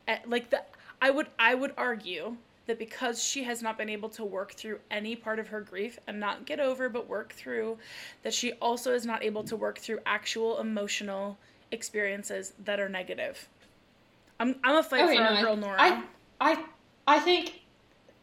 at, 0.08 0.30
like 0.30 0.50
the 0.50 0.62
I 1.02 1.10
would 1.12 1.28
I 1.38 1.54
would 1.56 1.74
argue 1.78 2.38
that 2.68 2.80
because 2.80 3.22
she 3.24 3.44
has 3.44 3.62
not 3.62 3.78
been 3.78 3.90
able 3.90 4.10
to 4.10 4.24
work 4.26 4.54
through 4.54 4.80
any 4.92 5.16
part 5.16 5.40
of 5.40 5.48
her 5.50 5.62
grief 5.62 6.00
and 6.08 6.20
not 6.20 6.46
get 6.46 6.60
over 6.60 6.90
but 6.90 7.08
work 7.08 7.34
through 7.34 7.78
that 8.24 8.34
she 8.34 8.54
also 8.54 8.94
is 8.94 9.06
not 9.06 9.24
able 9.24 9.44
to 9.44 9.56
work 9.56 9.78
through 9.78 10.00
actual 10.06 10.60
emotional 10.60 11.38
experiences 11.72 12.54
that 12.64 12.80
are 12.80 12.90
negative. 12.90 13.48
I'm 14.40 14.56
I'm 14.64 14.78
a 14.78 14.84
fight 14.84 15.04
Okay, 15.04 15.16
for 15.18 15.22
no, 15.22 15.28
our 15.30 15.34
I- 15.36 15.42
girl 15.42 15.56
Nora. 15.58 15.76
I, 15.80 16.04
I, 16.40 16.64
I 17.08 17.20
think, 17.20 17.62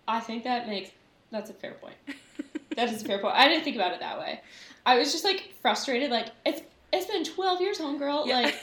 I 0.09 0.21
think 0.21 0.45
that 0.45 0.67
makes 0.69 0.91
that's 1.31 1.51
a 1.51 1.55
fair 1.55 1.73
point. 1.73 1.97
That 2.77 2.91
is 2.91 3.03
a 3.03 3.05
fair 3.05 3.19
point. 3.19 3.35
I 3.35 3.49
didn't 3.49 3.65
think 3.65 3.77
about 3.77 3.93
it 3.93 4.01
that 4.01 4.19
way. 4.19 4.41
I 4.87 4.99
was 4.99 5.13
just 5.13 5.25
like 5.25 5.53
frustrated. 5.63 6.11
Like 6.11 6.29
it's 6.45 6.63
it's 6.93 7.07
been 7.07 7.25
twelve 7.25 7.61
years, 7.61 7.79
homegirl. 7.79 8.27
Yeah. 8.27 8.41
Like 8.41 8.61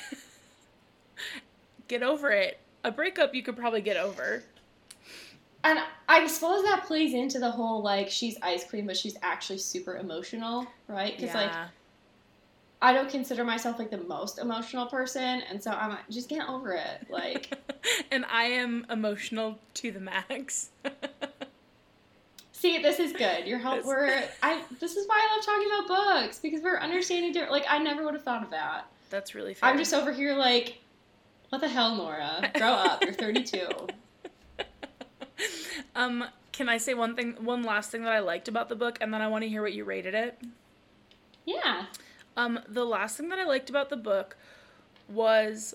get 1.87 2.03
over 2.03 2.31
it. 2.31 2.59
A 2.83 2.91
breakup 2.91 3.35
you 3.35 3.43
could 3.43 3.57
probably 3.57 3.81
get 3.81 3.97
over. 3.97 4.43
And 5.63 5.79
I 6.09 6.25
suppose 6.25 6.63
that 6.63 6.85
plays 6.87 7.13
into 7.13 7.37
the 7.39 7.51
whole 7.51 7.83
like 7.83 8.09
she's 8.09 8.37
ice 8.41 8.67
cream, 8.67 8.87
but 8.87 8.97
she's 8.97 9.15
actually 9.21 9.59
super 9.59 9.97
emotional, 9.97 10.65
right? 10.87 11.15
Because 11.15 11.35
like 11.35 11.51
I 12.81 12.93
don't 12.93 13.09
consider 13.09 13.43
myself 13.43 13.77
like 13.77 13.91
the 13.91 13.97
most 13.97 14.39
emotional 14.39 14.87
person, 14.87 15.43
and 15.49 15.61
so 15.61 15.71
I'm 15.71 15.91
like, 15.91 16.09
just 16.09 16.29
get 16.29 16.49
over 16.49 16.73
it. 16.73 17.07
Like, 17.09 17.53
and 18.11 18.25
I 18.25 18.45
am 18.45 18.87
emotional 18.89 19.59
to 19.75 19.91
the 19.91 19.99
max. 19.99 20.71
see, 22.61 22.77
this 22.77 22.99
is 22.99 23.11
good. 23.11 23.45
You're 23.45 23.59
help. 23.59 23.77
This- 23.77 23.87
We're 23.87 24.23
I. 24.43 24.61
This 24.79 24.95
is 24.95 25.07
why 25.07 25.27
I 25.27 25.35
love 25.35 25.45
talking 25.45 25.67
about 25.67 25.87
books 25.87 26.39
because 26.39 26.61
we're 26.61 26.77
understanding 26.77 27.31
different. 27.33 27.51
Like, 27.51 27.65
I 27.67 27.79
never 27.79 28.03
would 28.05 28.13
have 28.13 28.23
thought 28.23 28.43
of 28.43 28.51
that. 28.51 28.85
That's 29.09 29.35
really 29.35 29.53
fair. 29.53 29.69
I'm 29.69 29.77
just 29.77 29.93
over 29.93 30.13
here 30.13 30.35
like, 30.35 30.79
what 31.49 31.59
the 31.59 31.67
hell, 31.67 31.95
Nora? 31.95 32.49
Grow 32.55 32.71
up. 32.71 33.03
You're 33.03 33.13
32. 33.13 33.67
um, 35.95 36.23
can 36.51 36.69
I 36.69 36.77
say 36.77 36.93
one 36.93 37.15
thing, 37.15 37.35
one 37.43 37.63
last 37.63 37.91
thing 37.91 38.03
that 38.03 38.13
I 38.13 38.19
liked 38.19 38.47
about 38.47 38.69
the 38.69 38.75
book, 38.75 38.97
and 39.01 39.13
then 39.13 39.21
I 39.21 39.27
want 39.27 39.43
to 39.43 39.49
hear 39.49 39.61
what 39.61 39.73
you 39.73 39.83
rated 39.83 40.13
it. 40.13 40.39
Yeah. 41.45 41.87
Um, 42.37 42.59
the 42.67 42.85
last 42.85 43.17
thing 43.17 43.29
that 43.29 43.39
I 43.39 43.43
liked 43.43 43.69
about 43.69 43.89
the 43.89 43.97
book 43.97 44.37
was 45.09 45.73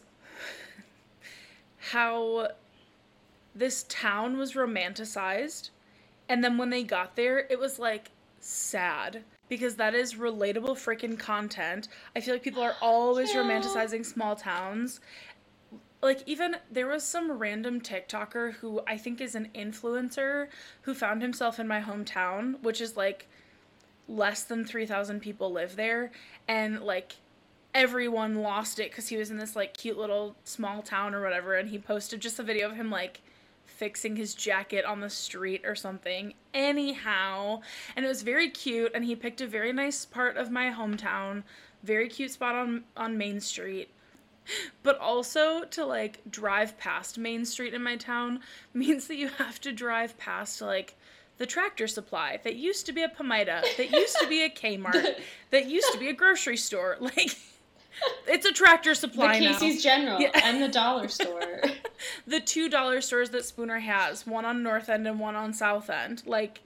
how 1.91 2.49
this 3.55 3.85
town 3.89 4.39
was 4.39 4.55
romanticized, 4.55 5.71
and 6.29 6.43
then 6.43 6.59
when 6.59 6.71
they 6.71 6.83
got 6.83 7.17
there, 7.17 7.39
it 7.51 7.59
was 7.59 7.79
like 7.79 8.11
sad 8.41 9.25
because 9.49 9.77
that 9.77 9.95
is 9.95 10.15
relatable 10.15 10.75
freaking 10.77 11.19
content. 11.19 11.89
I 12.15 12.21
feel 12.21 12.35
like 12.35 12.43
people 12.43 12.63
are 12.63 12.75
always 12.81 13.33
Yeah. 13.33 13.43
romanticizing 13.43 14.05
small 14.05 14.37
towns. 14.37 15.01
Like 16.03 16.23
even 16.27 16.57
there 16.71 16.87
was 16.87 17.05
some 17.05 17.33
random 17.33 17.81
TikToker 17.81 18.55
who 18.55 18.81
I 18.87 18.97
think 18.99 19.21
is 19.21 19.35
an 19.35 19.51
influencer 19.55 20.49
who 20.83 20.95
found 20.95 21.23
himself 21.23 21.59
in 21.59 21.67
my 21.67 21.81
hometown, 21.81 22.61
which 22.63 22.81
is 22.81 22.97
like 22.97 23.29
less 24.09 24.45
than 24.45 24.65
3000 24.65 25.21
people 25.21 25.51
live 25.51 25.75
there 25.75 26.13
and 26.47 26.81
like 26.81 27.17
everyone 27.75 28.37
lost 28.37 28.79
it 28.79 28.93
cuz 28.93 29.09
he 29.09 29.17
was 29.17 29.31
in 29.31 29.37
this 29.37 29.57
like 29.57 29.75
cute 29.77 29.99
little 29.99 30.37
small 30.45 30.81
town 30.81 31.13
or 31.13 31.21
whatever 31.21 31.55
and 31.55 31.71
he 31.71 31.79
posted 31.79 32.21
just 32.21 32.39
a 32.39 32.43
video 32.43 32.71
of 32.71 32.77
him 32.77 32.89
like 32.89 33.21
fixing 33.77 34.17
his 34.17 34.35
jacket 34.35 34.85
on 34.85 35.01
the 35.01 35.11
street 35.11 35.63
or 35.65 35.75
something. 35.75 36.35
Anyhow 36.55 37.61
and 37.95 38.05
it 38.05 38.09
was 38.09 38.23
very 38.23 38.51
cute 38.51 38.93
and 38.95 39.05
he 39.05 39.15
picked 39.15 39.41
a 39.41 39.47
very 39.47 39.73
nice 39.73 40.05
part 40.05 40.37
of 40.37 40.51
my 40.51 40.71
hometown. 40.71 41.43
Very 41.83 42.09
cute 42.09 42.33
spot 42.33 42.55
on 42.55 42.85
on 42.97 43.19
Main 43.19 43.41
Street. 43.41 43.91
But 44.83 44.99
also 44.99 45.65
to 45.65 45.85
like 45.85 46.21
drive 46.31 46.79
past 46.79 47.19
Main 47.19 47.45
Street 47.45 47.75
in 47.75 47.83
my 47.83 47.97
town 47.97 48.41
means 48.75 49.07
that 49.09 49.17
you 49.17 49.29
have 49.29 49.61
to 49.63 49.73
drive 49.73 50.17
past 50.19 50.61
like 50.61 50.97
the 51.39 51.47
tractor 51.47 51.87
supply 51.87 52.41
that 52.45 52.57
used 52.57 52.87
to 52.87 52.93
be 52.93 53.03
a 53.03 53.09
Pamida, 53.09 53.63
that 53.77 53.91
used 53.91 54.17
to 54.21 54.27
be 54.27 54.43
a 54.43 54.49
Kmart, 54.49 55.21
that 55.51 55.67
used 55.67 55.93
to 55.93 55.99
be 55.99 56.09
a 56.09 56.15
grocery 56.15 56.57
store. 56.57 56.97
Like 57.07 57.37
it's 58.27 58.47
a 58.47 58.53
tractor 58.53 58.91
the 58.91 58.97
supply 58.97 59.39
now. 59.39 59.53
Casey's 59.59 59.83
General 59.83 60.21
Yeah. 60.21 60.31
and 60.45 60.63
the 60.63 60.69
dollar 60.69 61.09
store. 61.09 61.63
the 62.27 62.41
two 62.41 62.69
dollar 62.69 63.01
stores 63.01 63.31
that 63.31 63.45
Spooner 63.45 63.79
has, 63.79 64.27
one 64.27 64.45
on 64.45 64.63
North 64.63 64.89
End 64.89 65.07
and 65.07 65.19
one 65.21 65.35
on 65.35 65.53
South 65.53 65.89
End. 65.91 66.23
Like, 66.27 66.61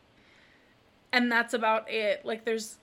and 1.13 1.31
that's 1.31 1.55
about 1.55 1.91
it. 1.91 2.25
Like, 2.25 2.45
there's 2.45 2.77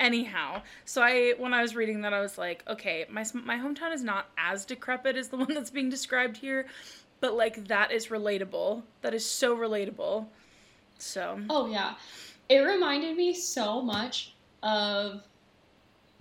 anyhow. 0.00 0.62
So 0.84 1.02
I, 1.02 1.34
when 1.38 1.54
I 1.54 1.62
was 1.62 1.74
reading 1.74 2.02
that, 2.02 2.12
I 2.12 2.20
was 2.20 2.36
like, 2.38 2.64
okay, 2.68 3.06
my 3.08 3.24
my 3.34 3.56
hometown 3.56 3.92
is 3.92 4.02
not 4.02 4.28
as 4.36 4.64
decrepit 4.64 5.16
as 5.16 5.28
the 5.28 5.36
one 5.44 5.54
that's 5.54 5.70
being 5.70 5.88
described 5.88 6.36
here, 6.36 6.66
but 7.20 7.34
like 7.34 7.68
that 7.68 7.92
is 7.92 8.08
relatable. 8.08 8.82
That 9.02 9.14
is 9.14 9.24
so 9.24 9.56
relatable. 9.56 10.26
So 10.98 11.38
Oh 11.50 11.66
yeah, 11.66 11.94
it 12.48 12.58
reminded 12.58 13.16
me 13.16 13.34
so 13.34 13.82
much 13.82 14.34
of 14.62 15.22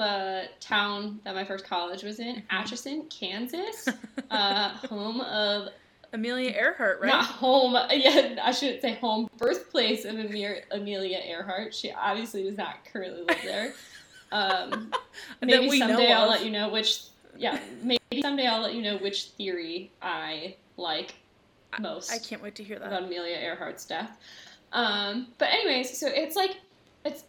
the 0.03 0.49
town 0.59 1.19
that 1.23 1.33
my 1.33 1.45
first 1.45 1.65
college 1.65 2.03
was 2.03 2.19
in, 2.19 2.43
Atchison, 2.49 3.05
Kansas, 3.09 3.87
uh, 4.31 4.69
home 4.87 5.21
of 5.21 5.69
Amelia 6.11 6.51
Earhart, 6.51 6.99
right? 7.01 7.07
not 7.07 7.25
home. 7.25 7.73
Yeah, 7.91 8.35
I 8.43 8.51
shouldn't 8.51 8.81
say 8.81 8.95
home. 8.95 9.29
Birthplace 9.37 10.05
of 10.05 10.15
Amelia 10.17 11.19
Earhart. 11.25 11.73
She 11.73 11.91
obviously 11.91 12.43
does 12.43 12.57
not 12.57 12.85
currently 12.91 13.23
live 13.23 13.41
there. 13.43 13.73
Um, 14.31 14.91
maybe 15.41 15.79
someday 15.79 16.11
I'll 16.11 16.29
let 16.29 16.43
you 16.43 16.51
know 16.51 16.69
which. 16.69 17.03
Yeah, 17.37 17.59
maybe 17.81 18.21
someday 18.21 18.45
I'll 18.45 18.61
let 18.61 18.75
you 18.75 18.81
know 18.81 18.97
which 18.97 19.29
theory 19.29 19.91
I 20.01 20.55
like 20.77 21.15
most 21.79 22.11
I 22.11 22.19
can't 22.19 22.43
wait 22.43 22.53
to 22.55 22.63
hear 22.63 22.77
that. 22.77 22.87
about 22.87 23.03
Amelia 23.03 23.37
Earhart's 23.37 23.85
death. 23.85 24.11
Um, 24.71 25.27
but 25.39 25.49
anyways, 25.49 25.97
so 25.97 26.07
it's 26.07 26.35
like 26.35 26.57
it's. 27.05 27.23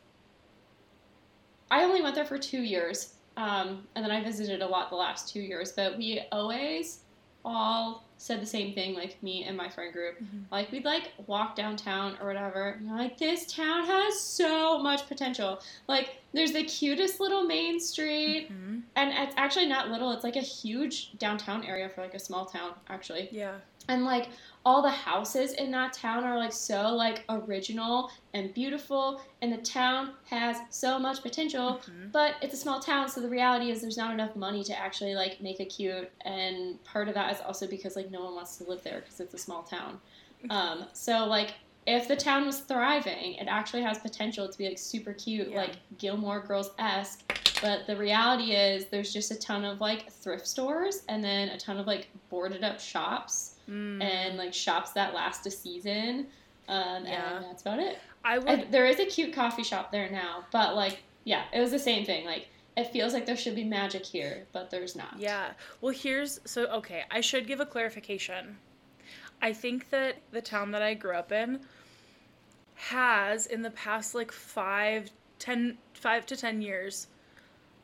I 1.71 1.85
only 1.85 2.03
went 2.03 2.15
there 2.15 2.25
for 2.25 2.39
two 2.39 2.63
years, 2.63 3.15
um, 3.37 3.87
and 3.95 4.05
then 4.05 4.11
I 4.11 4.23
visited 4.23 4.63
a 4.63 4.67
lot 4.67 4.91
the 4.91 4.97
last 4.97 5.33
two 5.33 5.41
years. 5.41 5.73
But 5.73 5.97
we 5.99 6.21
always 6.33 7.01
all 7.45 8.05
said 8.17 8.41
the 8.41 8.47
same 8.47 8.73
thing, 8.75 8.95
like 8.95 9.23
me 9.23 9.45
and 9.45 9.55
my 9.57 9.69
friend 9.69 9.93
group. 9.93 10.19
Mhm. 10.19 10.45
Like 10.51 10.73
we'd 10.73 10.85
like 10.87 11.13
walk 11.27 11.55
downtown 11.57 12.17
or 12.21 12.27
whatever. 12.27 12.71
And 12.71 12.87
you're 12.87 12.97
like, 12.97 13.19
this 13.19 13.53
town 13.53 13.85
has 13.85 14.19
so 14.19 14.79
much 14.79 15.07
potential. 15.09 15.61
Like 15.87 16.23
there's 16.33 16.53
the 16.53 16.65
cutest 16.65 17.21
little 17.21 17.45
main 17.45 17.79
street, 17.81 18.49
Mhm. 18.51 18.83
and 18.97 19.13
it's 19.13 19.35
actually 19.37 19.67
not 19.67 19.91
little. 19.91 20.11
It's 20.13 20.25
like 20.25 20.37
a 20.37 20.41
huge 20.41 21.19
downtown 21.19 21.65
area 21.65 21.89
for 21.91 22.01
like 22.01 22.15
a 22.15 22.19
small 22.19 22.47
town, 22.47 22.73
actually 22.89 23.29
Yeah. 23.31 23.57
and 23.89 24.05
like 24.07 24.29
all 24.67 24.81
the 24.81 24.89
houses 24.91 25.53
in 25.53 25.71
that 25.71 25.93
town 25.93 26.25
are 26.25 26.39
like 26.39 26.53
so 26.53 26.89
like 26.95 27.23
original 27.29 28.11
and 28.33 28.53
beautiful 28.55 29.21
and 29.43 29.53
the 29.53 29.59
town 29.59 30.13
has 30.31 30.57
so 30.71 30.99
much 30.99 31.21
potential 31.23 31.81
Mhm. 31.87 32.11
but 32.13 32.37
it's 32.41 32.55
a 32.55 32.57
small 32.57 32.81
town 32.81 33.09
so 33.09 33.21
the 33.21 33.29
reality 33.29 33.71
is 33.71 33.81
there's 33.83 33.97
not 33.99 34.13
enough 34.13 34.35
money 34.37 34.65
to 34.65 34.79
actually 34.79 35.15
like 35.15 35.41
make 35.41 35.61
it 35.61 35.67
cute 35.67 36.11
and 36.23 36.83
part 36.85 37.09
of 37.09 37.15
that 37.15 37.35
is 37.35 37.41
also 37.43 37.67
because 37.67 37.95
like 37.97 38.11
no 38.11 38.25
one 38.25 38.35
wants 38.35 38.57
to 38.57 38.65
live 38.65 38.83
there 38.83 39.01
because 39.01 39.21
it's 39.21 39.35
a 39.35 39.39
small 39.39 39.63
town 39.63 40.01
um, 40.51 40.87
so 40.93 41.25
like 41.27 41.55
if 41.87 42.09
the 42.09 42.17
town 42.17 42.47
was 42.47 42.61
thriving 42.61 43.35
it 43.35 43.47
actually 43.47 43.83
has 43.83 43.99
potential 43.99 44.49
to 44.49 44.57
be 44.57 44.67
like 44.67 44.79
super 44.79 45.13
cute 45.13 45.49
Yeah. 45.51 45.59
like 45.59 45.77
gilmore 45.99 46.41
girls-esque 46.41 47.21
but 47.61 47.87
the 47.87 47.97
reality 47.97 48.53
is 48.53 48.87
there's 48.87 49.13
just 49.13 49.31
a 49.31 49.37
ton 49.39 49.65
of 49.67 49.81
like 49.83 50.11
thrift 50.11 50.47
stores 50.47 51.03
and 51.11 51.23
then 51.23 51.51
a 51.51 51.59
ton 51.59 51.79
of 51.79 51.87
like 51.87 52.09
boarded 52.31 52.65
up 52.65 52.81
shops 52.81 53.54
Mm. 53.69 54.03
and 54.03 54.37
like 54.37 54.53
shops 54.53 54.93
that 54.93 55.15
last 55.15 55.47
a 55.47 55.51
season. 55.51 56.27
Um, 56.69 57.05
Yeah. 57.07 57.37
And 57.37 57.45
that's 57.47 57.63
about 57.63 57.79
it. 57.79 57.99
I 58.25 58.39
would. 58.39 58.49
And 58.49 58.73
there 58.73 58.87
is 58.87 58.99
a 59.01 59.07
cute 59.07 59.33
coffee 59.35 59.63
shop 59.63 59.93
there 59.93 60.11
now, 60.11 60.45
but 60.51 60.75
like, 60.75 61.03
yeah, 61.25 61.45
it 61.53 61.61
was 61.61 61.71
the 61.71 61.79
same 61.79 62.05
thing. 62.05 62.25
Like, 62.25 62.49
it 62.77 62.91
feels 62.93 63.13
like 63.13 63.27
there 63.27 63.37
should 63.37 63.55
be 63.55 63.65
magic 63.65 64.05
here, 64.05 64.47
but 64.53 64.71
there's 64.71 64.97
not. 64.97 65.19
Yeah. 65.19 65.53
Well, 65.81 65.95
here's 65.95 66.41
so 66.45 66.67
okay. 66.67 67.05
I 67.11 67.21
should 67.21 67.47
give 67.47 67.61
a 67.61 67.67
clarification. 67.67 68.57
I 69.41 69.53
think 69.53 69.91
that 69.91 70.17
the 70.33 70.41
town 70.43 70.71
that 70.73 70.83
I 70.83 70.95
grew 70.95 71.15
up 71.15 71.31
in 71.33 71.61
has 72.75 73.47
in 73.47 73.63
the 73.63 73.71
past 73.71 74.15
like 74.15 74.33
five, 74.33 75.11
ten, 75.39 75.79
five 75.93 76.27
to 76.27 76.37
ten 76.37 76.61
years, 76.63 77.07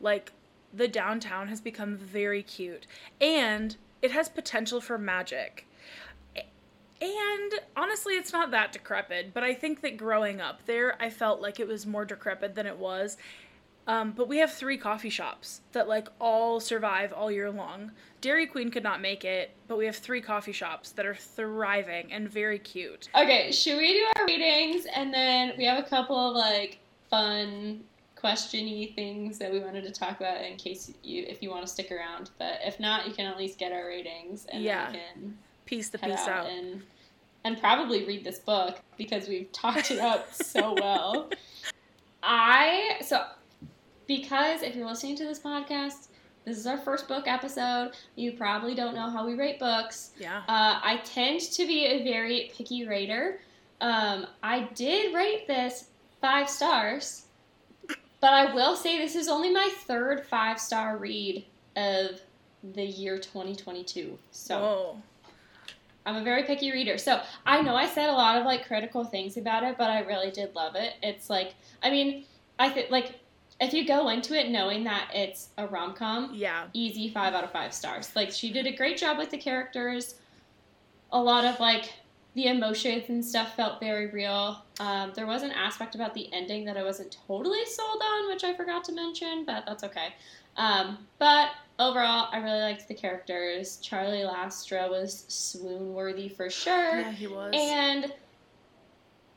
like 0.01 0.33
the 0.73 0.89
downtown 0.89 1.49
has 1.49 1.61
become 1.61 1.97
very 1.97 2.43
cute 2.43 2.87
and 3.21 3.77
it 4.03 4.13
has 4.13 4.29
potential 4.29 4.81
for 4.81 4.99
magic. 4.99 5.67
And 7.01 7.53
honestly, 7.77 8.15
it's 8.15 8.33
not 8.33 8.51
that 8.51 8.73
decrepit, 8.73 9.33
but 9.33 9.43
I 9.43 9.55
think 9.55 9.81
that 9.81 9.97
growing 9.97 10.41
up 10.41 10.67
there, 10.67 11.01
I 11.01 11.09
felt 11.11 11.41
like 11.41 11.59
it 11.59 11.67
was 11.67 11.87
more 11.87 12.05
decrepit 12.05 12.55
than 12.55 12.67
it 12.67 12.77
was. 12.79 13.17
Um, 13.87 14.13
but 14.13 14.29
we 14.29 14.37
have 14.39 14.53
three 14.53 14.77
coffee 14.77 15.09
shops 15.11 15.63
that 15.73 15.89
like 15.89 16.09
all 16.21 16.61
survive 16.61 17.13
all 17.13 17.31
year 17.33 17.51
long. 17.51 17.93
Dairy 18.21 18.47
Queen 18.47 18.71
could 18.71 18.83
not 18.83 19.01
make 19.01 19.25
it, 19.25 19.51
but 19.67 19.79
we 19.79 19.87
have 19.87 19.97
three 19.97 20.21
coffee 20.21 20.53
shops 20.53 20.91
that 20.93 21.07
are 21.07 21.15
thriving 21.15 22.13
and 22.13 22.29
very 22.29 22.59
cute. 22.59 23.09
Okay, 23.17 23.51
should 23.51 23.79
we 23.79 23.95
do 23.95 24.07
our 24.19 24.27
ratings 24.27 24.87
and 24.95 25.13
then 25.13 25.53
we 25.57 25.65
have 25.65 25.83
a 25.83 25.89
couple 25.89 26.17
of 26.17 26.37
like 26.37 26.79
fun 27.09 27.81
questiony 28.17 28.95
things 28.95 29.39
that 29.39 29.51
we 29.51 29.59
wanted 29.61 29.83
to 29.83 29.91
talk 29.91 30.21
about 30.21 30.45
in 30.45 30.57
case 30.59 30.93
you 31.03 31.25
if 31.27 31.43
you 31.43 31.49
want 31.49 31.63
to 31.63 31.73
stick 31.73 31.91
around. 31.91 32.31
But 32.39 32.59
if 32.63 32.79
not, 32.79 33.09
you 33.09 33.15
can 33.15 33.27
at 33.27 33.39
least 33.39 33.59
get 33.59 33.73
our 33.73 33.87
ratings 33.87 34.45
and 34.53 34.63
Yeah. 34.63 34.93
then 34.93 34.93
we 34.93 34.99
can 35.23 35.39
Piece 35.71 35.89
the 35.89 35.99
piece 35.99 36.19
out, 36.23 36.29
out. 36.29 36.47
and 36.51 36.83
and 37.45 37.61
probably 37.61 38.05
read 38.05 38.25
this 38.25 38.41
book 38.41 38.81
because 38.99 39.29
we've 39.29 39.51
talked 39.53 39.93
it 39.93 40.01
up 40.01 40.35
so 40.35 40.75
well. 40.75 41.31
I 42.25 42.97
so 43.03 43.25
because 44.09 44.63
if 44.63 44.75
you're 44.75 44.89
listening 44.89 45.15
to 45.19 45.25
this 45.25 45.39
podcast, 45.39 46.09
this 46.45 46.59
is 46.59 46.67
our 46.67 46.77
first 46.77 47.07
book 47.07 47.29
episode. 47.29 47.93
You 48.17 48.33
probably 48.33 48.75
don't 48.75 48.97
know 48.97 49.09
how 49.09 49.25
we 49.25 49.35
rate 49.35 49.61
books. 49.61 50.11
Yeah. 50.19 50.39
Uh, 50.49 50.81
I 50.83 51.01
tend 51.05 51.41
to 51.41 51.65
be 51.65 51.85
a 51.85 52.03
very 52.03 52.51
picky 52.53 52.85
rater. 52.85 53.39
Um, 53.81 54.27
I 54.43 54.69
did 54.75 55.15
rate 55.15 55.47
this 55.47 55.91
five 56.21 56.51
stars, 56.51 57.27
but 58.21 58.33
I 58.33 58.53
will 58.53 58.75
say 58.75 58.99
this 58.99 59.15
is 59.15 59.29
only 59.29 59.53
my 59.53 59.71
third 59.87 60.27
five 60.27 60.59
star 60.59 60.97
read 60.97 61.45
of 61.77 62.21
the 62.75 62.85
year 62.85 63.19
2022. 63.19 64.19
So. 64.33 64.59
Whoa. 64.59 65.03
I'm 66.11 66.17
a 66.17 66.25
very 66.25 66.43
picky 66.43 66.73
reader. 66.73 66.99
So 66.99 67.21
I 67.47 67.63
know 67.63 67.77
I 67.77 67.87
said 67.87 68.09
a 68.09 68.13
lot 68.13 68.37
of 68.37 68.45
like 68.45 68.67
critical 68.67 69.05
things 69.05 69.37
about 69.37 69.63
it, 69.63 69.77
but 69.79 69.91
I 69.91 70.01
really 70.01 70.31
did 70.31 70.55
love 70.55 70.75
it. 70.75 70.95
It's 71.03 71.31
like, 71.31 71.55
I 71.83 71.91
mean, 71.91 72.25
I 72.59 72.69
think 72.69 72.91
like 72.91 73.21
if 73.61 73.73
you 73.73 73.87
go 73.87 74.09
into 74.09 74.35
it 74.39 74.51
knowing 74.51 74.85
that 74.85 75.11
it's 75.15 75.51
a 75.57 75.67
rom 75.67 75.95
com, 75.95 76.31
Yeah. 76.35 76.65
easy 76.73 77.11
five 77.11 77.33
out 77.35 77.45
of 77.45 77.53
five 77.53 77.73
stars. 77.73 78.15
Like 78.17 78.33
she 78.33 78.53
did 78.53 78.67
a 78.67 78.75
great 78.75 78.97
job 78.99 79.19
with 79.19 79.31
the 79.31 79.39
characters. 79.39 80.17
A 81.13 81.21
lot 81.21 81.45
of 81.45 81.61
like 81.61 81.93
the 82.35 82.47
emotions 82.47 83.05
and 83.09 83.25
stuff 83.25 83.55
felt 83.57 83.81
very 83.81 84.07
real. 84.07 84.65
Um, 84.79 85.13
there 85.15 85.27
was 85.27 85.43
an 85.43 85.51
aspect 85.51 85.95
about 85.95 86.15
the 86.15 86.33
ending 86.33 86.65
that 86.65 86.77
I 86.77 86.83
wasn't 86.83 87.17
totally 87.27 87.65
sold 87.67 88.01
on, 88.03 88.29
which 88.29 88.45
I 88.45 88.55
forgot 88.55 88.85
to 88.85 88.93
mention, 88.93 89.45
but 89.45 89.65
that's 89.67 89.83
okay. 89.85 90.15
Um, 90.57 90.99
but 91.19 91.51
overall, 91.79 92.29
I 92.33 92.39
really 92.39 92.61
liked 92.61 92.87
the 92.89 92.95
characters. 92.95 93.79
Charlie 93.79 94.19
Lastra 94.19 94.89
was 94.89 95.25
swoon 95.29 95.95
worthy 95.95 96.29
for 96.29 96.51
sure. 96.51 97.01
Yeah, 97.01 97.13
he 97.13 97.27
was. 97.27 97.55
And 97.57 98.13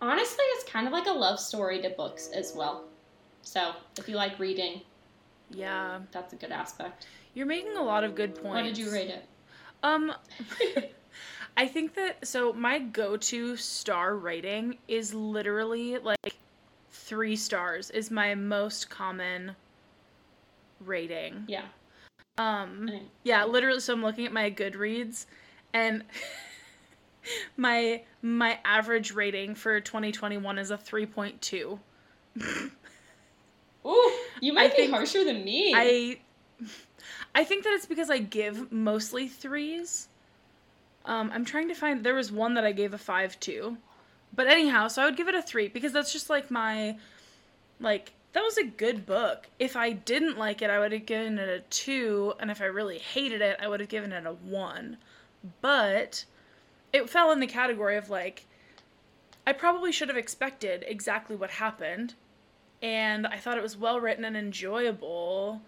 honestly, 0.01 0.43
it's 0.49 0.69
kind 0.69 0.87
of 0.87 0.93
like 0.93 1.07
a 1.07 1.11
love 1.11 1.39
story 1.39 1.81
to 1.81 1.89
books 1.89 2.29
as 2.33 2.53
well. 2.55 2.85
So 3.41 3.73
if 3.97 4.07
you 4.07 4.15
like 4.15 4.39
reading, 4.39 4.81
yeah. 5.49 5.99
that's 6.11 6.33
a 6.33 6.35
good 6.35 6.51
aspect. 6.51 7.07
You're 7.33 7.45
making 7.45 7.77
a 7.77 7.81
lot 7.81 8.03
of 8.03 8.15
good 8.15 8.35
points. 8.35 8.55
What 8.55 8.63
did 8.63 8.77
you 8.77 8.91
rate 8.91 9.09
it? 9.09 9.25
Um, 9.81 10.13
I 11.57 11.67
think 11.67 11.93
that 11.95 12.27
so 12.27 12.53
my 12.53 12.79
go-to 12.79 13.55
star 13.57 14.15
rating 14.15 14.77
is 14.87 15.13
literally 15.13 15.97
like 15.97 16.35
three 16.89 17.35
stars 17.35 17.89
is 17.91 18.09
my 18.09 18.33
most 18.33 18.89
common 18.89 19.55
rating. 20.85 21.45
Yeah. 21.47 21.65
Um, 22.37 22.89
Okay. 22.89 23.03
yeah, 23.23 23.45
literally. 23.45 23.79
So 23.79 23.93
I'm 23.93 24.01
looking 24.01 24.25
at 24.25 24.33
my 24.33 24.49
Goodreads, 24.51 25.25
and 25.73 26.03
my 27.57 28.01
my 28.21 28.59
average 28.65 29.11
rating 29.11 29.55
for 29.55 29.79
2021 29.79 30.57
is 30.57 30.71
a 30.71 30.77
3.2. 30.77 31.79
Ooh, 33.85 34.13
you 34.41 34.53
might 34.53 34.73
I 34.73 34.77
be 34.77 34.87
harsher 34.89 35.23
than 35.23 35.43
me. 35.43 35.73
I 35.75 36.19
I 37.35 37.43
think 37.43 37.63
that 37.63 37.73
it's 37.73 37.85
because 37.85 38.09
I 38.09 38.19
give 38.19 38.71
mostly 38.71 39.27
threes. 39.27 40.07
Um, 41.05 41.31
I'm 41.33 41.43
trying 41.43 41.67
to 41.67 41.75
find 41.75 42.03
there 42.03 42.13
was 42.13 42.31
one 42.31 42.53
that 42.53 42.63
I 42.63 42.71
gave 42.71 42.93
a 42.93 42.97
five 42.97 43.39
to. 43.41 43.77
But 44.35 44.47
anyhow, 44.47 44.87
so 44.87 45.01
I 45.01 45.05
would 45.05 45.17
give 45.17 45.27
it 45.27 45.35
a 45.35 45.41
three 45.41 45.67
because 45.67 45.91
that's 45.91 46.13
just 46.13 46.29
like 46.29 46.49
my 46.49 46.97
like 47.79 48.13
that 48.33 48.43
was 48.43 48.57
a 48.57 48.65
good 48.65 49.05
book. 49.05 49.47
If 49.59 49.75
I 49.75 49.91
didn't 49.91 50.37
like 50.37 50.61
it, 50.61 50.69
I 50.69 50.79
would 50.79 50.91
have 50.91 51.05
given 51.05 51.37
it 51.37 51.49
a 51.49 51.59
two, 51.69 52.33
and 52.39 52.51
if 52.51 52.61
I 52.61 52.65
really 52.65 52.97
hated 52.97 53.41
it, 53.41 53.57
I 53.61 53.67
would 53.67 53.79
have 53.79 53.89
given 53.89 54.11
it 54.11 54.25
a 54.25 54.33
one. 54.33 54.97
But 55.61 56.25
it 56.91 57.09
fell 57.09 57.31
in 57.31 57.39
the 57.39 57.47
category 57.47 57.95
of 57.95 58.09
like 58.09 58.45
I 59.45 59.53
probably 59.53 59.91
should 59.91 60.07
have 60.07 60.17
expected 60.17 60.83
exactly 60.87 61.35
what 61.35 61.51
happened, 61.51 62.15
and 62.81 63.27
I 63.27 63.37
thought 63.37 63.57
it 63.57 63.63
was 63.63 63.77
well 63.77 63.99
written 63.99 64.25
and 64.25 64.37
enjoyable. 64.37 65.61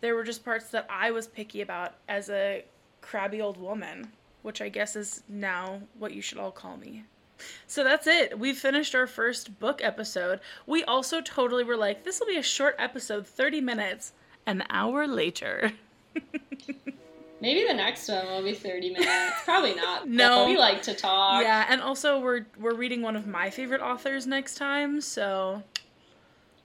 there 0.00 0.14
were 0.14 0.24
just 0.24 0.44
parts 0.44 0.70
that 0.70 0.86
I 0.90 1.10
was 1.10 1.26
picky 1.26 1.60
about 1.60 1.94
as 2.08 2.28
a 2.30 2.64
crabby 3.00 3.40
old 3.40 3.56
woman, 3.56 4.12
which 4.42 4.60
I 4.60 4.68
guess 4.68 4.96
is 4.96 5.22
now 5.28 5.82
what 5.98 6.12
you 6.12 6.22
should 6.22 6.38
all 6.38 6.50
call 6.50 6.76
me. 6.76 7.04
So 7.66 7.84
that's 7.84 8.06
it. 8.06 8.38
We've 8.38 8.56
finished 8.58 8.94
our 8.94 9.06
first 9.06 9.58
book 9.58 9.80
episode. 9.82 10.40
We 10.66 10.84
also 10.84 11.20
totally 11.20 11.64
were 11.64 11.76
like, 11.76 12.04
this 12.04 12.20
will 12.20 12.26
be 12.26 12.36
a 12.36 12.42
short 12.42 12.74
episode, 12.78 13.26
30 13.26 13.60
minutes. 13.60 14.12
An 14.46 14.64
hour 14.70 15.06
later. 15.06 15.72
Maybe 17.42 17.66
the 17.66 17.74
next 17.74 18.08
one 18.08 18.26
will 18.26 18.42
be 18.42 18.54
30 18.54 18.90
minutes. 18.90 19.10
Probably 19.44 19.74
not. 19.74 20.06
No. 20.08 20.44
but 20.44 20.48
We 20.48 20.58
like 20.58 20.82
to 20.82 20.94
talk. 20.94 21.42
Yeah, 21.42 21.66
and 21.68 21.80
also 21.80 22.20
we're 22.20 22.46
we're 22.58 22.74
reading 22.74 23.00
one 23.00 23.16
of 23.16 23.26
my 23.26 23.48
favorite 23.48 23.80
authors 23.80 24.26
next 24.26 24.56
time, 24.56 25.00
so 25.00 25.62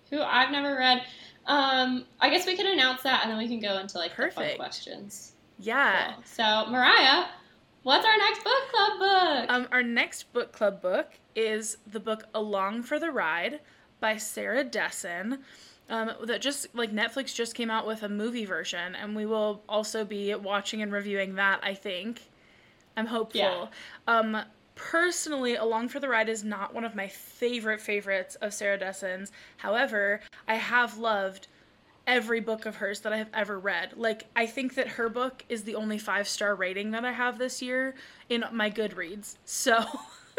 Who 0.09 0.21
I've 0.21 0.51
never 0.51 0.76
read. 0.76 1.03
Um, 1.45 2.05
I 2.19 2.30
guess 2.30 2.45
we 2.45 2.57
can 2.57 2.67
announce 2.67 3.03
that 3.03 3.21
and 3.23 3.32
then 3.32 3.38
we 3.38 3.47
can 3.47 3.59
go 3.59 3.78
into 3.78 3.97
like 3.99 4.11
the 4.11 4.15
fun 4.23 4.32
Perfect. 4.32 4.57
questions. 4.57 5.34
yeah. 5.59 6.13
Cool. 6.15 6.23
So, 6.26 6.65
Mariah, 6.71 7.26
what's 7.86 8.06
our 8.06 8.18
next 8.18 8.44
book 8.44 8.64
club 8.72 9.00
book? 9.00 9.46
Um, 9.50 9.68
our 9.72 9.84
next 9.84 10.34
book 10.34 10.52
club 10.52 10.82
book 10.82 11.12
is 11.36 11.78
the 11.86 12.00
book 12.00 12.24
Along 12.34 12.82
for 12.84 13.00
the 13.00 13.12
Ride 13.12 13.60
by 14.00 14.18
Sarah 14.18 14.64
Dessen. 14.64 15.40
Um, 15.88 16.12
that 16.24 16.42
just 16.42 16.76
like 16.76 16.92
Netflix 16.92 17.34
just 17.34 17.54
came 17.54 17.70
out 17.70 17.86
with 17.86 18.02
a 18.02 18.10
movie 18.10 18.46
version, 18.46 18.96
and 18.96 19.16
we 19.16 19.28
will 19.28 19.62
also 19.70 20.04
be 20.04 20.34
watching 20.34 20.82
and 20.82 20.92
reviewing 20.92 21.36
that. 21.36 21.60
I 21.64 21.76
think. 21.76 22.24
I'm 22.98 23.06
hopeful. 23.06 23.40
Yeah. 23.40 23.68
Um, 24.08 24.38
personally, 24.74 25.56
Along 25.56 25.88
for 25.88 26.00
the 26.00 26.10
Ride 26.10 26.30
is 26.30 26.44
not 26.44 26.74
one 26.74 26.86
of 26.86 26.96
my 26.96 27.08
favorite 27.08 27.82
favorites 27.82 28.36
of 28.36 28.54
Sarah 28.54 28.80
Dessen's. 28.80 29.32
However, 29.58 30.22
I 30.48 30.56
have 30.56 30.98
loved 30.98 31.48
every 32.08 32.39
book 32.39 32.66
of 32.66 32.76
hers 32.78 33.01
that 33.01 33.14
I 33.14 33.18
have 33.18 33.30
ever 33.34 33.60
read. 33.60 33.93
Like, 33.97 34.26
I 34.36 34.45
think 34.45 34.76
that 34.76 34.88
her 34.89 35.10
book 35.10 35.43
is 35.49 35.64
the 35.64 35.76
only 35.76 35.97
five 35.97 36.28
star 36.28 36.56
rating 36.56 36.91
that 36.91 37.06
I 37.06 37.12
have 37.12 37.38
this 37.38 37.62
year 37.62 37.95
in 38.30 38.45
my 38.51 38.70
Goodreads. 38.70 39.38
So, 39.45 39.84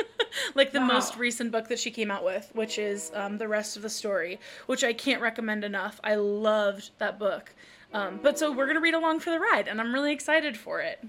like 0.55 0.73
the 0.73 0.81
Wow. 0.81 0.87
most 0.89 1.17
recent 1.17 1.51
book 1.53 1.69
that 1.69 1.79
she 1.79 1.91
came 1.91 2.11
out 2.11 2.25
with, 2.25 2.51
which 2.55 2.79
is 2.79 3.11
um, 3.15 3.39
The 3.39 3.49
Rest 3.49 3.77
of 3.77 3.83
the 3.83 3.91
Story, 3.91 4.39
which 4.67 4.85
I 4.85 4.93
can't 4.93 5.23
recommend 5.23 5.65
enough. 5.65 6.01
I 6.05 6.15
loved 6.17 6.91
that 6.99 7.19
book. 7.19 7.55
Um, 7.93 8.19
but 8.23 8.39
so 8.39 8.51
we're 8.51 8.67
going 8.67 8.75
to 8.77 8.81
read 8.81 8.95
along 8.95 9.21
for 9.21 9.31
the 9.31 9.41
ride, 9.41 9.69
and 9.69 9.81
I'm 9.81 9.95
really 9.95 10.13
excited 10.13 10.57
for 10.57 10.81
it. 10.81 11.03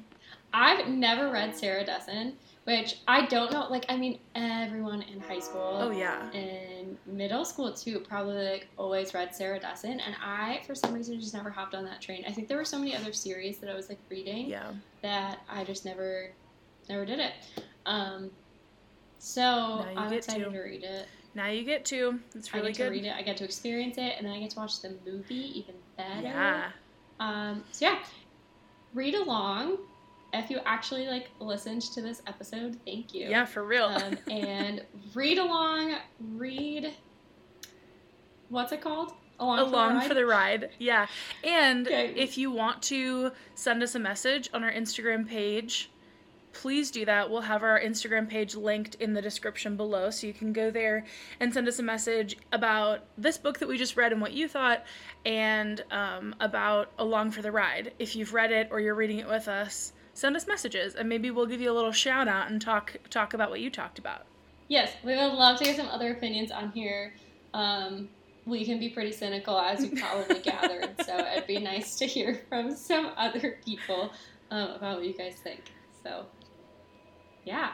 I've 0.53 0.87
never 0.87 1.29
read 1.29 1.55
Sarah 1.55 1.83
Dessen, 1.85 2.33
which 2.67 2.97
I 3.07 3.25
don't 3.27 3.49
know. 3.49 3.67
Like, 3.69 3.85
I 3.87 3.95
mean, 3.95 4.19
everyone 4.35 5.01
in 5.03 5.21
high 5.21 5.39
school. 5.39 5.77
Oh, 5.81 5.89
yeah. 5.91 6.29
in 6.33 6.97
middle 7.05 7.45
school 7.45 7.71
too 7.71 7.99
probably 8.01 8.35
like 8.45 8.67
always 8.77 9.13
read 9.13 9.33
sarah 9.33 9.59
dessen 9.59 9.99
and 10.01 10.15
i 10.21 10.59
for 10.67 10.75
some 10.75 10.93
reason 10.93 11.17
just 11.19 11.33
never 11.33 11.49
hopped 11.49 11.73
on 11.73 11.85
that 11.85 12.01
train 12.01 12.23
i 12.27 12.31
think 12.31 12.47
there 12.49 12.57
were 12.57 12.65
so 12.65 12.77
many 12.77 12.93
other 12.95 13.13
series 13.13 13.57
that 13.59 13.69
i 13.69 13.73
was 13.75 13.87
like 13.89 13.97
reading 14.09 14.47
Yeah. 14.47 14.71
that 15.01 15.39
i 15.49 15.63
just 15.63 15.85
never 15.85 16.31
never 16.89 17.05
did 17.05 17.19
it 17.19 17.31
um 17.85 18.29
so 19.19 19.85
i'm 19.95 20.09
get 20.09 20.17
excited 20.19 20.43
to. 20.45 20.51
to 20.51 20.59
read 20.59 20.83
it 20.83 21.07
Now 21.35 21.47
you 21.49 21.63
get 21.63 21.85
to. 21.85 22.19
It's 22.35 22.53
really 22.53 22.71
good. 22.73 22.75
i 22.75 22.77
get 22.77 22.83
to 22.85 22.89
read 22.91 23.05
it 23.05 23.13
i 23.15 23.21
get 23.21 23.37
to 23.37 23.43
experience 23.45 23.97
it 23.97 24.13
and 24.17 24.25
then 24.25 24.33
i 24.33 24.39
get 24.39 24.49
to 24.51 24.59
watch 24.59 24.81
the 24.81 24.93
movie 25.05 25.59
even 25.59 25.75
better 25.97 26.21
Yeah. 26.23 26.69
um 27.19 27.63
so 27.71 27.85
yeah 27.85 27.99
read 28.93 29.15
along 29.15 29.77
if 30.39 30.49
you 30.49 30.59
actually 30.65 31.07
like 31.07 31.29
listened 31.39 31.81
to 31.81 32.01
this 32.01 32.21
episode 32.27 32.77
thank 32.85 33.13
you 33.13 33.29
Yeah, 33.29 33.45
for 33.45 33.63
real. 33.63 33.85
um, 33.85 34.17
and 34.31 34.83
read 35.13 35.37
along, 35.37 35.95
read. 36.35 36.93
What's 38.49 38.71
it 38.71 38.81
called? 38.81 39.11
Along, 39.39 39.59
along 39.59 40.01
for 40.01 40.07
for 40.09 40.13
the 40.15 40.21
the 40.21 40.25
ride. 40.25 40.69
Yeah. 40.79 41.05
And 41.43 41.85
Okay. 41.85 42.13
if 42.15 42.37
you 42.37 42.49
want 42.49 42.81
to 42.83 43.31
send 43.55 43.83
us 43.83 43.93
a 43.93 43.99
message 43.99 44.49
on 44.53 44.63
our 44.63 44.71
Instagram 44.71 45.27
page, 45.27 45.91
please 46.53 46.89
do 46.89 47.05
that. 47.05 47.29
We'll 47.29 47.41
have 47.41 47.61
our 47.61 47.79
Instagram 47.79 48.27
page 48.27 48.55
linked 48.55 48.95
in 48.95 49.13
the 49.13 49.21
description 49.21 49.77
below 49.77 50.09
so 50.09 50.25
you 50.25 50.33
can 50.33 50.53
go 50.53 50.71
there 50.71 51.05
and 51.39 51.53
send 51.53 51.67
us 51.67 51.77
a 51.77 51.83
message 51.83 52.35
about 52.51 53.01
this 53.15 53.37
book 53.37 53.59
that 53.59 53.67
we 53.67 53.77
just 53.77 53.95
read 53.95 54.11
and 54.11 54.21
what 54.21 54.33
you 54.33 54.47
thought 54.47 54.83
and 55.23 55.83
um, 55.91 56.33
about 56.39 56.91
Along 56.97 57.29
for 57.29 57.43
the 57.43 57.51
Ride. 57.51 57.93
If 57.99 58.15
you've 58.15 58.33
read 58.33 58.51
it 58.51 58.69
or 58.71 58.79
you're 58.79 58.95
reading 58.95 59.19
it 59.19 59.27
with 59.27 59.47
us, 59.47 59.93
send 60.17 60.35
us 60.35 60.47
messages 60.47 60.95
and 60.95 61.07
maybe 61.07 61.29
we'll 61.29 61.45
give 61.45 61.61
you 61.61 61.71
a 61.71 61.73
little 61.75 61.91
shout 61.91 62.27
out 62.27 62.49
and 62.49 62.59
talk 62.59 62.97
talk 63.09 63.33
about 63.35 63.51
what 63.51 63.61
you 63.61 63.69
talked 63.69 63.99
about. 63.99 64.25
Yes, 64.67 64.91
we 65.03 65.15
would 65.15 65.33
love 65.33 65.59
to 65.59 65.63
get 65.63 65.77
some 65.77 65.87
other 65.87 66.11
opinions 66.11 66.51
on 66.51 66.71
here. 66.71 67.13
Um, 67.53 68.09
we 68.45 68.65
can 68.65 68.79
be 68.79 68.89
pretty 68.89 69.11
cynical, 69.11 69.59
as 69.59 69.83
you 69.83 69.91
probably 69.95 70.39
gathered, 70.43 70.89
so 71.05 71.17
it'd 71.17 71.47
be 71.47 71.59
nice 71.59 71.95
to 71.97 72.05
hear 72.05 72.41
from 72.49 72.75
some 72.75 73.11
other 73.15 73.59
people 73.63 74.11
um, 74.51 74.71
about 74.71 74.97
what 74.97 75.05
you 75.05 75.13
guys 75.13 75.35
think. 75.35 75.61
So, 76.03 76.25
yeah. 77.45 77.73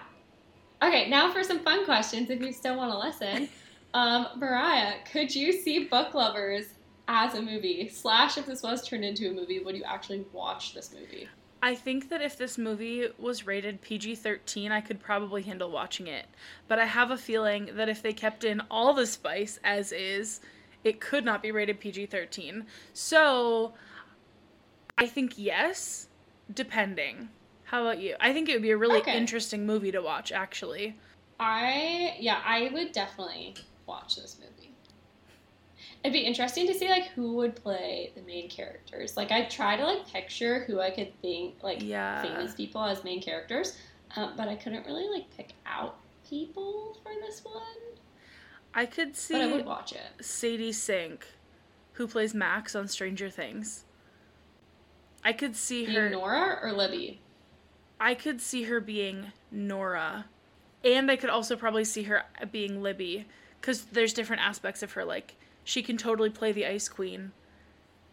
Okay, 0.83 1.09
now 1.09 1.31
for 1.31 1.43
some 1.43 1.59
fun 1.59 1.85
questions 1.85 2.29
if 2.29 2.41
you 2.41 2.51
still 2.51 2.77
want 2.77 2.91
to 2.91 2.97
listen. 2.97 3.49
Um, 3.95 4.25
Mariah, 4.37 4.95
could 5.11 5.35
you 5.35 5.51
see 5.53 5.83
Book 5.83 6.15
Lovers 6.15 6.65
as 7.07 7.35
a 7.35 7.41
movie? 7.43 7.87
Slash, 7.89 8.39
if 8.39 8.47
this 8.47 8.63
was 8.63 8.87
turned 8.87 9.05
into 9.05 9.29
a 9.29 9.31
movie, 9.31 9.59
would 9.59 9.75
you 9.75 9.83
actually 9.83 10.25
watch 10.33 10.73
this 10.73 10.91
movie? 10.91 11.29
I 11.64 11.76
think 11.76 12.09
that 12.09 12.22
if 12.22 12.38
this 12.38 12.57
movie 12.57 13.07
was 13.18 13.47
rated 13.47 13.82
PG 13.82 14.16
13, 14.16 14.74
I 14.74 14.82
could 14.82 14.99
probably 14.99 15.43
handle 15.43 15.72
watching 15.72 16.07
it. 16.07 16.26
But 16.68 16.78
I 16.78 16.84
have 16.84 17.09
a 17.09 17.18
feeling 17.18 17.70
that 17.76 17.88
if 17.88 18.01
they 18.01 18.11
kept 18.11 18.43
in 18.43 18.61
all 18.70 18.93
the 18.93 19.07
spice 19.07 19.59
as 19.64 19.93
is, 19.93 20.41
it 20.84 20.99
could 20.99 21.24
not 21.24 21.41
be 21.41 21.53
rated 21.53 21.80
PG 21.80 22.07
13. 22.07 22.66
So 22.91 23.76
I 24.97 25.07
think 25.07 25.38
yes, 25.38 26.09
depending. 26.53 27.30
How 27.64 27.84
about 27.84 27.99
you? 27.99 28.18
I 28.20 28.34
think 28.34 28.49
it 28.49 28.53
would 28.55 28.61
be 28.61 28.72
a 28.72 28.78
really 28.78 28.99
Okay. 28.99 29.18
interesting 29.18 29.66
movie 29.66 29.93
to 29.93 30.01
watch, 30.01 30.34
actually. 30.34 30.97
I 31.39 32.18
yeah, 32.20 32.41
I 32.45 32.72
would 32.74 32.91
definitely 32.91 33.55
watch 33.86 34.18
this 34.18 34.38
movie. 34.38 34.52
It'd 36.03 36.13
be 36.13 36.19
interesting 36.19 36.67
to 36.67 36.73
see 36.73 36.89
like 36.89 37.05
who 37.09 37.33
would 37.35 37.55
play 37.55 38.11
the 38.15 38.21
main 38.23 38.49
characters. 38.49 39.15
Like 39.15 39.31
I 39.31 39.45
try 39.45 39.77
to 39.77 39.85
like 39.85 40.05
picture 40.07 40.65
who 40.65 40.81
I 40.81 40.89
could 40.91 41.13
think 41.21 41.55
like 41.63 41.81
Yeah. 41.81 42.21
famous 42.21 42.53
people 42.55 42.83
as 42.83 43.03
main 43.05 43.21
characters, 43.21 43.77
um, 44.17 44.33
but 44.35 44.49
I 44.49 44.55
couldn't 44.55 44.85
really 44.85 45.07
like 45.07 45.29
pick 45.35 45.53
out 45.65 45.97
people 46.29 46.97
for 47.03 47.11
this 47.25 47.43
one. 47.45 47.53
I 48.73 48.85
could 48.85 49.15
see 49.15 49.33
But 49.35 49.41
I 49.43 49.51
would 49.53 49.65
watch 49.65 49.93
it. 49.93 50.25
Sadie 50.25 50.71
Sink, 50.73 51.25
who 51.93 52.07
plays 52.07 52.33
Max 52.33 52.75
on 52.75 52.87
Stranger 52.87 53.29
Things. 53.29 53.85
I 55.23 55.31
could 55.31 55.55
see 55.55 55.85
Being 55.85 55.97
her. 55.97 56.09
Nora 56.09 56.59
or 56.61 56.73
Libby. 56.73 57.21
I 57.99 58.13
could 58.13 58.41
see 58.41 58.63
her 58.63 58.81
being 58.81 59.31
Nora, 59.51 60.25
and 60.83 61.09
I 61.09 61.15
could 61.15 61.29
also 61.29 61.55
probably 61.55 61.85
see 61.85 62.03
her 62.03 62.23
being 62.51 62.81
Libby, 62.83 63.25
because 63.61 63.85
there's 63.85 64.11
different 64.11 64.41
aspects 64.41 64.83
of 64.83 64.91
her. 64.93 65.05
Like 65.05 65.35
she 65.64 65.82
can 65.84 65.97
totally 65.97 66.30
play 66.30 66.51
the 66.51 66.66
Ice 66.66 66.88
Queen, 66.89 67.32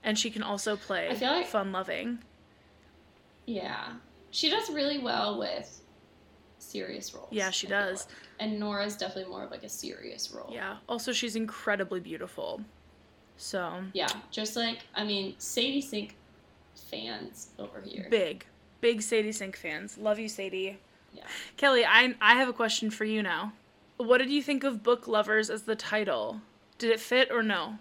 and 0.05 0.19
she 0.19 0.31
can 0.31 0.43
also 0.43 0.77
play 0.77 1.17
like- 1.21 1.47
fun 1.47 1.73
loving. 1.73 2.19
Yeah, 3.47 3.95
she 4.31 4.51
does 4.51 4.71
really 4.71 4.99
well 4.99 5.39
with 5.39 5.81
serious 6.59 7.13
roles. 7.15 7.29
Yeah, 7.31 7.51
she 7.51 7.67
I 7.67 7.71
does. 7.71 8.07
like. 8.07 8.17
And 8.39 8.61
Nora's 8.61 8.97
definitely 8.97 9.31
more 9.31 9.45
of 9.45 9.51
like 9.51 9.65
a 9.65 9.69
serious 9.69 10.31
role. 10.31 10.51
Yeah. 10.53 10.77
Also, 10.89 11.13
she's 11.13 11.37
incredibly 11.37 12.01
beautiful. 12.01 12.61
So 13.37 13.83
Yeah, 13.95 14.09
just 14.31 14.57
like 14.57 14.79
I 14.95 15.05
mean, 15.05 15.35
Sadie 15.39 15.81
Sink 15.81 16.17
fans 16.91 17.49
over 17.59 17.81
here. 17.81 18.07
big, 18.11 18.45
big 18.81 19.03
Sadie 19.03 19.33
Sink 19.33 19.57
fans. 19.57 19.99
Love 19.99 20.19
you, 20.19 20.29
Sadie. 20.29 20.79
Yeah. 21.15 21.25
Kellie, 21.57 21.85
I 21.85 22.15
I 22.21 22.35
have 22.35 22.49
a 22.49 22.53
question 22.53 22.91
for 22.91 23.05
you 23.05 23.23
now. 23.23 23.53
What 23.97 24.19
did 24.19 24.31
you 24.31 24.43
think 24.43 24.63
of 24.65 24.83
Book 24.83 25.09
Lovers 25.09 25.51
as 25.51 25.63
the 25.63 25.75
title? 25.77 26.41
Did 26.81 26.93
it 26.93 26.99
fit 26.99 27.31
or 27.31 27.43
no? 27.43 27.77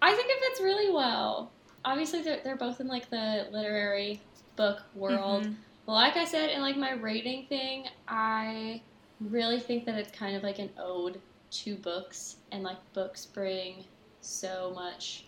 I 0.00 0.12
think 0.14 0.26
it 0.30 0.40
fits 0.40 0.60
really 0.62 0.90
well. 0.90 1.52
Obviously, 1.84 2.22
they're, 2.22 2.40
they're 2.42 2.56
both 2.56 2.80
in 2.80 2.88
like 2.88 3.10
the 3.10 3.46
literary 3.52 4.22
book 4.56 4.82
world. 4.94 5.44
Mhm. 5.44 5.54
But 5.84 5.92
like 5.92 6.16
I 6.16 6.24
said 6.24 6.48
in 6.50 6.62
like 6.62 6.78
my 6.78 6.92
rating 6.92 7.44
thing, 7.46 7.88
I 8.08 8.80
really 9.20 9.60
think 9.60 9.84
that 9.84 9.96
it's 9.96 10.10
kind 10.16 10.34
of 10.34 10.42
like 10.42 10.58
an 10.58 10.70
ode 10.78 11.20
to 11.50 11.76
books, 11.76 12.36
and 12.52 12.62
like 12.62 12.78
books 12.94 13.26
bring 13.26 13.84
so 14.22 14.72
much 14.74 15.26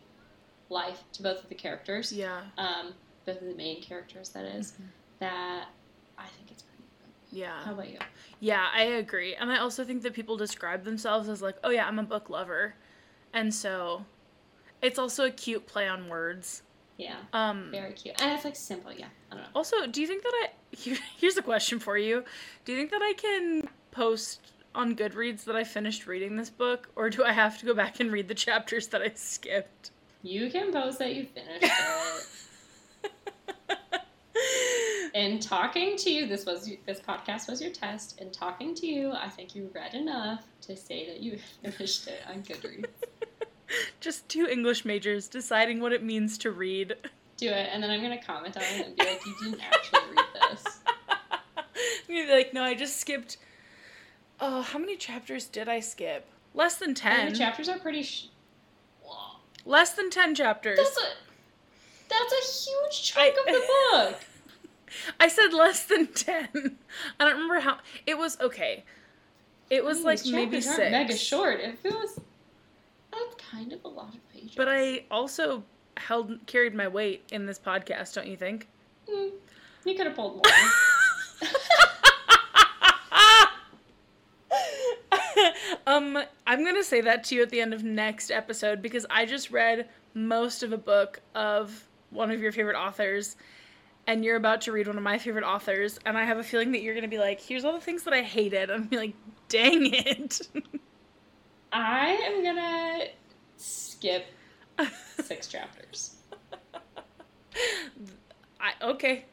life 0.70 1.05
to 1.12 1.22
both 1.22 1.42
of 1.42 1.48
the 1.50 1.55
characters. 1.55 2.11
Yeah. 2.11 2.40
Um, 2.57 2.94
both 3.26 3.42
of 3.42 3.46
the 3.48 3.55
main 3.55 3.82
characters, 3.82 4.30
that 4.30 4.44
is, 4.46 4.72
Mhm. 4.72 4.84
That 5.18 5.68
I 6.16 6.26
think 6.26 6.50
it's 6.50 6.62
pretty 6.62 6.84
good. 7.00 7.38
Yeah. 7.38 7.62
How 7.64 7.72
about 7.74 7.90
you? 7.90 7.98
Yeah, 8.40 8.66
I 8.72 8.82
agree. 8.84 9.34
And 9.34 9.52
I 9.52 9.59
also 9.59 9.84
think 9.84 10.02
that 10.05 10.14
people 10.14 10.38
describe 10.38 10.84
themselves 10.84 11.28
as 11.28 11.42
like, 11.42 11.57
oh 11.64 11.70
yeah, 11.70 11.86
I'm 11.86 11.98
a 11.98 12.02
book 12.02 12.30
lover. 12.30 12.74
And 13.35 13.53
so 13.53 14.05
it's 14.80 14.99
also 14.99 15.26
a 15.26 15.30
cute 15.30 15.66
play 15.66 15.89
on 15.89 16.09
words. 16.09 16.62
Yeah, 16.97 17.16
Um 17.32 17.70
very 17.72 17.93
cute, 17.93 18.22
and 18.22 18.32
it's 18.32 18.45
like 18.45 18.55
simple. 18.55 18.93
Yeah, 18.93 19.07
I 19.30 19.35
don't 19.35 19.43
know. 19.43 19.49
also, 19.55 19.87
do 19.89 20.01
you 20.01 20.07
think 20.07 20.22
that 20.22 20.32
I 20.32 20.51
here, 20.76 20.97
here's 21.18 21.37
a 21.37 21.43
question 21.43 21.80
for 21.80 21.99
you. 21.99 22.24
Do 22.64 22.72
you 22.72 22.78
think 22.78 22.93
that 22.93 23.03
I 23.03 23.12
can 23.14 23.68
post 23.91 24.41
on 24.74 24.95
Goodreads 24.95 25.45
that 25.45 25.57
I 25.57 25.64
finished 25.64 26.07
reading 26.07 26.37
this 26.37 26.51
book 26.51 26.89
or 26.97 27.11
do 27.11 27.24
I 27.24 27.32
have 27.32 27.59
to 27.59 27.66
go 27.66 27.74
back 27.74 28.01
and 28.01 28.12
read 28.12 28.28
the 28.28 28.35
chapters 28.35 28.89
that 28.89 29.03
I 29.03 29.11
skipped? 29.14 29.91
You 30.22 30.51
can 30.51 30.72
post 30.72 30.99
that 31.01 31.14
you 31.14 31.26
finished 31.26 31.64
it. 31.64 31.70
In 35.14 35.39
talking 35.39 35.97
to 35.99 36.11
you, 36.11 36.26
this 36.26 36.45
was 36.45 36.68
this 36.87 37.01
podcast 37.01 37.49
was 37.49 37.62
your 37.62 37.70
test. 37.70 38.20
In 38.20 38.32
talking 38.32 38.74
to 38.74 38.87
you, 38.87 39.12
I 39.12 39.28
think 39.28 39.55
you 39.55 39.70
read 39.72 39.95
enough 39.95 40.43
to 40.62 40.76
say 40.76 41.07
that 41.07 41.20
you 41.20 41.39
finished 41.62 42.09
it 42.09 42.20
on 42.28 42.43
Goodreads. 42.43 42.89
Just 44.01 44.29
two 44.29 44.47
English 44.47 44.85
majors 44.85 45.29
deciding 45.29 45.81
what 45.81 45.93
it 45.93 46.03
means 46.03 46.37
to 46.39 46.51
read. 46.51 46.95
Do 47.37 47.49
it, 47.49 47.68
and 47.72 47.83
then 47.83 47.91
I'm 47.91 48.01
gonna 48.03 48.22
comment 48.22 48.57
on 48.57 48.62
it 48.62 48.87
and 48.87 48.97
be 48.97 49.05
like, 49.05 49.25
"You 49.27 49.35
didn't 49.43 49.61
actually 49.61 50.01
read 50.16 50.51
this." 50.51 50.79
I'm 51.57 51.64
gonna 52.09 52.27
be 52.27 52.33
like, 52.33 52.55
no, 52.55 52.62
I 52.62 52.75
just 52.75 52.99
skipped. 52.99 53.39
Oh, 54.41 54.62
how 54.62 54.79
many 54.79 54.97
chapters 54.97 55.47
did 55.47 55.68
I 55.68 55.81
skip? 55.81 56.27
Less 56.55 56.77
than 56.77 56.91
And 56.91 56.97
ten. 56.97 57.33
the 57.33 57.39
chapters 57.39 57.68
are 57.68 57.79
pretty. 57.79 58.03
Sh-. 58.05 58.27
Less 59.66 59.93
than 59.95 60.11
ten 60.11 60.35
chapters. 60.35 60.79
That's 60.79 60.97
a 60.99 62.09
that's 62.09 62.33
a 62.33 62.70
huge 62.70 63.03
chunk 63.03 63.35
I- 63.35 63.41
of 63.41 63.47
the 63.47 63.66
book. 64.12 64.20
I 65.18 65.27
said 65.27 65.53
less 65.53 65.85
than 65.87 66.07
ten. 66.09 66.77
I 67.18 67.25
don't 67.25 67.33
remember 67.35 67.61
how. 67.61 67.79
It 68.07 68.16
was 68.18 68.39
okay. 68.41 68.85
It 69.70 69.85
was 69.85 70.03
like 70.05 70.20
maybe 70.27 70.61
six. 70.61 70.79
Mega 70.79 71.16
short. 71.16 71.59
It 71.61 71.79
feels. 71.81 72.20
That's 73.14 73.34
kind 73.50 73.72
of 73.72 73.84
a 73.84 73.88
lot 73.88 74.14
of 74.14 74.32
pages. 74.32 74.52
But 74.56 74.68
I 74.68 75.04
also 75.10 75.64
held 75.96 76.44
carried 76.46 76.74
my 76.74 76.88
weight 76.88 77.24
in 77.30 77.46
this 77.46 77.58
podcast, 77.58 78.14
don't 78.14 78.26
you 78.26 78.36
think? 78.36 78.68
Mm, 79.08 79.30
you 79.84 79.94
could 79.94 80.06
have 80.06 80.16
pulled 80.16 80.36
more. 80.36 80.42
um, 85.86 86.18
I'm 86.46 86.64
gonna 86.64 86.84
say 86.84 87.00
that 87.02 87.24
to 87.24 87.34
you 87.34 87.42
at 87.42 87.50
the 87.50 87.60
end 87.60 87.74
of 87.74 87.84
next 87.84 88.30
episode 88.30 88.80
because 88.82 89.06
I 89.10 89.26
just 89.26 89.50
read 89.50 89.88
most 90.14 90.62
of 90.62 90.72
a 90.72 90.78
book 90.78 91.20
of 91.34 91.86
one 92.10 92.30
of 92.30 92.40
your 92.40 92.52
favorite 92.52 92.76
authors, 92.76 93.36
and 94.06 94.24
you're 94.24 94.36
about 94.36 94.60
to 94.62 94.72
read 94.72 94.86
one 94.86 94.96
of 94.96 95.02
my 95.02 95.18
favorite 95.18 95.44
authors, 95.44 95.98
and 96.06 96.16
I 96.16 96.24
have 96.24 96.38
a 96.38 96.44
feeling 96.44 96.72
that 96.72 96.82
you're 96.82 96.94
gonna 96.94 97.08
be 97.08 97.18
like, 97.18 97.40
"Here's 97.40 97.64
all 97.64 97.72
the 97.72 97.80
things 97.80 98.04
that 98.04 98.14
I 98.14 98.22
hated." 98.22 98.70
I'm 98.70 98.84
be 98.84 98.96
like, 98.96 99.14
"Dang 99.48 99.92
it!" 99.92 100.40
I 101.75 102.11
am 102.25 102.45
gonna 102.45 103.07
skip 103.57 104.27
six 105.20 105.47
chapters. 105.49 106.14
I 108.61 108.72
okay, 108.81 109.25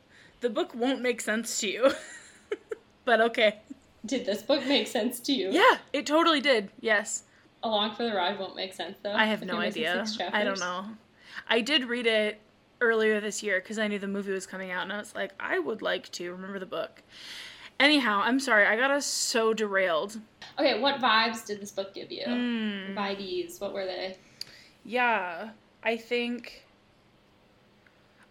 the 0.42 0.50
book 0.50 0.74
won't 0.74 1.02
make 1.02 1.22
sense 1.22 1.60
to 1.60 1.70
you, 1.70 1.92
but 3.06 3.22
okay. 3.22 3.60
Did 4.04 4.26
this 4.26 4.42
book 4.42 4.66
make 4.66 4.88
sense 4.88 5.20
to 5.22 5.32
you? 5.32 5.52
Yeah, 5.52 5.78
it 5.94 6.08
totally 6.08 6.42
did. 6.42 6.72
Yes. 6.80 7.24
Along 7.62 7.94
for 7.94 8.04
the 8.04 8.14
ride 8.16 8.40
won't 8.40 8.56
make 8.56 8.74
sense 8.74 8.98
though. 9.04 9.14
I 9.14 9.26
have 9.26 9.46
no 9.46 9.58
idea. 9.58 10.04
I 10.34 10.44
don't 10.44 10.60
know. 10.60 10.86
I 11.48 11.62
did 11.62 11.86
read 11.86 12.08
it 12.08 12.42
earlier 12.82 13.20
this 13.20 13.44
year 13.44 13.60
because 13.60 13.78
I 13.78 13.88
knew 13.88 14.00
the 14.00 14.08
movie 14.08 14.32
was 14.32 14.48
coming 14.48 14.72
out, 14.72 14.82
and 14.82 14.92
I 14.92 14.98
was 14.98 15.14
like, 15.14 15.34
I 15.40 15.60
would 15.60 15.84
like 15.84 16.12
to 16.14 16.32
remember 16.32 16.58
the 16.58 16.66
book. 16.66 17.04
Anyhow, 17.82 18.22
I'm 18.24 18.40
sorry, 18.40 18.68
I 18.68 18.76
got 18.78 18.92
us 18.92 19.08
so 19.08 19.54
derailed. 19.56 20.20
Okay, 20.60 20.80
what 20.80 21.00
vibes 21.02 21.44
did 21.46 21.60
this 21.60 21.72
book 21.72 21.96
give 21.96 22.12
you? 22.12 22.24
Mm, 22.28 22.94
Vibes, 22.96 23.60
what 23.60 23.74
were 23.74 23.86
they? 23.86 24.18
yeah, 24.86 25.50
I 25.84 25.98
think. 25.98 26.64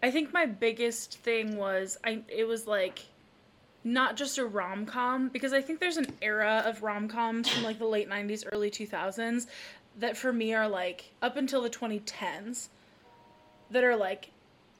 I 0.02 0.10
think 0.12 0.32
my 0.32 0.46
biggest 0.46 1.18
thing 1.18 1.56
was 1.56 1.98
I. 2.04 2.22
It 2.28 2.44
was 2.46 2.68
like, 2.68 3.00
not 3.82 4.16
just 4.16 4.38
a 4.38 4.44
rom 4.46 4.86
com 4.86 5.28
because 5.30 5.52
I 5.52 5.60
think 5.60 5.80
there's 5.80 5.96
an 5.96 6.06
era 6.22 6.62
of 6.64 6.82
rom 6.84 7.08
coms 7.08 7.48
from 7.48 7.64
like 7.64 7.78
the 7.80 7.86
late 7.86 8.08
'90s, 8.08 8.44
early 8.52 8.70
2000s 8.70 9.46
that 9.98 10.16
for 10.16 10.32
me 10.32 10.54
are 10.54 10.68
like 10.68 11.12
up 11.20 11.36
until 11.36 11.60
the 11.60 11.68
2010s 11.70 12.68
that 13.72 13.82
are 13.82 13.96
like 13.96 14.30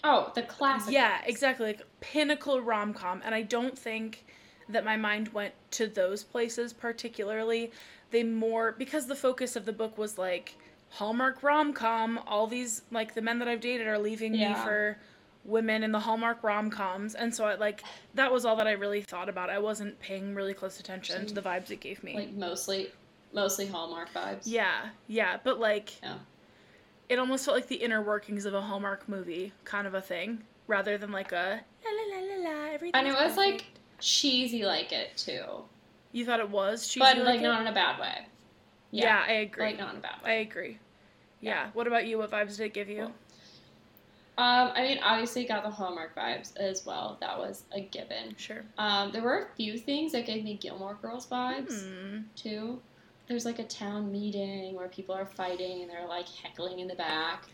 Oh, 0.05 0.31
the 0.37 0.43
classic. 0.43 0.93
yeah 0.95 1.17
ones. 1.17 1.25
exactly 1.27 1.67
like 1.67 1.83
pinnacle 2.01 2.61
rom-com 2.63 3.21
and 3.25 3.35
i 3.35 3.43
don't 3.43 3.77
think 3.77 4.25
that 4.73 4.85
my 4.85 4.97
mind 4.97 5.29
went 5.29 5.53
to 5.73 5.87
those 5.87 6.23
places 6.25 6.73
particularly 6.73 7.71
they 8.11 8.23
more 8.23 8.73
because 8.73 9.07
the 9.07 9.15
focus 9.15 9.57
of 9.57 9.65
the 9.65 9.73
book 9.73 9.97
was 9.99 10.19
like 10.19 10.55
hallmark 10.91 11.43
rom-com 11.43 12.19
all 12.27 12.47
these 12.47 12.83
like 12.91 13.15
the 13.15 13.23
men 13.23 13.39
that 13.39 13.49
i've 13.49 13.61
dated 13.61 13.87
are 13.87 13.99
leaving 13.99 14.33
me 14.33 14.53
for 14.65 14.97
women 15.45 15.83
in 15.83 15.93
the 15.93 16.01
hallmark 16.01 16.43
rom-coms 16.43 17.15
and 17.15 17.35
so 17.35 17.45
i 17.45 17.55
like 17.55 17.83
that 18.15 18.31
was 18.33 18.45
all 18.45 18.57
that 18.57 18.67
i 18.67 18.73
really 18.73 19.01
thought 19.01 19.29
about 19.29 19.49
i 19.49 19.59
wasn't 19.59 19.99
paying 20.01 20.35
really 20.35 20.53
close 20.55 20.79
attention 20.81 21.25
to 21.27 21.33
the 21.35 21.41
vibes 21.43 21.71
it 21.71 21.81
gave 21.81 22.03
me 22.05 22.15
Like 22.15 22.33
mostly, 22.33 22.89
mostly 23.33 23.67
Hallmark 23.67 24.13
vibes. 24.13 24.43
yeah 24.45 24.87
yeah 25.07 25.39
but 25.45 25.59
like 25.61 25.93
Yeah. 26.03 26.17
it 27.09 27.19
almost 27.19 27.45
felt 27.45 27.57
like 27.57 27.69
the 27.69 27.77
inner 27.77 28.03
workings 28.03 28.45
of 28.45 28.53
a 28.55 28.61
hallmark 28.61 29.09
movie 29.09 29.53
kind 29.65 29.87
of 29.87 29.95
a 29.95 30.01
thing 30.03 30.43
rather 30.67 30.99
than 30.99 31.11
like 31.13 31.33
a 31.33 31.61
la 31.85 31.91
la 31.91 32.17
la 32.21 32.35
la 32.35 32.51
la 32.51 32.65
everything 32.75 32.95
And 32.95 33.07
it 33.09 33.15
was 33.15 33.37
like 33.37 33.65
cheesy 34.01 34.65
like 34.65 34.93
it 34.93 35.17
too. 35.17 35.45
you 36.13 36.25
thought 36.25 36.41
it 36.41 36.51
was 36.51 36.87
cheesy 36.89 37.01
but 37.01 37.17
like, 37.19 37.27
like 37.27 37.41
it? 37.41 37.43
not 37.43 37.61
in 37.61 37.67
a 37.67 37.73
bad 37.73 37.99
way. 38.01 38.27
yeah. 38.91 39.25
i 39.27 39.33
agree 39.33 39.65
Like 39.67 39.79
not 39.79 39.93
in 39.93 39.99
a 39.99 40.03
bad 40.03 40.23
way. 40.25 40.31
i 40.31 40.35
agree 40.35 40.79
yeah. 41.41 41.69
what 41.73 41.87
about 41.87 42.07
you 42.07 42.19
what 42.19 42.31
vibes 42.31 42.57
did 42.57 42.67
it 42.67 42.75
give 42.75 42.89
you 42.89 43.13
Um, 44.39 44.73
I 44.75 44.83
mean, 44.83 44.99
obviously 45.03 45.45
got 45.45 45.63
the 45.65 45.71
Hallmark 45.71 46.15
vibes 46.17 46.57
as 46.57 46.87
well. 46.87 47.19
That 47.21 47.37
was 47.39 47.65
a 47.73 47.81
given. 47.83 48.35
sure 48.39 48.63
Um, 48.79 49.11
there 49.13 49.23
were 49.23 49.39
a 49.53 49.55
few 49.57 49.77
things 49.77 50.13
that 50.13 50.25
gave 50.25 50.45
me 50.45 50.55
Gilmore 50.55 50.97
Girls 51.03 51.27
vibes 51.27 51.83
Hmm. 51.85 52.21
too. 52.37 52.81
There's 53.27 53.45
like 53.45 53.59
a 53.59 53.65
town 53.65 54.11
meeting 54.11 54.75
where 54.75 54.89
people 54.89 55.15
are 55.15 55.27
fighting 55.27 55.83
and 55.83 55.91
they're 55.91 56.07
like 56.09 56.27
heckling 56.29 56.79
in 56.79 56.89
the 56.89 56.95
back. 56.95 57.45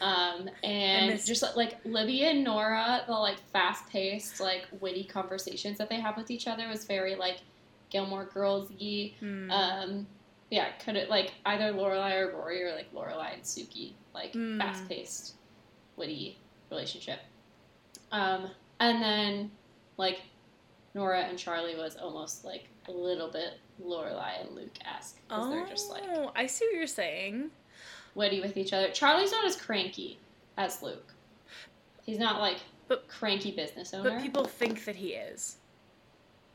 Um, 0.00 0.48
and 0.62 1.24
just 1.24 1.42
like, 1.56 1.76
Libby 1.84 2.24
and 2.24 2.44
Nora, 2.44 3.02
the 3.06 3.12
like 3.12 3.38
fast 3.52 3.88
paced, 3.88 4.40
like 4.40 4.66
witty 4.80 5.04
conversations 5.04 5.78
that 5.78 5.88
they 5.88 6.00
have 6.00 6.16
with 6.16 6.30
each 6.30 6.46
other 6.46 6.68
was 6.68 6.84
very 6.84 7.14
like 7.14 7.38
Gilmore 7.90 8.24
Girls 8.26 8.70
y. 8.80 9.12
Hmm. 9.20 9.50
Um, 9.50 10.06
yeah, 10.50 10.68
could 10.84 10.96
it 10.96 11.08
like 11.10 11.32
either 11.44 11.72
Lorelai 11.72 12.16
or 12.20 12.32
Rory 12.36 12.62
or 12.62 12.74
like 12.74 12.92
Lorelai 12.94 13.34
and 13.34 13.42
Suki, 13.42 13.92
like 14.14 14.32
Mm. 14.32 14.58
fast 14.58 14.88
paced, 14.88 15.34
witty 15.96 16.38
relationship. 16.70 17.20
Um, 18.12 18.50
and 18.80 19.02
then 19.02 19.50
like 19.96 20.20
Nora 20.94 21.20
and 21.22 21.38
Charlie 21.38 21.74
was 21.76 21.96
almost 21.96 22.44
like 22.44 22.68
a 22.88 22.92
little 22.92 23.30
bit 23.30 23.54
Lorelai 23.82 24.40
and 24.46 24.54
Luke 24.54 24.70
esque 24.86 25.18
because 25.28 25.46
oh 25.46 25.50
they're 25.50 25.66
just 25.66 25.90
like 25.90 26.02
i 26.34 26.46
see 26.46 26.64
what 26.66 26.76
you're 26.76 26.86
saying 26.86 27.50
witty 28.16 28.40
with 28.40 28.56
each 28.56 28.72
other. 28.72 28.90
Charlie's 28.90 29.30
not 29.30 29.44
as 29.44 29.54
cranky 29.56 30.18
as 30.56 30.82
Luke. 30.82 31.12
He's 32.04 32.18
not 32.18 32.40
like 32.40 32.58
But- 32.88 33.06
cranky 33.08 33.50
business 33.52 33.92
owner. 33.94 34.10
but 34.10 34.22
people 34.22 34.44
think 34.44 34.84
that 34.86 34.96
he 34.96 35.12
is 35.12 35.56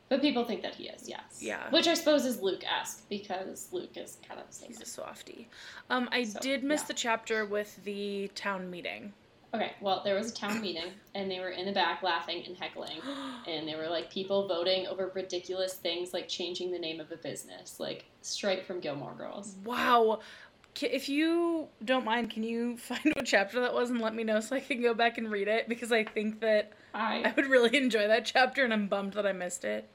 But 0.08 0.20
people 0.20 0.44
think 0.44 0.60
that 0.62 0.74
he 0.74 0.88
is, 0.88 1.08
yes. 1.08 1.38
Yeah. 1.40 1.70
Which 1.70 1.86
I 1.86 1.94
suppose 1.94 2.26
is 2.26 2.40
Luke 2.42 2.64
esque 2.70 3.08
because 3.08 3.68
Luke 3.72 3.96
is 3.96 4.18
kind 4.28 4.38
of 4.40 4.46
the 4.58 4.66
he's 4.66 4.76
a 4.76 4.80
way. 4.80 4.84
softie 4.84 5.48
um 5.88 6.08
i 6.12 6.24
So, 6.24 6.38
did 6.40 6.62
miss 6.64 6.82
yeah. 6.82 6.86
the 6.88 6.94
chapter 6.94 7.46
with 7.46 7.82
the 7.84 8.28
town 8.34 8.70
meeting 8.70 9.14
Okay, 9.54 9.72
well, 9.82 10.00
there 10.02 10.14
was 10.14 10.30
a 10.30 10.34
town 10.34 10.60
meeting, 10.66 10.90
and 11.14 11.30
they 11.30 11.38
were 11.38 11.50
in 11.50 11.66
the 11.66 11.72
back 11.72 12.02
laughing 12.02 12.42
and 12.46 12.56
heckling, 12.56 12.98
and 13.46 13.68
they 13.68 13.74
were 13.74 13.86
like 13.90 14.10
people 14.10 14.48
voting 14.48 14.86
over 14.86 15.12
ridiculous 15.14 15.74
things 15.74 16.14
like 16.14 16.26
changing 16.26 16.70
the 16.72 16.78
name 16.78 17.00
of 17.00 17.12
a 17.12 17.16
business, 17.18 17.78
like 17.78 18.06
straight 18.22 18.64
from 18.66 18.80
Gilmore 18.80 19.12
Girls. 19.12 19.56
Wow. 19.62 20.20
If 20.80 21.08
you 21.08 21.68
don't 21.84 22.04
mind, 22.04 22.30
can 22.30 22.42
you 22.42 22.76
find 22.78 23.00
what 23.14 23.26
chapter 23.26 23.60
that 23.60 23.74
was 23.74 23.90
and 23.90 24.00
let 24.00 24.14
me 24.14 24.24
know 24.24 24.40
so 24.40 24.56
I 24.56 24.60
can 24.60 24.80
go 24.82 24.94
back 24.94 25.18
and 25.18 25.30
read 25.30 25.48
it? 25.48 25.68
Because 25.68 25.92
I 25.92 26.04
think 26.04 26.40
that 26.40 26.72
I 26.94 27.22
I 27.24 27.32
would 27.36 27.46
really 27.46 27.76
enjoy 27.76 28.08
that 28.08 28.24
chapter 28.24 28.64
and 28.64 28.72
I'm 28.72 28.86
bummed 28.88 29.12
that 29.14 29.26
I 29.26 29.32
missed 29.32 29.64
it. 29.64 29.88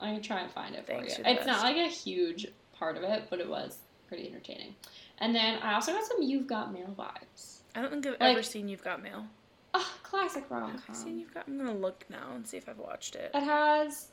I 0.00 0.12
can 0.12 0.22
try 0.22 0.40
and 0.42 0.50
find 0.50 0.74
it 0.74 0.82
for 0.86 0.92
Thanks, 0.92 1.18
you. 1.18 1.24
you're 1.24 1.34
the 1.34 1.38
It's 1.40 1.46
not 1.46 1.62
like 1.62 1.76
a 1.76 1.88
huge 1.88 2.46
part 2.72 2.96
of 2.96 3.02
it, 3.02 3.24
but 3.30 3.40
it 3.40 3.48
was 3.48 3.78
pretty 4.06 4.28
entertaining. 4.28 4.74
And 5.18 5.34
then 5.34 5.58
I 5.60 5.74
also 5.74 5.92
got 5.92 6.04
some 6.04 6.22
You've 6.22 6.46
Got 6.46 6.72
Mail 6.72 6.94
vibes. 6.96 7.58
I 7.74 7.80
don't 7.82 7.90
think 7.90 8.06
I've 8.06 8.12
Like- 8.20 8.32
ever 8.36 8.42
seen 8.44 8.68
You've 8.68 8.84
Got 8.84 9.02
Mail. 9.02 9.26
Ah, 9.74 9.92
classic 10.04 10.44
rom 10.50 10.80
I 10.88 10.92
seen. 10.92 11.18
You've 11.18 11.34
Got? 11.34 11.48
I'm 11.48 11.58
gonna 11.58 11.74
look 11.74 12.04
now 12.08 12.30
and 12.34 12.46
see 12.46 12.56
if 12.56 12.68
I've 12.68 12.78
watched 12.78 13.16
it. 13.16 13.32
It 13.34 13.42
has 13.42 14.08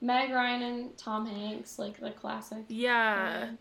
Meg 0.00 0.30
Ryan 0.32 0.62
and 0.62 0.98
Tom 0.98 1.24
Hanks, 1.26 1.78
like 1.78 1.98
the 2.00 2.10
classic. 2.10 2.64
Yeah, 2.68 3.46
Um, 3.50 3.58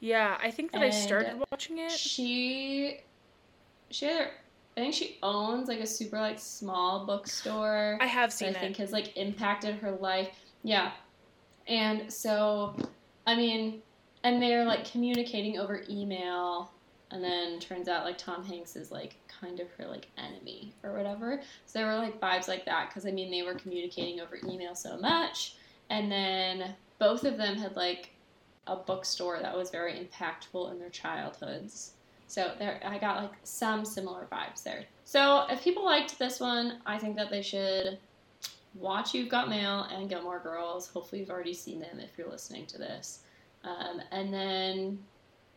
yeah. 0.00 0.38
I 0.42 0.50
think 0.50 0.72
that 0.72 0.82
I 0.82 0.90
started 0.90 1.42
watching 1.50 1.78
it. 1.78 1.90
She, 1.90 3.00
she, 3.90 4.06
had, 4.06 4.28
I 4.76 4.80
think 4.80 4.94
she 4.94 5.18
owns 5.22 5.68
like 5.68 5.80
a 5.80 5.86
super 5.86 6.18
like 6.18 6.38
small 6.38 7.06
bookstore. 7.06 7.98
I 8.00 8.06
have 8.06 8.30
that 8.30 8.36
seen 8.36 8.56
I 8.56 8.58
think 8.58 8.76
has 8.78 8.92
like 8.92 9.16
impacted 9.16 9.76
her 9.76 9.92
life. 9.92 10.30
Yeah, 10.62 10.92
and 11.66 12.12
so, 12.12 12.74
I 13.26 13.34
mean, 13.34 13.80
and 14.24 14.42
they're 14.42 14.64
like 14.64 14.90
communicating 14.90 15.58
over 15.58 15.84
email, 15.88 16.70
and 17.10 17.22
then 17.22 17.58
turns 17.60 17.88
out 17.88 18.04
like 18.04 18.18
Tom 18.18 18.44
Hanks 18.44 18.76
is 18.76 18.90
like 18.90 19.16
kind 19.28 19.60
of 19.60 19.68
her 19.78 19.86
like 19.86 20.08
enemy 20.18 20.74
or 20.82 20.92
whatever. 20.92 21.40
So 21.66 21.78
there 21.78 21.88
were 21.88 21.96
like 21.96 22.20
vibes 22.20 22.48
like 22.48 22.64
that 22.66 22.88
because 22.88 23.06
I 23.06 23.10
mean 23.10 23.30
they 23.30 23.42
were 23.42 23.54
communicating 23.54 24.20
over 24.20 24.38
email 24.46 24.74
so 24.74 24.98
much, 24.98 25.56
and 25.88 26.10
then 26.10 26.74
both 26.98 27.24
of 27.24 27.36
them 27.36 27.56
had 27.56 27.76
like 27.76 28.10
a 28.70 28.76
bookstore 28.76 29.40
that 29.40 29.56
was 29.56 29.68
very 29.68 29.94
impactful 29.94 30.70
in 30.70 30.78
their 30.78 30.90
childhoods. 30.90 31.92
So 32.28 32.52
there, 32.58 32.80
I 32.84 32.98
got 32.98 33.20
like 33.20 33.32
some 33.42 33.84
similar 33.84 34.28
vibes 34.30 34.62
there. 34.62 34.84
So 35.04 35.46
if 35.50 35.64
people 35.64 35.84
liked 35.84 36.18
this 36.18 36.38
one, 36.38 36.78
I 36.86 36.96
think 36.96 37.16
that 37.16 37.30
they 37.30 37.42
should 37.42 37.98
watch 38.74 39.12
You've 39.12 39.28
Got 39.28 39.48
Mail 39.48 39.88
and 39.92 40.08
Gilmore 40.08 40.38
Girls. 40.38 40.88
Hopefully, 40.88 41.20
you've 41.20 41.30
already 41.30 41.52
seen 41.52 41.80
them 41.80 41.98
if 41.98 42.16
you're 42.16 42.30
listening 42.30 42.66
to 42.66 42.78
this. 42.78 43.20
Um, 43.64 44.00
and 44.12 44.32
then 44.32 44.98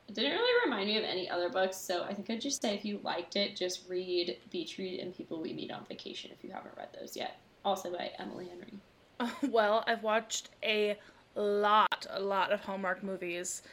it 0.08 0.16
didn't 0.16 0.32
really 0.32 0.66
remind 0.66 0.88
me 0.88 0.98
of 0.98 1.04
any 1.04 1.30
other 1.30 1.50
books, 1.50 1.78
so 1.78 2.04
I 2.04 2.14
think 2.16 2.30
I'd 2.32 2.42
just 2.42 2.62
say 2.62 2.74
if 2.74 2.84
you 2.84 3.00
liked 3.04 3.36
it, 3.36 3.56
just 3.56 3.88
read 3.88 4.38
Beach 4.50 4.80
Read 4.80 5.00
and 5.00 5.16
People 5.16 5.40
We 5.40 5.54
Meet 5.54 5.72
on 5.72 5.86
Vacation 5.88 6.32
if 6.34 6.44
you 6.44 6.52
haven't 6.52 6.76
read 6.76 6.90
those 7.00 7.16
yet. 7.16 7.38
Also 7.64 7.92
by 7.92 8.12
Emily 8.18 8.48
Henry. 8.50 9.32
well, 9.52 9.84
I've 9.88 10.04
watched 10.04 10.50
a 10.64 10.98
lot, 11.42 12.06
a 12.10 12.20
lot 12.20 12.52
of 12.52 12.62
Hallmark 12.62 13.04
movies. 13.04 13.64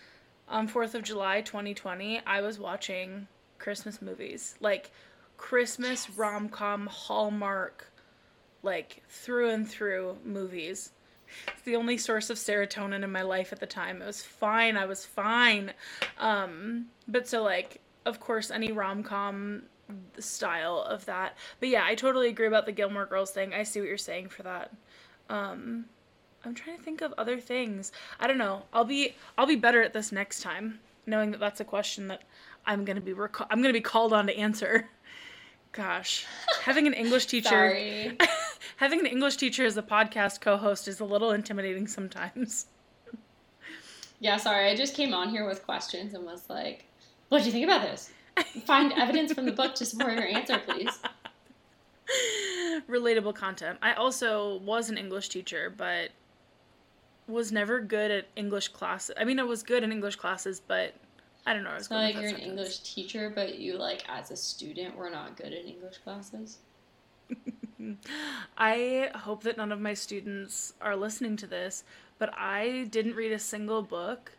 On 0.48 0.68
4th 0.68 0.94
of 0.94 1.02
July 1.02 1.42
2020, 1.42 2.20
I 2.26 2.40
was 2.40 2.58
watching 2.58 3.28
Christmas 3.58 4.02
movies. 4.02 4.56
Like 4.60 4.90
Christmas 5.36 6.06
Yes. 6.08 6.18
rom 6.18 6.48
com 6.48 6.86
Hallmark, 6.86 7.92
like 8.62 9.02
through 9.08 9.50
and 9.50 9.68
through 9.68 10.18
movies. 10.24 10.92
It's 11.46 11.62
the 11.62 11.76
only 11.76 11.96
source 11.96 12.28
of 12.30 12.36
serotonin 12.36 13.04
in 13.04 13.12
my 13.12 13.22
life 13.22 13.52
at 13.52 13.60
the 13.60 13.66
time. 13.66 14.02
It 14.02 14.06
was 14.06 14.22
fine. 14.22 14.76
I 14.76 14.86
was 14.86 15.06
fine. 15.06 15.72
Um, 16.18 16.86
but 17.06 17.28
so, 17.28 17.42
like, 17.42 17.80
of 18.04 18.18
course, 18.18 18.50
any 18.50 18.72
rom 18.72 19.02
com 19.04 19.62
style 20.18 20.78
of 20.80 21.04
that. 21.06 21.36
But 21.60 21.68
yeah, 21.68 21.84
I 21.84 21.94
totally 21.94 22.28
agree 22.28 22.46
about 22.46 22.66
the 22.66 22.72
Gilmore 22.72 23.06
Girls 23.06 23.30
thing. 23.30 23.54
I 23.54 23.62
see 23.62 23.80
what 23.80 23.88
you're 23.88 23.98
saying 23.98 24.28
for 24.28 24.42
that. 24.42 24.72
Um, 25.28 25.86
I'm 26.44 26.54
trying 26.54 26.78
to 26.78 26.82
think 26.82 27.02
of 27.02 27.12
other 27.18 27.38
things. 27.38 27.92
I 28.18 28.26
don't 28.26 28.38
know. 28.38 28.62
I'll 28.72 28.84
be 28.84 29.14
I'll 29.36 29.46
be 29.46 29.56
better 29.56 29.82
at 29.82 29.92
this 29.92 30.10
next 30.10 30.40
time, 30.40 30.80
knowing 31.06 31.30
that 31.32 31.40
that's 31.40 31.60
a 31.60 31.64
question 31.64 32.08
that 32.08 32.22
I'm 32.66 32.84
gonna 32.84 33.00
be 33.00 33.12
I'm 33.12 33.60
gonna 33.60 33.72
be 33.72 33.80
called 33.80 34.12
on 34.12 34.26
to 34.26 34.36
answer. 34.36 34.88
Gosh, 35.72 36.26
having 36.62 36.86
an 36.86 36.94
English 36.94 37.26
teacher 37.26 37.76
having 38.76 39.00
an 39.00 39.06
English 39.06 39.36
teacher 39.36 39.64
as 39.64 39.76
a 39.76 39.82
podcast 39.82 40.40
co-host 40.40 40.88
is 40.88 41.00
a 41.00 41.04
little 41.04 41.32
intimidating 41.32 41.86
sometimes. 41.86 42.66
Yeah, 44.18 44.36
sorry. 44.36 44.70
I 44.70 44.76
just 44.76 44.94
came 44.94 45.14
on 45.14 45.28
here 45.30 45.46
with 45.46 45.64
questions 45.64 46.14
and 46.14 46.24
was 46.24 46.48
like, 46.48 46.86
"What 47.28 47.40
do 47.40 47.46
you 47.46 47.52
think 47.52 47.64
about 47.64 47.82
this? 47.82 48.10
Find 48.64 48.92
evidence 48.94 49.32
from 49.32 49.44
the 49.44 49.52
book 49.52 49.74
to 49.76 49.84
support 49.84 50.14
your 50.14 50.26
answer, 50.26 50.58
please." 50.58 50.98
Relatable 52.88 53.34
content. 53.34 53.78
I 53.82 53.92
also 53.92 54.58
was 54.58 54.90
an 54.90 54.98
English 54.98 55.28
teacher, 55.28 55.72
but 55.74 56.10
was 57.30 57.52
never 57.52 57.80
good 57.80 58.10
at 58.10 58.26
English 58.36 58.68
classes. 58.68 59.14
I 59.18 59.24
mean, 59.24 59.38
I 59.38 59.44
was 59.44 59.62
good 59.62 59.82
in 59.82 59.92
English 59.92 60.16
classes, 60.16 60.60
but 60.66 60.94
I 61.46 61.54
don't 61.54 61.64
know. 61.64 61.70
I 61.70 61.74
was 61.74 61.82
It's 61.82 61.90
not 61.90 62.02
like 62.02 62.14
you're 62.14 62.32
that 62.32 62.40
an. 62.40 62.50
English 62.50 62.78
teacher, 62.80 63.30
but 63.34 63.58
you 63.58 63.76
like 63.78 64.04
as 64.08 64.30
a 64.30 64.36
student 64.36 64.96
were 64.96 65.10
not 65.10 65.36
good 65.36 65.52
in 65.52 65.66
English 65.66 65.98
classes. 65.98 66.58
I 68.58 69.10
hope 69.14 69.42
that 69.44 69.56
none 69.56 69.72
of 69.72 69.80
my 69.80 69.94
students 69.94 70.74
are 70.80 70.96
listening 70.96 71.36
to 71.38 71.46
this, 71.46 71.84
but 72.18 72.32
I 72.36 72.86
didn't 72.90 73.14
read 73.16 73.32
a 73.32 73.38
single 73.38 73.82
book 73.82 74.32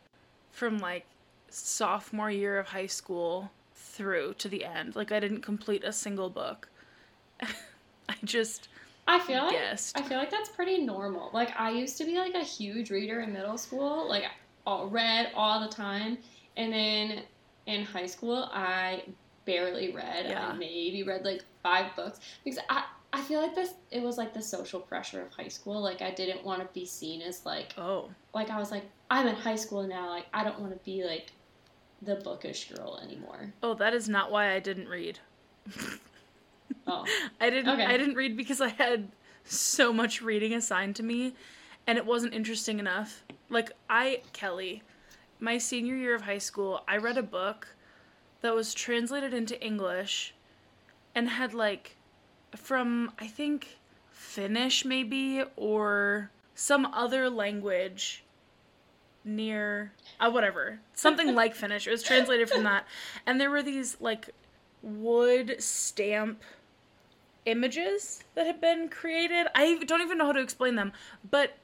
from 0.52 0.78
like 0.78 1.06
sophomore 1.50 2.32
year 2.32 2.60
of 2.60 2.68
high 2.68 2.88
school 2.88 3.52
through 3.74 4.36
to 4.36 4.48
the 4.50 4.64
end. 4.66 4.96
Like 4.96 5.12
I 5.12 5.20
didn't 5.20 5.42
complete 5.42 5.84
a 5.84 5.92
single 5.92 6.30
book. 6.30 6.70
I 7.42 8.16
just 8.24 8.68
I 9.08 9.20
feel 9.20 9.44
like 9.44 9.52
Guessed. 9.54 9.98
I 9.98 10.04
feel 10.04 10.18
like 10.18 10.30
that's 10.30 10.50
pretty 10.50 10.80
normal. 10.86 11.30
Like 11.34 11.52
I 11.60 11.72
used 11.72 11.98
to 11.98 12.06
be 12.06 12.18
like 12.18 12.34
a 12.34 12.44
huge 12.44 12.92
reader 12.92 13.22
in 13.22 13.34
middle 13.34 13.58
school, 13.58 14.08
like 14.08 14.24
all, 14.66 14.88
read 14.88 15.32
all 15.36 15.60
the 15.60 15.74
time, 15.74 16.18
and 16.56 16.72
then 16.72 17.24
in 17.66 17.84
high 17.84 18.06
school 18.06 18.50
I 18.54 19.04
barely 19.46 19.92
read. 19.92 20.28
Yeah. 20.28 20.50
I 20.50 20.54
maybe 20.54 21.04
read 21.04 21.26
like 21.26 21.44
five 21.64 21.96
books 21.96 22.20
because 22.44 22.60
I 22.70 22.86
I 23.14 23.22
feel 23.22 23.42
like 23.42 23.56
this 23.56 23.74
it 23.90 24.02
was 24.02 24.18
like 24.18 24.34
the 24.34 24.42
social 24.42 24.80
pressure 24.80 25.22
of 25.22 25.32
high 25.34 25.50
school. 25.50 25.82
Like 25.82 26.02
I 26.02 26.12
didn't 26.12 26.46
want 26.46 26.62
to 26.62 26.68
be 26.74 26.86
seen 26.86 27.22
as 27.22 27.46
like 27.46 27.74
oh 27.78 28.10
like 28.34 28.50
I 28.50 28.60
was 28.60 28.72
like 28.72 28.84
I'm 29.10 29.28
in 29.28 29.36
high 29.36 29.56
school 29.56 29.84
now. 29.86 30.10
Like 30.10 30.28
I 30.34 30.44
don't 30.44 30.60
want 30.60 30.72
to 30.72 30.86
be 30.86 31.04
like 31.04 31.32
the 32.02 32.16
bookish 32.16 32.72
girl 32.72 33.00
anymore. 33.04 33.54
oh 33.62 33.74
that 33.76 33.94
is 33.94 34.08
not 34.08 34.32
why 34.32 34.54
I 34.54 34.60
didn't 34.60 34.88
read. 34.88 35.20
Oh, 36.88 37.06
I 37.42 37.50
didn't 37.50 37.74
Okay. 37.74 37.86
I 37.86 37.98
didn't 37.98 38.16
read 38.16 38.38
because 38.38 38.62
I 38.62 38.70
had 38.70 39.10
so 39.44 39.92
much 39.92 40.22
reading 40.22 40.54
assigned 40.54 40.96
to 40.98 41.04
me 41.04 41.34
and 41.88 41.98
it 41.98 42.06
wasn't 42.06 42.34
interesting 42.34 42.80
enough. 42.80 43.24
Like 43.50 43.72
I 43.90 44.22
Kellie, 44.34 44.84
my 45.40 45.58
senior 45.58 45.96
year 45.96 46.16
of 46.16 46.22
high 46.22 46.38
school, 46.38 46.84
I 46.88 46.98
read 46.98 47.18
a 47.18 47.24
book 47.24 47.76
that 48.42 48.56
was 48.56 48.74
translated 48.74 49.34
into 49.34 49.62
English 49.64 50.34
and 51.16 51.30
had 51.30 51.54
like 51.54 51.98
from 52.56 53.12
I 53.20 53.28
think 53.28 53.80
Finnish 54.12 54.86
maybe 54.86 55.44
or 55.56 56.32
some 56.56 56.86
other 56.88 57.30
language 57.30 58.24
near 59.24 59.92
uh, 60.20 60.30
whatever 60.30 60.80
something 60.94 61.34
like 61.42 61.56
Finnish. 61.56 61.88
It 61.88 61.92
was 61.92 62.04
translated 62.04 62.50
from 62.50 62.64
that, 62.64 62.86
and 63.26 63.40
there 63.40 63.50
were 63.50 63.64
these 63.64 63.98
like 64.00 64.30
wood 64.82 65.56
stamp 65.60 66.42
images 67.46 68.24
that 68.36 68.46
had 68.46 68.62
been 68.62 68.90
created. 68.90 69.48
I 69.56 69.84
don't 69.86 70.02
even 70.02 70.18
know 70.18 70.28
how 70.28 70.32
to 70.34 70.42
explain 70.42 70.76
them, 70.76 70.94
but 71.30 71.58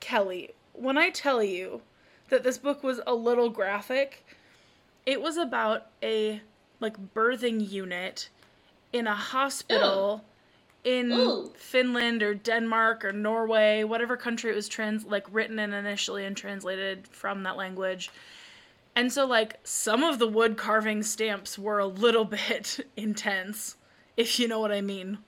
Kellie, 0.00 0.50
when 0.72 0.98
I 0.98 1.10
tell 1.10 1.42
you 1.42 1.82
that 2.28 2.42
this 2.42 2.58
book 2.58 2.82
was 2.82 3.00
a 3.06 3.14
little 3.14 3.50
graphic, 3.50 4.24
it 5.06 5.20
was 5.20 5.36
about 5.36 5.86
a 6.02 6.40
like 6.80 7.14
birthing 7.14 7.70
unit 7.70 8.28
in 8.92 9.06
a 9.06 9.14
hospital 9.14 10.24
in 10.84 11.12
Ooh. 11.12 11.52
Finland 11.56 12.22
or 12.22 12.34
Denmark 12.34 13.04
or 13.04 13.12
Norway, 13.12 13.84
whatever 13.84 14.16
country 14.16 14.50
it 14.50 14.56
was 14.56 14.68
trans 14.68 15.04
like 15.04 15.26
written 15.30 15.58
in 15.58 15.72
initially 15.72 16.24
and 16.24 16.36
translated 16.36 17.06
from 17.08 17.44
that 17.44 17.56
language. 17.56 18.10
And 18.94 19.12
so 19.12 19.24
like 19.24 19.58
some 19.64 20.02
of 20.02 20.18
the 20.18 20.28
wood 20.28 20.56
carving 20.56 21.02
stamps 21.02 21.58
were 21.58 21.78
a 21.78 21.86
little 21.86 22.24
bit 22.48 22.80
intense, 22.96 23.76
if 24.16 24.38
you 24.38 24.48
know 24.48 24.60
what 24.60 24.72
I 24.72 24.80
mean. 24.80 25.18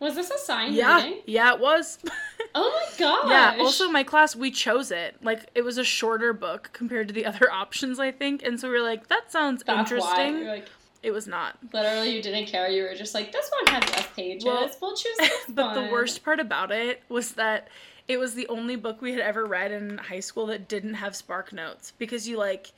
was 0.00 0.14
this 0.14 0.30
a 0.30 0.38
sign 0.38 0.72
Yeah, 0.72 1.02
reading? 1.02 1.20
yeah, 1.26 1.54
it 1.54 1.60
was. 1.60 1.98
Oh 2.54 2.70
my 2.70 2.98
gosh! 2.98 3.30
yeah. 3.30 3.56
Also, 3.62 3.88
my 3.90 4.02
class 4.02 4.34
we 4.34 4.50
chose 4.50 4.90
it. 4.90 5.16
Like 5.22 5.50
it 5.54 5.62
was 5.62 5.76
a 5.76 5.84
shorter 5.84 6.32
book 6.32 6.70
compared 6.72 7.06
to 7.08 7.14
the 7.14 7.26
other 7.30 7.50
options, 7.52 8.00
I 8.00 8.10
think. 8.10 8.42
And 8.42 8.58
so 8.58 8.68
we 8.70 8.74
were 8.78 8.82
like, 8.82 9.06
that 9.08 9.30
sounds 9.30 9.62
That's 9.66 9.78
interesting. 9.78 10.46
like, 10.46 10.66
It 11.02 11.10
was 11.10 11.26
not. 11.28 11.58
literally, 11.74 12.10
you 12.16 12.22
didn't 12.22 12.46
care. 12.46 12.68
You 12.68 12.84
were 12.84 12.94
just 12.94 13.14
like, 13.14 13.32
this 13.32 13.50
one 13.62 13.74
has 13.80 13.90
less 13.92 14.06
pages. 14.16 14.44
Well, 14.44 14.68
we'll 14.80 14.96
choose 14.96 15.16
this 15.18 15.30
one. 15.46 15.54
but 15.54 15.74
the 15.74 15.92
worst 15.92 16.24
part 16.24 16.40
about 16.40 16.72
it 16.72 17.02
was 17.10 17.32
that 17.32 17.68
it 18.08 18.18
was 18.18 18.34
the 18.34 18.48
only 18.48 18.76
book 18.76 19.02
we 19.02 19.12
had 19.12 19.20
ever 19.20 19.44
read 19.44 19.70
in 19.70 19.98
high 19.98 20.20
school 20.20 20.46
that 20.46 20.66
didn't 20.68 20.94
have 20.94 21.14
spark 21.14 21.52
notes 21.52 21.92
because 21.98 22.26
you 22.26 22.38
like 22.38 22.72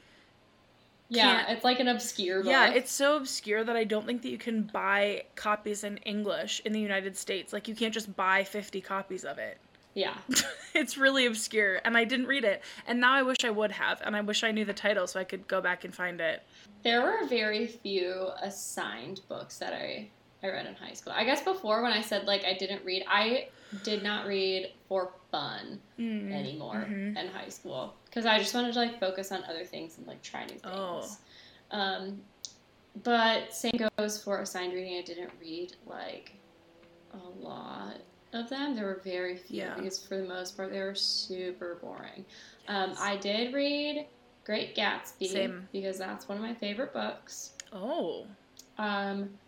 Yeah, 1.11 1.50
it's 1.50 1.64
like 1.64 1.80
an 1.80 1.88
obscure 1.88 2.42
book. 2.42 2.50
Yeah, 2.50 2.70
it's 2.72 2.92
so 2.92 3.16
obscure 3.16 3.64
that 3.64 3.76
I 3.76 3.84
don't 3.84 4.06
think 4.06 4.22
that 4.22 4.30
you 4.30 4.38
can 4.38 4.62
buy 4.62 5.24
copies 5.34 5.82
in 5.84 5.96
English 5.98 6.62
in 6.64 6.72
the 6.72 6.80
United 6.80 7.16
States. 7.16 7.52
Like 7.52 7.66
you 7.66 7.74
can't 7.74 7.92
just 7.92 8.14
buy 8.16 8.44
50 8.44 8.80
copies 8.80 9.24
of 9.24 9.38
it. 9.38 9.58
yeah. 9.94 10.14
it's 10.74 10.96
really 10.96 11.26
obscure 11.26 11.80
and 11.84 11.96
I 11.96 12.04
didn't 12.04 12.26
read 12.26 12.44
it. 12.44 12.62
And 12.86 13.00
now 13.00 13.12
I 13.12 13.22
wish 13.22 13.38
I 13.44 13.50
would 13.50 13.72
have 13.72 14.00
and 14.04 14.14
I 14.14 14.20
wish 14.20 14.44
I 14.44 14.52
knew 14.52 14.64
the 14.64 14.72
title 14.72 15.06
so 15.08 15.18
I 15.18 15.24
could 15.24 15.48
go 15.48 15.61
back 15.61 15.84
and 15.84 15.92
find 15.92 16.20
it. 16.20 16.44
There 16.84 17.02
were 17.02 17.26
very 17.26 17.66
few 17.66 18.28
assigned 18.40 19.20
books 19.28 19.58
that 19.58 19.72
I 19.72 20.08
I 20.43 20.49
read 20.49 20.66
in 20.66 20.74
high 20.74 20.93
school. 20.95 21.12
I 21.14 21.24
guess 21.24 21.43
before 21.43 21.82
when 21.82 21.93
I 21.93 22.01
said 22.01 22.26
like 22.26 22.45
I 22.45 22.55
didn't 22.55 22.84
read, 22.84 23.05
I 23.09 23.49
did 23.84 24.03
not 24.03 24.26
read 24.26 24.72
for 24.88 25.12
fun 25.30 25.80
Mm. 25.99 26.32
anymore 26.32 26.86
Mhm. 26.88 27.16
in 27.16 27.28
high 27.28 27.49
school 27.49 27.95
because 28.07 28.26
I 28.26 28.38
just 28.38 28.55
wanted 28.55 28.72
to 28.72 28.78
like 28.78 28.99
focus 28.99 29.30
on 29.32 29.45
other 29.45 29.64
things 29.64 29.99
and 29.99 30.07
like 30.07 30.22
try 30.22 30.43
new 30.43 30.59
things. 30.59 30.62
Oh. 30.64 31.16
Um, 31.70 32.22
but 33.05 33.55
same 33.55 33.78
goes 33.99 34.22
for 34.22 34.41
assigned 34.41 34.72
reading. 34.72 34.99
I 34.99 35.03
didn't 35.03 35.30
read 35.41 35.76
like 35.86 36.32
a 37.12 37.28
lot 37.45 37.97
of 38.32 38.49
them. 38.49 38.74
There 38.74 38.86
were 38.86 39.01
very 39.05 39.36
few 39.36 39.59
Yeah. 39.59 39.74
because 39.74 40.05
for 40.05 40.16
the 40.16 40.24
most 40.26 40.57
part 40.57 40.70
they 40.72 40.80
were 40.80 40.95
super 40.95 41.76
boring. 41.76 42.24
Um, 42.66 42.95
I 42.99 43.16
did 43.16 43.53
read 43.55 44.07
Great 44.45 44.74
Gatsby 44.74 45.28
Same. 45.28 45.68
because 45.70 45.99
that's 45.99 46.28
one 46.28 46.38
of 46.38 46.43
my 46.43 46.55
favorite 46.55 46.93
books. 46.93 47.53
Oh. 47.72 48.26
Um, 48.78 49.38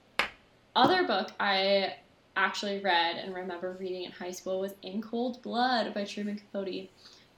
other 0.75 1.07
book 1.07 1.31
I 1.39 1.95
actually 2.37 2.81
read 2.81 3.17
and 3.17 3.35
remember 3.35 3.77
reading 3.79 4.05
in 4.05 4.13
high 4.13 4.31
school 4.31 4.61
was 4.61 4.75
In 4.83 5.03
Cold 5.03 5.43
Blood 5.43 5.93
by 5.95 6.05
Truman 6.05 6.37
Capote, 6.39 6.89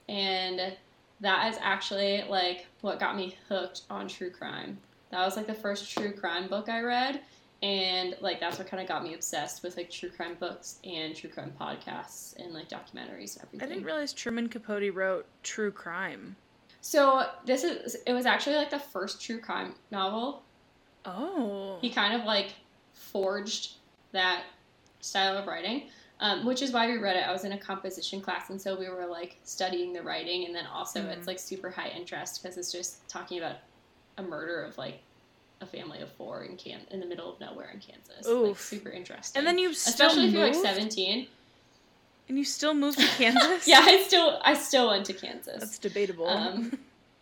and 0.07 0.73
that 1.21 1.51
is 1.53 1.59
actually 1.61 2.23
like 2.29 2.67
what 2.81 2.99
got 2.99 3.15
me 3.15 3.37
hooked 3.49 3.81
on 3.89 4.07
true 4.07 4.29
crime. 4.29 4.77
That 5.11 5.23
was 5.25 5.35
like 5.35 5.47
the 5.47 5.53
first 5.53 5.89
true 5.89 6.13
crime 6.13 6.47
book 6.47 6.69
I 6.69 6.81
read, 6.81 7.21
and 7.61 8.15
like 8.21 8.39
that's 8.39 8.57
what 8.57 8.67
kind 8.67 8.81
of 8.81 8.87
got 8.87 9.03
me 9.03 9.13
obsessed 9.13 9.63
with 9.63 9.77
like 9.77 9.89
true 9.89 10.09
crime 10.09 10.35
books 10.39 10.79
and 10.83 11.15
true 11.15 11.29
crime 11.29 11.53
podcasts 11.59 12.35
and 12.37 12.53
like 12.53 12.69
documentaries 12.69 13.37
and 13.51 13.61
I 13.61 13.65
didn't 13.65 13.83
realize 13.83 14.13
Truman 14.13 14.49
Capote 14.49 14.93
wrote 14.93 15.25
true 15.43 15.71
crime. 15.71 16.35
So 16.81 17.25
this 17.45 17.63
is 17.63 17.97
it 18.05 18.13
was 18.13 18.25
actually 18.25 18.55
like 18.57 18.69
the 18.69 18.79
first 18.79 19.21
true 19.21 19.39
crime 19.39 19.73
novel. 19.91 20.43
Oh. 21.05 21.77
He 21.81 21.89
kind 21.89 22.19
of 22.19 22.25
like 22.25 22.53
forged 22.95 23.73
that 24.11 24.43
style 25.01 25.37
of 25.37 25.45
writing. 25.47 25.89
Um, 26.21 26.45
which 26.45 26.61
is 26.61 26.71
why 26.71 26.87
we 26.89 26.97
read 26.97 27.17
it. 27.17 27.27
I 27.27 27.33
was 27.33 27.43
in 27.43 27.51
a 27.51 27.57
composition 27.57 28.21
class, 28.21 28.49
and 28.49 28.59
so 28.61 28.79
we 28.79 28.87
were 28.87 29.05
like 29.05 29.35
studying 29.43 29.91
the 29.91 30.01
writing, 30.01 30.45
and 30.45 30.55
then 30.55 30.65
also 30.65 31.01
Mhm. 31.01 31.09
it's 31.09 31.27
like 31.27 31.37
super 31.39 31.69
high 31.69 31.89
interest 31.89 32.41
because 32.41 32.57
it's 32.57 32.71
just 32.71 33.05
talking 33.09 33.37
about 33.37 33.57
a 34.17 34.23
murder 34.23 34.63
of 34.63 34.77
like 34.77 34.99
a 35.59 35.65
family 35.65 35.99
of 35.99 36.09
four 36.13 36.45
in 36.45 36.55
Can 36.55 36.79
in 36.89 37.01
the 37.01 37.05
middle 37.05 37.33
of 37.33 37.39
nowhere 37.41 37.69
in 37.69 37.81
Kansas. 37.81 38.25
Like 38.25 38.57
super 38.57 38.89
interesting. 38.91 39.39
and 39.39 39.45
then 39.45 39.57
you 39.57 39.73
still 39.73 39.91
especially 40.07 40.27
if 40.27 40.33
you're 40.33 40.45
like 40.45 40.55
seventeen. 40.55 41.27
And 42.29 42.37
you 42.37 42.45
still 42.45 42.73
moved 42.73 42.97
to 42.97 43.05
Kansas? 43.17 43.67
Yeah, 43.67 43.81
I 43.83 44.01
still 44.07 44.39
I 44.41 44.53
still 44.53 44.87
went 44.87 45.05
to 45.07 45.13
Kansas. 45.13 45.59
That's 45.59 45.77
debatable. 45.77 46.27
Um, 46.29 46.79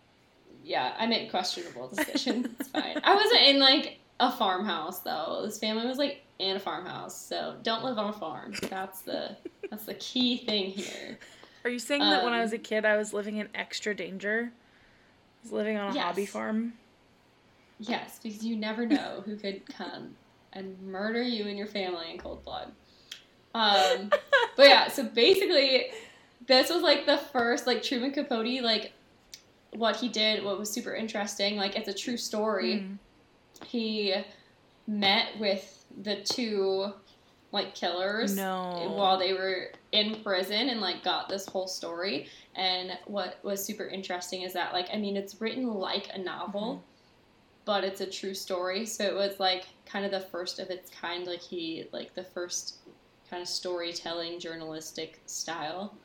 yeah, 0.63 0.93
I 0.99 1.07
made 1.07 1.31
questionable 1.31 1.87
decisions. 1.87 2.45
It's 2.59 2.69
fine. 2.69 3.01
I 3.03 3.15
wasn't 3.15 3.41
in 3.41 3.59
like 3.59 3.97
a 4.23 4.31
farmhouse 4.31 4.99
though. 4.99 5.41
This 5.45 5.59
family 5.59 5.85
was 5.85 5.97
like 5.97 6.23
in 6.39 6.55
a 6.55 6.59
farmhouse, 6.59 7.19
so 7.19 7.55
don't 7.63 7.83
live 7.83 7.97
on 7.97 8.09
a 8.09 8.13
farm. 8.13 8.53
That's 8.69 9.01
the 9.01 9.35
that's 9.69 9.85
the 9.85 9.93
key 9.95 10.37
thing 10.37 10.71
here. 10.71 11.17
Are 11.63 11.69
you 11.69 11.79
saying 11.79 12.01
that 12.01 12.23
when 12.23 12.33
I 12.33 12.37
um, 12.37 12.41
was 12.43 12.53
a 12.53 12.57
kid 12.57 12.85
I 12.85 12.97
was 12.97 13.13
living 13.13 13.37
in 13.37 13.47
extra 13.55 13.95
danger? 13.95 14.51
I 14.51 15.43
was 15.43 15.51
living 15.51 15.77
on 15.77 15.95
a 15.95 15.99
hobby 15.99 16.25
farm? 16.25 16.73
Yes, 17.79 18.19
because 18.21 18.43
you 18.43 18.55
never 18.55 18.85
know 18.85 19.23
who 19.25 19.35
could 19.35 19.65
come 19.65 20.15
and 20.51 20.79
murder 20.81 21.21
you 21.21 21.47
and 21.47 21.57
your 21.57 21.67
family 21.67 22.11
in 22.11 22.17
cold 22.17 22.43
blood. 22.43 22.71
Um, 23.55 24.09
but 24.57 24.67
yeah, 24.67 24.87
so 24.89 25.03
basically, 25.03 25.87
this 26.47 26.69
was 26.69 26.81
like 26.81 27.05
the 27.05 27.17
first 27.17 27.65
like 27.65 27.83
Truman 27.83 28.11
Capote 28.11 28.61
like 28.61 28.91
what 29.71 29.95
he 29.95 30.09
did. 30.09 30.43
What 30.43 30.59
was 30.59 30.69
super 30.69 30.93
interesting, 30.93 31.55
like 31.55 31.75
it's 31.75 31.87
a 31.87 31.93
true 31.93 32.17
story. 32.17 32.75
Mm. 32.75 32.97
He 33.65 34.13
met 34.87 35.37
with 35.39 35.85
the 36.01 36.17
two 36.23 36.91
like 37.51 37.75
killers 37.75 38.35
No. 38.35 38.91
while 38.95 39.17
they 39.19 39.33
were 39.33 39.71
in 39.91 40.21
prison 40.23 40.69
and 40.69 40.81
like 40.81 41.03
got 41.03 41.29
this 41.29 41.45
whole 41.47 41.67
story. 41.67 42.27
And 42.55 42.97
what 43.05 43.37
was 43.43 43.63
super 43.63 43.85
interesting 43.85 44.41
is 44.41 44.53
that 44.53 44.73
like 44.73 44.87
i 44.93 44.97
mean 44.97 45.15
it's 45.17 45.39
written 45.39 45.67
like 45.75 46.09
a 46.13 46.17
novel 46.17 46.83
but 47.65 47.83
it's 47.85 48.01
a 48.01 48.05
true 48.05 48.33
story. 48.33 48.85
So 48.85 49.05
it 49.05 49.13
was 49.15 49.39
like 49.39 49.67
kind 49.85 50.03
of 50.03 50.11
the 50.11 50.19
first 50.19 50.59
of 50.59 50.69
its 50.69 50.89
kind. 50.89 51.25
Like 51.25 51.39
he 51.41 51.85
like 51.93 52.13
the 52.13 52.23
first 52.23 52.79
kind 53.29 53.41
of 53.41 53.47
storytelling 53.47 54.37
journalistic 54.39 55.21
style. 55.27 55.95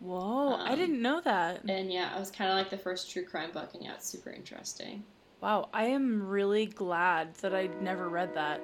Whoa, 0.00 0.52
I 0.54 0.72
Um, 0.72 0.78
didn't 0.78 1.00
know 1.02 1.20
that. 1.22 1.62
and 1.68 1.90
yeah 1.92 2.14
it 2.14 2.20
was 2.20 2.30
kind 2.30 2.50
of 2.50 2.56
like 2.56 2.70
the 2.70 2.76
first 2.78 3.10
true 3.10 3.24
crime 3.24 3.52
book 3.52 3.70
and 3.74 3.82
yeah 3.84 3.94
it's 3.94 4.06
super 4.08 4.30
interesting 4.30 5.02
Wow, 5.40 5.68
I 5.72 5.84
am 5.84 6.26
really 6.26 6.66
glad 6.66 7.34
that 7.36 7.54
I 7.54 7.68
never 7.80 8.08
read 8.08 8.34
that. 8.34 8.60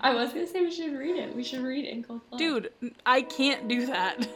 i 0.00 0.12
was 0.14 0.32
gonna 0.32 0.46
say 0.46 0.62
we 0.62 0.70
should 0.72 0.96
read 0.98 1.16
it 1.16 1.36
we 1.36 1.44
should 1.44 1.60
read 1.60 1.84
it 1.84 1.90
in 1.92 2.02
cold 2.02 2.20
blood 2.28 2.38
Dude, 2.38 2.72
I 3.06 3.22
can't 3.22 3.68
do 3.68 3.86
that. 3.86 4.26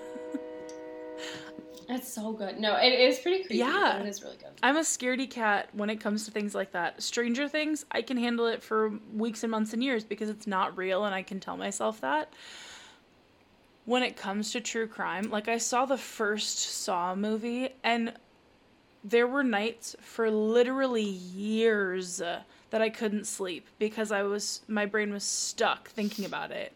It's 1.91 2.13
so 2.13 2.33
good. 2.33 2.61
No, 2.61 2.77
it 2.77 2.93
is 2.93 3.19
pretty 3.19 3.39
creepy. 3.45 3.57
Yeah. 3.57 3.99
it 3.99 4.07
is 4.07 4.23
really 4.23 4.37
good. 4.37 4.51
I'm 4.63 4.77
a 4.77 4.81
scaredy 4.81 5.29
cat 5.29 5.71
when 5.73 5.89
it 5.89 5.97
comes 5.97 6.27
to 6.27 6.31
things 6.31 6.55
like 6.55 6.73
that. 6.73 7.03
Stranger 7.03 7.49
Things, 7.49 7.87
I 7.91 8.03
can 8.03 8.19
handle 8.19 8.47
it 8.47 8.63
for 8.63 8.93
weeks 9.15 9.43
and 9.43 9.51
months 9.51 9.73
and 9.73 9.83
years 9.83 10.05
because 10.05 10.29
it's 10.29 10.47
not 10.47 10.77
real 10.77 11.07
and 11.07 11.15
I 11.15 11.23
can 11.23 11.41
tell 11.41 11.57
myself 11.57 12.03
that. 12.03 12.31
When 13.87 14.03
it 14.03 14.19
comes 14.19 14.53
to 14.53 14.61
true 14.61 14.87
crime, 14.87 15.31
like 15.31 15.49
I 15.49 15.57
saw 15.57 15.87
the 15.87 15.97
first 15.97 16.59
Saw 16.59 17.15
movie 17.15 17.71
and 17.83 18.13
there 19.09 19.27
were 19.27 19.45
nights 19.45 19.97
for 20.01 20.31
literally 20.31 21.03
years 21.03 22.21
uh, 22.21 22.43
that 22.71 22.83
I 22.83 22.91
couldn't 22.91 23.27
sleep 23.27 23.67
because 23.79 24.13
I 24.13 24.23
was 24.23 24.63
my 24.69 24.87
brain 24.87 25.13
was 25.13 25.25
stuck 25.25 25.89
thinking 25.89 26.25
about 26.25 26.51
it. 26.51 26.73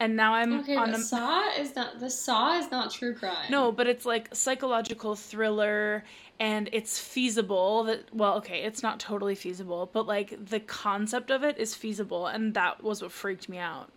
And 0.00 0.14
now 0.14 0.34
I'm 0.34 0.60
Okay, 0.60 0.76
on 0.76 0.90
a 0.90 0.98
Saw 0.98 1.48
is 1.58 1.74
not 1.74 1.98
the 1.98 2.10
Saw 2.10 2.56
is 2.58 2.70
not 2.70 2.92
true 2.92 3.14
crime. 3.14 3.50
no, 3.50 3.72
but 3.72 3.88
it's 3.88 4.06
like 4.06 4.28
psychological 4.32 5.16
thriller 5.16 6.04
and 6.38 6.68
it's 6.72 7.00
feasible 7.00 7.82
that 7.84 8.14
well, 8.14 8.36
okay, 8.36 8.62
it's 8.62 8.82
not 8.82 9.00
totally 9.00 9.34
feasible, 9.34 9.90
but 9.92 10.06
like 10.06 10.46
the 10.50 10.60
concept 10.60 11.30
of 11.32 11.42
it 11.42 11.58
is 11.58 11.74
feasible 11.74 12.26
and 12.28 12.54
that 12.54 12.82
was 12.84 13.02
what 13.02 13.10
freaked 13.10 13.48
me 13.48 13.58
out. 13.58 13.90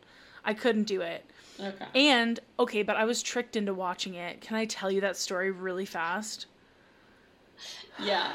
I 0.43 0.55
couldn't 0.55 0.85
do 0.85 1.01
it. 1.01 1.23
Okay. 1.59 1.85
And 1.93 2.39
okay, 2.57 2.81
but 2.81 2.95
I 2.95 3.05
was 3.05 3.21
tricked 3.21 3.55
into 3.55 3.73
watching 3.75 4.15
it. 4.15 4.41
Can 4.41 4.57
I 4.57 4.65
tell 4.65 4.89
you 4.89 5.01
that 5.01 5.17
story 5.17 5.51
really 5.51 5.85
fast? 5.85 6.47
Yeah, 7.99 8.33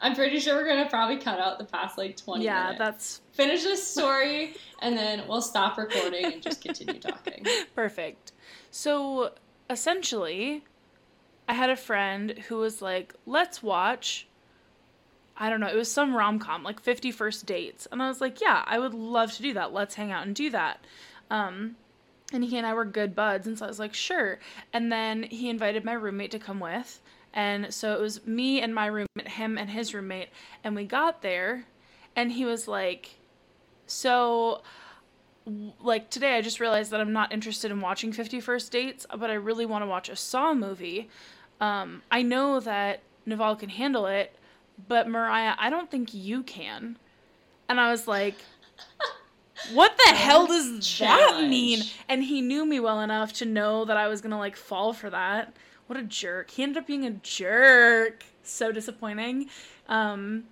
I'm 0.00 0.14
pretty 0.14 0.38
sure 0.38 0.56
we're 0.56 0.68
gonna 0.68 0.88
probably 0.88 1.18
cut 1.18 1.38
out 1.38 1.58
the 1.58 1.64
past 1.64 1.96
like 1.98 2.16
20 2.16 2.44
yeah, 2.44 2.64
minutes. 2.64 2.78
that's 2.78 3.20
Finish 3.32 3.62
this 3.62 3.86
story, 3.86 4.54
and 4.82 4.96
then 4.96 5.22
we'll 5.28 5.42
stop 5.42 5.78
recording 5.78 6.24
and 6.24 6.42
just 6.42 6.60
continue 6.60 7.00
talking. 7.00 7.46
Perfect. 7.74 8.32
So 8.70 9.32
essentially, 9.70 10.64
I 11.48 11.54
had 11.54 11.70
a 11.70 11.76
friend 11.76 12.32
who 12.48 12.58
was 12.58 12.82
like, 12.82 13.14
let's 13.26 13.62
watch. 13.62 14.26
I 15.36 15.48
don't 15.48 15.60
know, 15.60 15.68
it 15.68 15.76
was 15.76 15.90
some 15.90 16.14
rom 16.16 16.40
com, 16.40 16.64
like 16.64 16.80
50 16.80 17.12
First 17.12 17.46
Dates. 17.46 17.86
And 17.92 18.02
I 18.02 18.08
was 18.08 18.20
like, 18.20 18.40
yeah, 18.40 18.64
I 18.66 18.78
would 18.78 18.92
love 18.92 19.32
to 19.34 19.42
do 19.42 19.54
that. 19.54 19.72
Let's 19.72 19.94
hang 19.94 20.10
out 20.10 20.26
and 20.26 20.34
do 20.34 20.50
that. 20.50 20.84
Um, 21.30 21.76
and 22.32 22.44
he 22.44 22.58
and 22.58 22.66
I 22.66 22.74
were 22.74 22.84
good 22.84 23.14
buds. 23.14 23.46
And 23.46 23.56
so 23.56 23.64
I 23.64 23.68
was 23.68 23.78
like, 23.78 23.94
sure. 23.94 24.40
And 24.72 24.90
then 24.90 25.22
he 25.22 25.48
invited 25.48 25.84
my 25.84 25.92
roommate 25.92 26.32
to 26.32 26.38
come 26.38 26.60
with. 26.60 27.00
And 27.34 27.72
so 27.72 27.94
it 27.94 28.00
was 28.00 28.26
me 28.26 28.60
and 28.60 28.74
my 28.74 28.86
roommate, 28.86 29.28
him 29.28 29.58
and 29.58 29.70
his 29.70 29.94
roommate. 29.94 30.30
And 30.64 30.74
we 30.74 30.84
got 30.84 31.22
there, 31.22 31.64
and 32.16 32.32
he 32.32 32.44
was 32.44 32.66
like, 32.66 33.18
so 33.86 34.62
like 35.80 36.10
today 36.10 36.36
I 36.36 36.42
just 36.42 36.60
realized 36.60 36.90
that 36.90 37.00
I'm 37.00 37.12
not 37.12 37.32
interested 37.32 37.70
in 37.70 37.80
watching 37.80 38.12
50 38.12 38.40
First 38.40 38.70
Dates, 38.70 39.06
but 39.16 39.30
I 39.30 39.34
really 39.34 39.66
want 39.66 39.82
to 39.82 39.86
watch 39.86 40.08
a 40.08 40.16
Saw 40.16 40.54
movie. 40.54 41.08
Um, 41.60 42.02
I 42.10 42.22
know 42.22 42.60
that 42.60 43.00
Naval 43.26 43.56
can 43.56 43.68
handle 43.68 44.06
it, 44.06 44.34
but 44.86 45.08
Mariah, 45.08 45.54
I 45.58 45.70
don't 45.70 45.90
think 45.90 46.14
you 46.14 46.42
can. 46.42 46.98
And 47.68 47.80
I 47.80 47.90
was 47.90 48.06
like, 48.06 48.36
what 49.72 49.96
the 50.06 50.14
hell 50.14 50.46
does 50.46 50.98
that 50.98 51.46
mean? 51.48 51.80
And 52.08 52.22
he 52.24 52.40
knew 52.40 52.64
me 52.64 52.80
well 52.80 53.00
enough 53.00 53.32
to 53.34 53.44
know 53.44 53.84
that 53.84 53.96
I 53.96 54.08
was 54.08 54.20
going 54.20 54.30
to 54.30 54.38
like 54.38 54.56
fall 54.56 54.92
for 54.92 55.10
that. 55.10 55.54
What 55.88 55.98
a 55.98 56.02
jerk. 56.04 56.50
He 56.50 56.62
ended 56.62 56.76
up 56.78 56.86
being 56.86 57.04
a 57.04 57.10
jerk. 57.10 58.24
So 58.42 58.70
disappointing. 58.72 59.48
Um, 59.88 60.44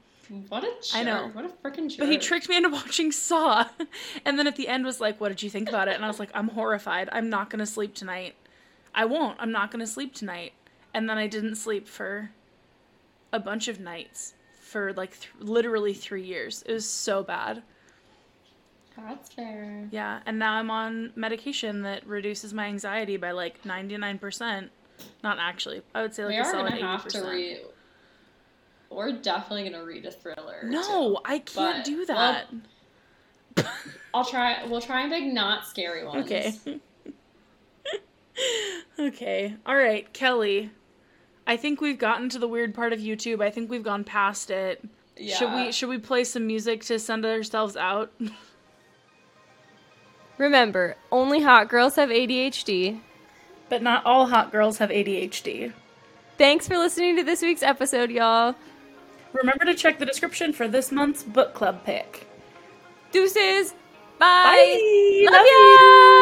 What 0.49 0.64
a 0.64 0.66
jerk! 0.82 0.95
I 0.95 1.03
know. 1.03 1.30
What 1.32 1.45
a 1.45 1.49
freaking 1.49 1.89
jerk! 1.89 2.01
but 2.01 2.09
he 2.09 2.18
tricked 2.18 2.49
me 2.49 2.57
into 2.57 2.68
watching 2.80 3.12
Saw. 3.12 3.66
And 4.24 4.39
then 4.39 4.47
at 4.47 4.57
the 4.57 4.66
end 4.68 4.84
was 4.84 5.01
like, 5.01 5.20
What 5.20 5.28
did 5.28 5.43
you 5.43 5.51
think 5.51 5.68
about 5.68 5.89
it? 5.89 5.95
And 5.95 6.05
I 6.05 6.09
was 6.09 6.18
like, 6.18 6.30
I'm 6.34 6.49
horrified. 6.49 7.09
I'm 7.12 7.30
not 7.30 7.49
going 7.51 7.61
to 7.61 7.66
sleep 7.66 7.95
tonight. 7.95 8.34
I 8.95 9.05
won't. 9.05 9.37
I'm 9.39 9.53
not 9.53 9.70
going 9.70 9.80
to 9.80 9.87
sleep 9.87 10.14
tonight. 10.14 10.53
And 10.93 11.09
then 11.09 11.18
I 11.18 11.26
didn't 11.26 11.57
sleep 11.57 11.87
for 11.87 12.30
a 13.32 13.39
bunch 13.39 13.68
of 13.68 13.78
nights 13.78 14.32
for 14.61 14.95
like 14.95 15.20
th- 15.20 15.32
literally 15.39 15.93
three 15.93 16.24
years. 16.24 16.62
It 16.66 16.72
was 16.72 16.89
so 16.89 17.22
bad. 17.22 17.62
That's 18.97 19.28
fair. 19.30 19.89
Yeah. 19.91 20.20
And 20.24 20.39
now 20.39 20.55
I'm 20.55 20.70
on 20.70 21.12
medication 21.14 21.82
that 21.82 22.07
reduces 22.07 22.55
my 22.55 22.64
anxiety 22.64 23.18
by 23.18 23.32
like 23.32 23.62
99%. 23.62 24.70
Not 25.22 25.38
actually. 25.40 25.82
I 25.94 26.03
would 26.03 26.14
say 26.14 26.24
like 26.24 26.32
we 26.32 26.36
a 26.38 26.42
are 26.42 26.44
solid 26.44 26.70
gonna 26.70 26.86
have 26.86 27.05
80%. 27.05 27.09
to 27.12 27.22
read. 27.28 27.61
We're 28.90 29.12
definitely 29.12 29.68
gonna 29.68 29.84
read 29.84 30.07
a 30.07 30.11
thriller. 30.12 30.61
no, 30.64 30.82
two. 30.82 31.18
I 31.24 31.38
can't 31.40 31.78
But- 31.78 31.84
do 31.84 32.05
well, 32.09 32.44
that. 33.57 33.57
I'll 34.14 34.24
try. 34.24 34.64
We'll 34.66 34.80
try 34.80 35.03
and 35.03 35.12
pick 35.12 35.24
not 35.32 35.66
scary 35.66 36.05
ones. 36.05 36.24
Okay. 36.26 36.55
okay. 38.99 39.55
All 39.66 39.76
right, 39.76 40.11
Kellie. 40.12 40.70
I 41.47 41.57
think 41.57 41.80
we've 41.80 41.99
gotten 41.99 42.28
to 42.30 42.38
the 42.38 42.49
weird 42.49 42.74
part 42.74 42.92
of 42.92 42.99
YouTube. 42.99 43.42
I 43.42 43.51
think 43.51 43.70
we've 43.70 43.82
gone 43.82 44.05
past 44.05 44.51
it. 44.51 44.84
Yeah. 45.16 45.36
Should 45.36 45.53
we 45.55 45.72
should 45.72 45.88
we 45.88 45.99
play 45.99 46.24
some 46.24 46.47
music 46.47 46.82
to 46.84 46.99
send 46.99 47.24
ourselves 47.24 47.76
out? 47.76 48.12
Remember, 50.38 50.97
only 51.11 51.40
hot 51.40 51.68
girls 51.68 51.97
have 51.97 52.11
ADHD. 52.11 53.01
But 53.68 53.82
not 53.82 54.04
all 54.06 54.26
hot 54.26 54.52
girls 54.52 54.78
have 54.78 54.90
ADHD. 54.90 55.72
Thanks 56.38 56.68
for 56.68 56.76
listening 56.78 57.16
to 57.16 57.24
this 57.24 57.42
week's 57.42 57.62
episode, 57.62 58.10
y'all. 58.10 58.54
Remember 59.32 59.64
to 59.64 59.74
check 59.74 59.98
the 59.98 60.06
description 60.06 60.52
for 60.52 60.68
this 60.68 60.92
month's 60.92 61.22
book 61.22 61.54
club 61.54 61.84
pick. 61.84 62.26
Deuces. 63.12 63.72
Bye. 64.18 64.44
Bye. 64.46 65.24
Love, 65.24 65.32
Love 65.32 65.46
ya. 65.46 66.15